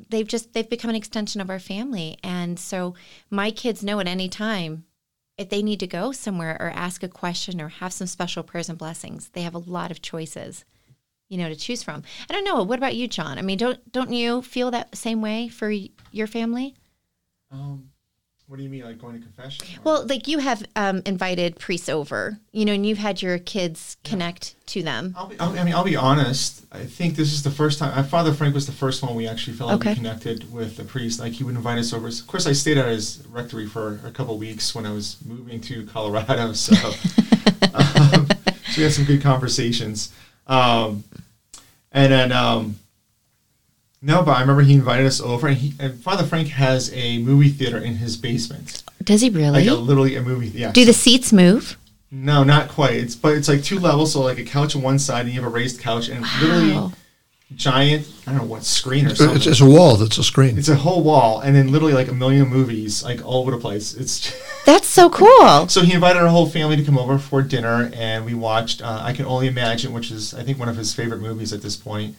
they've 0.09 0.29
just, 0.29 0.53
they've 0.53 0.69
become 0.69 0.89
an 0.89 0.95
extension 0.95 1.41
of 1.41 1.49
our 1.49 1.59
family. 1.59 2.17
And 2.23 2.57
so 2.57 2.95
my 3.29 3.51
kids 3.51 3.83
know 3.83 3.99
at 3.99 4.07
any 4.07 4.29
time 4.29 4.85
if 5.37 5.49
they 5.49 5.61
need 5.61 5.81
to 5.81 5.87
go 5.87 6.13
somewhere 6.13 6.55
or 6.57 6.69
ask 6.69 7.03
a 7.03 7.09
question 7.09 7.59
or 7.59 7.67
have 7.67 7.91
some 7.91 8.07
special 8.07 8.43
prayers 8.43 8.69
and 8.69 8.77
blessings, 8.77 9.27
they 9.29 9.41
have 9.41 9.55
a 9.55 9.57
lot 9.57 9.91
of 9.91 10.01
choices 10.01 10.63
you 11.31 11.37
know 11.37 11.47
to 11.47 11.55
choose 11.55 11.81
from. 11.81 12.03
I 12.29 12.33
don't 12.33 12.43
know. 12.43 12.61
What 12.61 12.77
about 12.77 12.93
you, 12.95 13.07
John? 13.07 13.39
I 13.39 13.41
mean, 13.41 13.57
don't 13.57 13.79
don't 13.91 14.11
you 14.11 14.41
feel 14.41 14.69
that 14.71 14.95
same 14.95 15.21
way 15.21 15.47
for 15.47 15.71
your 16.11 16.27
family? 16.27 16.75
Um, 17.49 17.87
what 18.47 18.57
do 18.57 18.63
you 18.63 18.69
mean, 18.69 18.83
like 18.83 18.99
going 18.99 19.15
to 19.17 19.21
confession? 19.21 19.65
or- 19.77 19.81
Well, 19.83 20.05
like 20.07 20.27
you 20.27 20.39
have 20.39 20.61
um, 20.75 21.01
invited 21.05 21.57
priests 21.57 21.87
over, 21.87 22.37
you 22.51 22.65
know, 22.65 22.73
and 22.73 22.85
you've 22.85 22.97
had 22.97 23.21
your 23.21 23.39
kids 23.39 23.95
connect 24.03 24.55
to 24.67 24.83
them. 24.83 25.15
I'll 25.17 25.27
be, 25.27 25.39
I'll, 25.39 25.57
I 25.57 25.63
mean, 25.63 25.73
I'll 25.73 25.85
be 25.85 25.95
honest. 25.95 26.65
I 26.69 26.83
think 26.83 27.15
this 27.15 27.31
is 27.31 27.43
the 27.43 27.51
first 27.51 27.79
time. 27.79 27.97
uh, 27.97 28.03
Father 28.03 28.33
Frank 28.33 28.53
was 28.53 28.65
the 28.65 28.73
first 28.73 29.01
one 29.03 29.15
we 29.15 29.25
actually 29.25 29.55
felt 29.55 29.71
like 29.71 29.83
we 29.85 29.95
connected 29.95 30.51
with 30.51 30.77
a 30.79 30.83
priest. 30.83 31.21
Like 31.21 31.31
he 31.31 31.45
would 31.45 31.55
invite 31.55 31.77
us 31.77 31.93
over. 31.93 32.09
Of 32.09 32.27
course, 32.27 32.45
I 32.45 32.51
stayed 32.51 32.77
at 32.77 32.87
his 32.89 33.23
rectory 33.29 33.67
for 33.67 34.01
a 34.05 34.11
couple 34.11 34.37
weeks 34.37 34.75
when 34.75 34.85
I 34.85 34.91
was 34.91 35.15
moving 35.25 35.61
to 35.61 35.85
Colorado. 35.85 36.51
So, 36.53 36.75
um, 37.73 38.27
so 38.27 38.77
we 38.77 38.83
had 38.83 38.91
some 38.91 39.05
good 39.05 39.21
conversations. 39.21 40.11
Um, 40.47 41.03
and 41.91 42.11
then, 42.11 42.31
um, 42.31 42.79
no, 44.01 44.23
but 44.23 44.37
I 44.37 44.41
remember 44.41 44.63
he 44.63 44.73
invited 44.73 45.05
us 45.05 45.21
over, 45.21 45.47
and, 45.47 45.57
he, 45.57 45.73
and 45.79 45.99
Father 45.99 46.23
Frank 46.23 46.47
has 46.49 46.91
a 46.93 47.19
movie 47.19 47.49
theater 47.49 47.77
in 47.77 47.95
his 47.95 48.17
basement, 48.17 48.83
Does 49.03 49.21
he 49.21 49.29
really? 49.29 49.51
like 49.51 49.67
a 49.67 49.73
literally 49.73 50.15
a 50.15 50.21
movie. 50.21 50.47
Yeah. 50.49 50.71
Do 50.71 50.85
the 50.85 50.93
seats 50.93 51.31
move? 51.31 51.77
No, 52.09 52.43
not 52.43 52.67
quite. 52.67 52.95
It's 52.95 53.15
but 53.15 53.35
it's 53.35 53.47
like 53.47 53.63
two 53.63 53.79
levels, 53.79 54.13
so 54.13 54.21
like 54.21 54.37
a 54.37 54.43
couch 54.43 54.75
on 54.75 54.81
one 54.81 54.99
side, 54.99 55.21
and 55.25 55.29
you 55.33 55.41
have 55.41 55.49
a 55.49 55.53
raised 55.53 55.79
couch, 55.79 56.09
and 56.09 56.25
literally 56.41 56.91
giant. 57.55 58.07
I 58.27 58.31
don't 58.31 58.41
know 58.41 58.47
what 58.47 58.63
screen 58.63 59.05
or 59.07 59.15
something. 59.15 59.37
It's, 59.37 59.47
it's 59.47 59.61
a 59.61 59.65
wall 59.65 59.95
that's 59.95 60.17
a 60.17 60.23
screen. 60.23 60.57
It's 60.57 60.67
a 60.67 60.75
whole 60.75 61.03
wall, 61.03 61.39
and 61.39 61.55
then 61.55 61.71
literally 61.71 61.93
like 61.93 62.09
a 62.09 62.13
million 62.13 62.47
movies, 62.49 63.03
like 63.03 63.23
all 63.25 63.41
over 63.41 63.51
the 63.51 63.57
place. 63.57 63.93
It's 63.93 64.33
That's 64.65 64.87
so 64.87 65.09
cool. 65.09 65.67
so 65.67 65.81
he 65.81 65.93
invited 65.93 66.21
our 66.21 66.27
whole 66.27 66.47
family 66.47 66.75
to 66.77 66.83
come 66.83 66.97
over 66.97 67.17
for 67.17 67.41
dinner, 67.41 67.89
and 67.93 68.25
we 68.25 68.33
watched. 68.33 68.81
Uh, 68.81 69.01
I 69.03 69.13
can 69.13 69.25
only 69.25 69.47
imagine, 69.47 69.93
which 69.93 70.11
is 70.11 70.33
I 70.33 70.43
think 70.43 70.59
one 70.59 70.69
of 70.69 70.77
his 70.77 70.93
favorite 70.93 71.21
movies 71.21 71.51
at 71.51 71.61
this 71.61 71.75
point, 71.75 72.15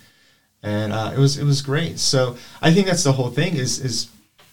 and 0.63 0.93
uh, 0.93 1.13
it 1.15 1.19
was 1.19 1.39
it 1.39 1.45
was 1.45 1.63
great. 1.63 1.99
So 1.99 2.37
I 2.61 2.73
think 2.73 2.87
that's 2.87 3.05
the 3.05 3.13
whole 3.13 3.31
thing 3.31 3.55
is 3.55 3.79
is 3.79 4.09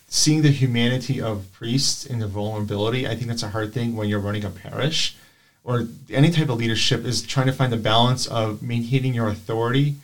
seeing 0.07 0.41
the 0.41 0.49
humanity 0.49 1.21
of 1.21 1.51
priests 1.51 2.05
and 2.05 2.21
the 2.21 2.27
vulnerability. 2.27 3.07
I 3.07 3.15
think 3.15 3.27
that's 3.27 3.43
a 3.43 3.49
hard 3.49 3.73
thing 3.73 3.95
when 3.95 4.09
you're 4.09 4.19
running 4.19 4.43
a 4.43 4.49
parish 4.49 5.15
or 5.63 5.87
any 6.09 6.31
type 6.31 6.49
of 6.49 6.57
leadership 6.57 7.05
is 7.05 7.21
trying 7.21 7.45
to 7.45 7.53
find 7.53 7.71
the 7.71 7.77
balance 7.77 8.25
of 8.25 8.61
maintaining 8.63 9.13
your 9.13 9.27
authority, 9.27 9.95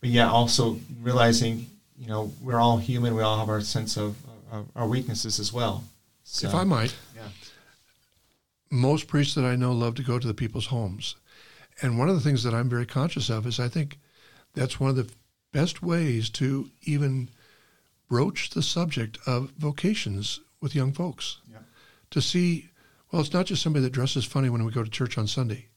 but 0.00 0.10
yet 0.10 0.28
also 0.28 0.78
realizing 1.02 1.66
you 1.98 2.08
know 2.08 2.32
we're 2.42 2.60
all 2.60 2.78
human. 2.78 3.14
We 3.14 3.22
all 3.22 3.38
have 3.38 3.48
our 3.48 3.60
sense 3.60 3.96
of 3.96 4.16
our 4.76 4.86
weaknesses 4.86 5.40
as 5.40 5.52
well. 5.52 5.84
So, 6.24 6.48
if 6.48 6.54
I 6.54 6.64
might, 6.64 6.94
yeah. 7.14 7.28
most 8.70 9.06
priests 9.06 9.34
that 9.34 9.44
I 9.44 9.56
know 9.56 9.72
love 9.72 9.94
to 9.96 10.02
go 10.02 10.18
to 10.18 10.26
the 10.26 10.34
people's 10.34 10.66
homes. 10.66 11.16
And 11.82 11.98
one 11.98 12.08
of 12.08 12.14
the 12.14 12.20
things 12.20 12.42
that 12.42 12.54
I'm 12.54 12.68
very 12.68 12.86
conscious 12.86 13.28
of 13.28 13.46
is 13.46 13.60
I 13.60 13.68
think 13.68 13.98
that's 14.54 14.80
one 14.80 14.90
of 14.90 14.96
the 14.96 15.10
best 15.52 15.82
ways 15.82 16.30
to 16.30 16.70
even 16.82 17.28
broach 18.08 18.50
the 18.50 18.62
subject 18.62 19.18
of 19.26 19.50
vocations 19.58 20.40
with 20.60 20.74
young 20.74 20.92
folks. 20.92 21.38
Yeah. 21.50 21.58
To 22.10 22.22
see, 22.22 22.70
well, 23.10 23.20
it's 23.20 23.32
not 23.32 23.46
just 23.46 23.62
somebody 23.62 23.84
that 23.84 23.92
dresses 23.92 24.24
funny 24.24 24.48
when 24.48 24.64
we 24.64 24.72
go 24.72 24.82
to 24.82 24.90
church 24.90 25.18
on 25.18 25.26
Sunday. 25.26 25.68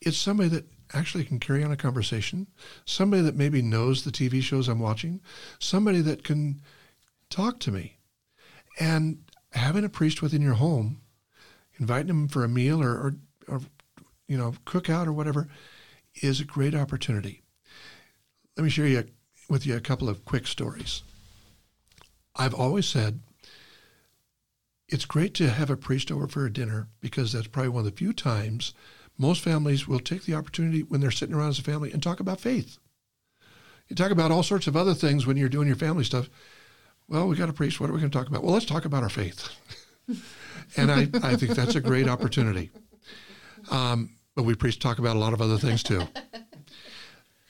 It's 0.00 0.16
somebody 0.16 0.48
that 0.50 0.66
actually 0.92 1.24
can 1.24 1.38
carry 1.38 1.62
on 1.62 1.72
a 1.72 1.76
conversation, 1.76 2.48
somebody 2.84 3.22
that 3.22 3.36
maybe 3.36 3.62
knows 3.62 4.02
the 4.04 4.10
TV 4.10 4.42
shows 4.42 4.68
I'm 4.68 4.80
watching, 4.80 5.20
somebody 5.58 6.00
that 6.02 6.24
can 6.24 6.60
talk 7.30 7.60
to 7.60 7.70
me. 7.70 7.98
And 8.80 9.22
having 9.52 9.84
a 9.84 9.88
priest 9.88 10.22
within 10.22 10.42
your 10.42 10.54
home 10.54 11.00
inviting 11.78 12.08
them 12.08 12.28
for 12.28 12.44
a 12.44 12.48
meal 12.48 12.82
or, 12.82 12.92
or, 12.92 13.14
or 13.48 13.60
you 14.28 14.36
know 14.36 14.54
cookout 14.66 15.06
or 15.06 15.12
whatever 15.12 15.48
is 16.16 16.40
a 16.40 16.44
great 16.44 16.74
opportunity. 16.74 17.42
Let 18.56 18.64
me 18.64 18.70
share 18.70 18.86
you 18.86 19.04
with 19.48 19.66
you 19.66 19.76
a 19.76 19.80
couple 19.80 20.08
of 20.08 20.24
quick 20.24 20.46
stories. 20.46 21.02
I've 22.36 22.54
always 22.54 22.86
said 22.86 23.20
it's 24.88 25.04
great 25.04 25.34
to 25.34 25.50
have 25.50 25.70
a 25.70 25.76
priest 25.76 26.10
over 26.10 26.28
for 26.28 26.44
a 26.44 26.52
dinner 26.52 26.88
because 27.00 27.32
that's 27.32 27.46
probably 27.46 27.70
one 27.70 27.80
of 27.80 27.90
the 27.90 27.96
few 27.96 28.12
times 28.12 28.74
most 29.18 29.42
families 29.42 29.86
will 29.86 30.00
take 30.00 30.24
the 30.24 30.34
opportunity 30.34 30.82
when 30.82 31.00
they're 31.00 31.10
sitting 31.10 31.34
around 31.34 31.50
as 31.50 31.58
a 31.58 31.62
family 31.62 31.92
and 31.92 32.02
talk 32.02 32.20
about 32.20 32.40
faith. 32.40 32.78
You 33.88 33.96
talk 33.96 34.10
about 34.10 34.30
all 34.30 34.42
sorts 34.42 34.66
of 34.66 34.76
other 34.76 34.94
things 34.94 35.26
when 35.26 35.36
you're 35.36 35.48
doing 35.48 35.66
your 35.66 35.76
family 35.76 36.04
stuff. 36.04 36.30
Well, 37.08 37.28
we 37.28 37.36
got 37.36 37.48
a 37.48 37.52
priest. 37.52 37.80
What 37.80 37.90
are 37.90 37.92
we 37.92 38.00
going 38.00 38.10
to 38.10 38.18
talk 38.18 38.28
about? 38.28 38.42
Well, 38.42 38.52
let's 38.52 38.64
talk 38.64 38.84
about 38.84 39.02
our 39.02 39.08
faith. 39.08 39.48
and 40.76 40.90
I, 40.90 41.08
I 41.22 41.36
think 41.36 41.52
that's 41.52 41.74
a 41.74 41.80
great 41.80 42.08
opportunity. 42.08 42.70
Um, 43.70 44.10
but 44.34 44.44
we 44.44 44.54
priests 44.54 44.80
talk 44.80 44.98
about 44.98 45.16
a 45.16 45.18
lot 45.18 45.32
of 45.32 45.40
other 45.40 45.58
things 45.58 45.82
too. 45.82 46.02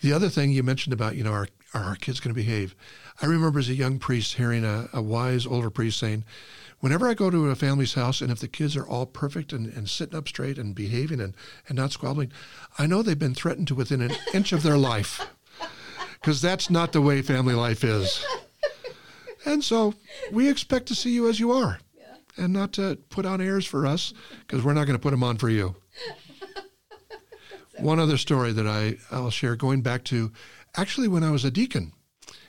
The 0.00 0.12
other 0.12 0.28
thing 0.28 0.50
you 0.50 0.64
mentioned 0.64 0.92
about, 0.92 1.14
you 1.14 1.22
know, 1.22 1.32
are, 1.32 1.48
are 1.74 1.84
our 1.84 1.94
kids 1.94 2.18
going 2.18 2.34
to 2.34 2.40
behave? 2.40 2.74
I 3.20 3.26
remember 3.26 3.60
as 3.60 3.68
a 3.68 3.74
young 3.74 3.98
priest 3.98 4.34
hearing 4.34 4.64
a, 4.64 4.88
a 4.92 5.00
wise 5.00 5.46
older 5.46 5.70
priest 5.70 6.00
saying, 6.00 6.24
whenever 6.80 7.06
I 7.06 7.14
go 7.14 7.30
to 7.30 7.50
a 7.50 7.54
family's 7.54 7.94
house 7.94 8.20
and 8.20 8.32
if 8.32 8.40
the 8.40 8.48
kids 8.48 8.76
are 8.76 8.86
all 8.86 9.06
perfect 9.06 9.52
and, 9.52 9.72
and 9.72 9.88
sitting 9.88 10.18
up 10.18 10.26
straight 10.26 10.58
and 10.58 10.74
behaving 10.74 11.20
and, 11.20 11.34
and 11.68 11.76
not 11.78 11.92
squabbling, 11.92 12.32
I 12.78 12.88
know 12.88 13.02
they've 13.02 13.16
been 13.16 13.34
threatened 13.34 13.68
to 13.68 13.76
within 13.76 14.02
an 14.02 14.12
inch 14.34 14.52
of 14.52 14.64
their 14.64 14.76
life 14.76 15.24
because 16.20 16.42
that's 16.42 16.68
not 16.68 16.90
the 16.90 17.00
way 17.00 17.22
family 17.22 17.54
life 17.54 17.84
is. 17.84 18.24
And 19.44 19.62
so 19.62 19.94
we 20.30 20.48
expect 20.48 20.86
to 20.86 20.94
see 20.94 21.10
you 21.10 21.28
as 21.28 21.40
you 21.40 21.52
are 21.52 21.78
and 22.36 22.52
not 22.52 22.72
to 22.72 22.98
put 23.10 23.26
on 23.26 23.40
airs 23.40 23.66
for 23.66 23.86
us 23.86 24.12
because 24.46 24.64
we're 24.64 24.72
not 24.72 24.86
going 24.86 24.98
to 24.98 25.02
put 25.02 25.10
them 25.10 25.24
on 25.24 25.36
for 25.36 25.48
you. 25.48 25.74
One 27.78 27.98
other 27.98 28.16
story 28.16 28.52
that 28.52 28.66
I, 28.66 28.96
I'll 29.10 29.30
share 29.30 29.56
going 29.56 29.82
back 29.82 30.04
to 30.04 30.32
actually 30.76 31.08
when 31.08 31.24
I 31.24 31.30
was 31.30 31.44
a 31.44 31.50
deacon 31.50 31.92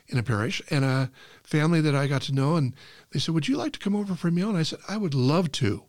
in 0.08 0.18
a 0.18 0.24
parish 0.24 0.62
and 0.70 0.86
a 0.86 1.12
family 1.44 1.82
that 1.82 1.96
I 1.96 2.08
got 2.08 2.22
to 2.24 2.34
know. 2.34 2.56
And 2.56 2.74
they 3.12 3.20
said, 3.20 3.34
Would 3.34 3.48
you 3.48 3.58
like 3.58 3.74
to 3.74 3.80
come 3.80 3.96
over 3.96 4.16
for 4.16 4.28
a 4.28 4.32
meal? 4.32 4.50
And 4.50 4.58
I 4.58 4.64
said, 4.64 4.80
I 4.88 4.98
would 4.98 5.14
love 5.14 5.52
to. 5.54 5.84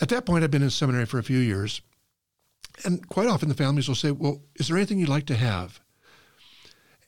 At 0.00 0.08
that 0.08 0.26
point, 0.26 0.44
I'd 0.44 0.50
been 0.50 0.62
in 0.62 0.70
seminary 0.70 1.06
for 1.06 1.18
a 1.18 1.24
few 1.24 1.38
years. 1.38 1.82
And 2.84 3.06
quite 3.08 3.28
often 3.28 3.48
the 3.48 3.54
families 3.54 3.88
will 3.88 3.94
say, 3.94 4.10
Well, 4.10 4.42
is 4.56 4.68
there 4.68 4.76
anything 4.76 4.98
you'd 4.98 5.08
like 5.08 5.26
to 5.26 5.36
have? 5.36 5.80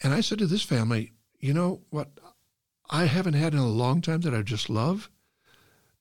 And 0.03 0.13
I 0.13 0.21
said 0.21 0.39
to 0.39 0.47
this 0.47 0.63
family, 0.63 1.13
You 1.39 1.55
know 1.55 1.83
what 1.91 2.11
I 2.93 3.07
haven't 3.07 3.35
had 3.35 3.55
in 3.55 3.59
a 3.59 3.67
long 3.67 4.03
time 4.03 4.21
that 4.21 4.35
I 4.35 4.43
just 4.43 4.69
love? 4.69 5.11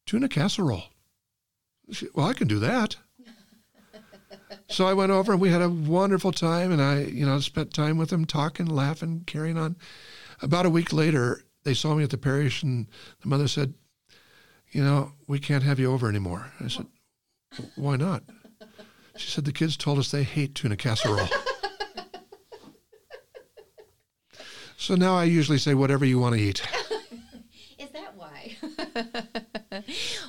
Tuna 0.06 0.28
casserole. 0.28 0.84
Said, 1.90 2.10
well, 2.14 2.28
I 2.28 2.34
can 2.34 2.50
do 2.50 2.60
that. 2.60 2.98
so 4.68 4.86
I 4.88 4.94
went 4.94 5.14
over 5.14 5.32
and 5.32 5.40
we 5.40 5.50
had 5.50 5.62
a 5.62 5.70
wonderful 5.70 6.34
time 6.34 6.70
and 6.70 6.82
I, 6.82 7.04
you 7.04 7.26
know, 7.26 7.40
spent 7.40 7.74
time 7.74 7.98
with 7.98 8.10
them 8.10 8.26
talking, 8.26 8.66
laughing, 8.66 9.24
carrying 9.26 9.58
on. 9.58 9.78
About 10.42 10.66
a 10.66 10.70
week 10.70 10.92
later, 10.92 11.44
they 11.64 11.74
saw 11.74 11.96
me 11.96 12.04
at 12.04 12.10
the 12.10 12.18
parish 12.18 12.62
and 12.62 12.88
the 13.22 13.30
mother 13.30 13.48
said, 13.48 13.74
you 14.72 14.84
know, 14.84 15.14
we 15.28 15.40
can't 15.40 15.64
have 15.64 15.80
you 15.80 15.94
over 15.94 16.10
anymore. 16.10 16.52
I 16.60 16.68
said, 16.68 16.88
why 17.76 17.96
not? 17.96 18.24
She 19.16 19.30
said, 19.30 19.46
the 19.46 19.54
kids 19.54 19.78
told 19.78 19.98
us 19.98 20.12
they 20.12 20.24
hate 20.24 20.56
tuna 20.56 20.76
casserole. 20.76 21.28
so 24.78 24.96
now 24.96 25.16
I 25.16 25.24
usually 25.24 25.58
say, 25.58 25.74
whatever 25.74 26.04
you 26.04 26.20
want 26.20 26.36
to 26.36 26.42
eat. 26.42 26.62
Why? 28.42 28.56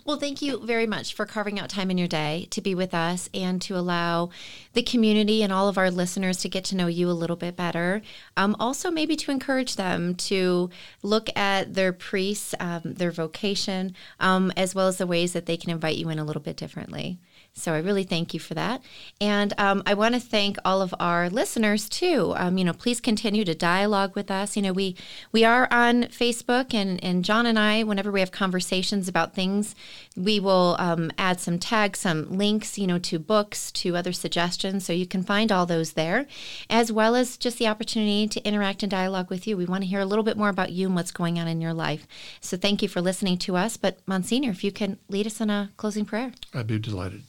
well, 0.05 0.19
thank 0.19 0.43
you 0.43 0.65
very 0.65 0.87
much 0.87 1.15
for 1.15 1.27
carving 1.27 1.59
out 1.59 1.69
time 1.69 1.91
in 1.91 1.99
your 1.99 2.09
day 2.09 2.47
to 2.51 2.61
be 2.61 2.75
with 2.75 2.95
us 2.95 3.29
and 3.35 3.61
to 3.63 3.77
allow 3.77 4.31
the 4.73 4.83
community 4.83 5.43
and 5.43 5.53
all 5.53 5.69
of 5.69 5.79
our 5.79 5.91
listeners 5.91 6.39
to 6.39 6.49
get 6.49 6.65
to 6.65 6.77
know 6.77 6.87
you 6.87 7.11
a 7.11 7.13
little 7.13 7.37
bit 7.37 7.57
better. 7.57 8.03
Um, 8.37 8.57
also, 8.59 8.91
maybe 8.91 9.17
to 9.17 9.31
encourage 9.31 9.77
them 9.77 10.15
to 10.17 10.71
look 11.03 11.29
at 11.37 11.75
their 11.75 11.93
priests, 11.93 12.55
um, 12.61 12.83
their 12.85 13.11
vocation, 13.11 13.95
um, 14.21 14.53
as 14.57 14.75
well 14.75 14.89
as 14.89 14.99
the 14.99 15.07
ways 15.07 15.33
that 15.33 15.47
they 15.47 15.57
can 15.57 15.71
invite 15.71 15.97
you 15.97 16.09
in 16.09 16.19
a 16.19 16.25
little 16.25 16.43
bit 16.43 16.57
differently. 16.57 17.19
So 17.55 17.75
I 17.75 17.79
really 17.79 18.05
thank 18.05 18.33
you 18.33 18.41
for 18.41 18.55
that. 18.55 18.83
And 19.21 19.53
um, 19.59 19.83
I 19.85 19.93
want 19.93 20.15
to 20.15 20.21
thank 20.21 20.57
all 20.65 20.81
of 20.81 20.95
our 20.99 21.29
listeners 21.29 21.87
too. 21.89 22.33
Um, 22.37 22.57
you 22.57 22.65
know, 22.65 22.73
please 22.73 23.01
continue 23.01 23.45
to 23.45 23.55
dialogue 23.55 24.17
with 24.17 24.31
us. 24.31 24.57
You 24.57 24.63
know, 24.63 24.73
we 24.73 24.97
we 25.33 25.45
are 25.45 25.69
on 25.71 26.05
Facebook, 26.05 26.73
and 26.73 27.03
and 27.05 27.25
John 27.25 27.45
and 27.45 27.59
I, 27.59 27.83
whenever 27.83 28.11
we 28.11 28.21
have 28.21 28.33
conversations 28.33 29.07
about 29.07 29.35
things, 29.35 29.75
we 30.17 30.41
will 30.41 30.77
um, 30.79 31.11
add 31.19 31.41
some 31.41 31.59
tags, 31.59 32.01
some 32.01 32.37
links, 32.37 32.79
you 32.79 32.87
know, 32.87 32.99
to 33.01 33.19
books, 33.19 33.71
to 33.73 33.97
other 33.97 34.13
suggestions. 34.13 34.87
So 34.87 34.95
you 34.95 35.07
can 35.07 35.23
find 35.23 35.53
all 35.53 35.67
those 35.67 35.93
there, 35.93 36.27
as 36.71 36.91
well 36.91 37.15
as 37.15 37.37
just 37.37 37.59
the 37.59 37.69
opportunity 37.69 38.27
to 38.29 38.47
interact 38.47 38.83
and 38.83 38.91
dialogue 38.91 39.29
with 39.29 39.47
you. 39.47 39.59
We 39.59 39.67
want 39.67 39.83
to 39.83 39.89
hear 39.89 40.01
a 40.01 40.07
little 40.07 40.25
bit 40.25 40.39
more 40.39 40.49
about 40.49 40.73
you 40.73 40.87
and 40.87 40.97
what's 40.97 41.13
going 41.13 41.39
on 41.39 41.49
in 41.49 41.61
your 41.61 41.75
life. 41.75 42.07
So 42.41 42.57
thank 42.57 42.81
you 42.81 42.89
for 42.89 43.03
listening 43.03 43.37
to 43.39 43.57
us. 43.57 43.77
But 43.77 43.99
Monsignor, 44.07 44.51
if 44.51 44.65
you 44.65 44.73
can 44.73 44.99
lead 45.09 45.27
us 45.27 45.41
in 45.41 45.51
a 45.51 45.71
closing 45.77 46.07
prayer. 46.07 46.33
I'd 46.55 46.67
be 46.67 46.79
delighted. 46.79 47.23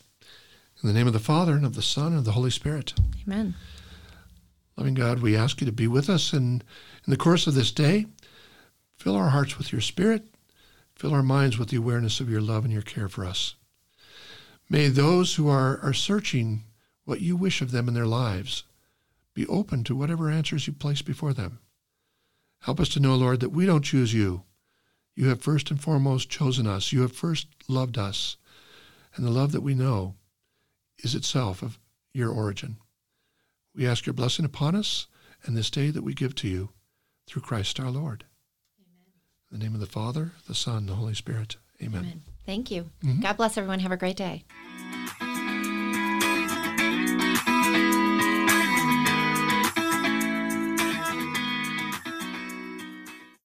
In 0.84 0.90
the 0.90 0.94
name 0.94 1.08
of 1.08 1.14
the 1.14 1.20
Father, 1.20 1.54
and 1.54 1.66
of 1.66 1.76
the 1.76 1.82
Son, 1.82 2.08
and 2.08 2.18
of 2.18 2.26
the 2.26 2.34
Holy 2.34 2.50
Spirit. 2.50 2.94
Amen. 3.26 3.56
Loving 4.76 4.96
God, 4.96 5.20
we 5.20 5.34
ask 5.34 5.62
you 5.62 5.66
to 5.66 5.72
be 5.72 5.88
with 5.88 6.10
us 6.10 6.34
in, 6.34 6.62
in 7.06 7.12
the 7.12 7.16
course 7.16 7.48
of 7.48 7.54
this 7.54 7.72
day. 7.72 8.08
Fill 8.98 9.16
our 9.16 9.30
hearts 9.30 9.58
with 9.58 9.72
your 9.72 9.80
Spirit. 9.80 10.24
Fill 10.94 11.14
our 11.14 11.24
minds 11.24 11.58
with 11.58 11.70
the 11.70 11.78
awareness 11.78 12.20
of 12.20 12.30
your 12.30 12.42
love 12.42 12.66
and 12.66 12.74
your 12.74 12.82
care 12.82 13.08
for 13.08 13.24
us. 13.24 13.56
May 14.70 14.90
those 14.90 15.36
who 15.36 15.48
are, 15.48 15.80
are 15.82 15.94
searching 15.94 16.66
what 17.06 17.22
you 17.22 17.38
wish 17.38 17.62
of 17.62 17.72
them 17.72 17.88
in 17.88 17.94
their 17.94 18.06
lives 18.06 18.66
be 19.34 19.48
open 19.48 19.86
to 19.86 19.96
whatever 19.96 20.30
answers 20.30 20.68
you 20.68 20.74
place 20.74 21.02
before 21.02 21.32
them. 21.32 21.60
Help 22.60 22.82
us 22.82 22.90
to 22.90 23.00
know, 23.00 23.16
Lord, 23.16 23.40
that 23.40 23.54
we 23.54 23.66
don't 23.66 23.86
choose 23.86 24.14
you. 24.14 24.44
You 25.16 25.30
have 25.30 25.42
first 25.42 25.72
and 25.72 25.80
foremost 25.80 26.30
chosen 26.30 26.68
us. 26.68 26.92
You 26.92 27.04
have 27.04 27.14
first 27.14 27.48
loved 27.70 27.98
us. 27.98 28.36
And 29.16 29.26
the 29.26 29.32
love 29.32 29.54
that 29.54 29.62
we 29.62 29.76
know 29.76 30.16
is 31.04 31.14
itself 31.14 31.62
of 31.62 31.78
your 32.14 32.32
origin. 32.32 32.78
We 33.76 33.88
ask 33.88 34.06
your 34.06 34.14
blessing 34.14 34.46
upon 34.46 34.76
us 34.76 35.08
and 35.46 35.56
this 35.56 35.70
day 35.70 35.90
that 35.90 36.04
we 36.04 36.14
give 36.14 36.34
to 36.36 36.48
you 36.48 36.70
through 37.28 37.42
Christ 37.42 37.80
our 37.80 37.92
Lord. 37.92 38.26
Amen. 38.80 39.52
In 39.52 39.60
the 39.60 39.64
name 39.64 39.74
of 39.74 39.82
the 39.82 39.86
Father, 39.86 40.32
the 40.48 40.56
Son, 40.56 40.86
the 40.86 40.96
Holy 40.96 41.14
Spirit. 41.14 41.58
Amen. 41.82 42.02
Amen. 42.02 42.22
Thank 42.46 42.72
you. 42.72 42.90
Mm-hmm. 43.04 43.22
God 43.22 43.38
bless 43.38 43.58
everyone. 43.58 43.80
Have 43.80 43.92
a 43.92 43.98
great 43.98 44.18
day. 44.18 44.44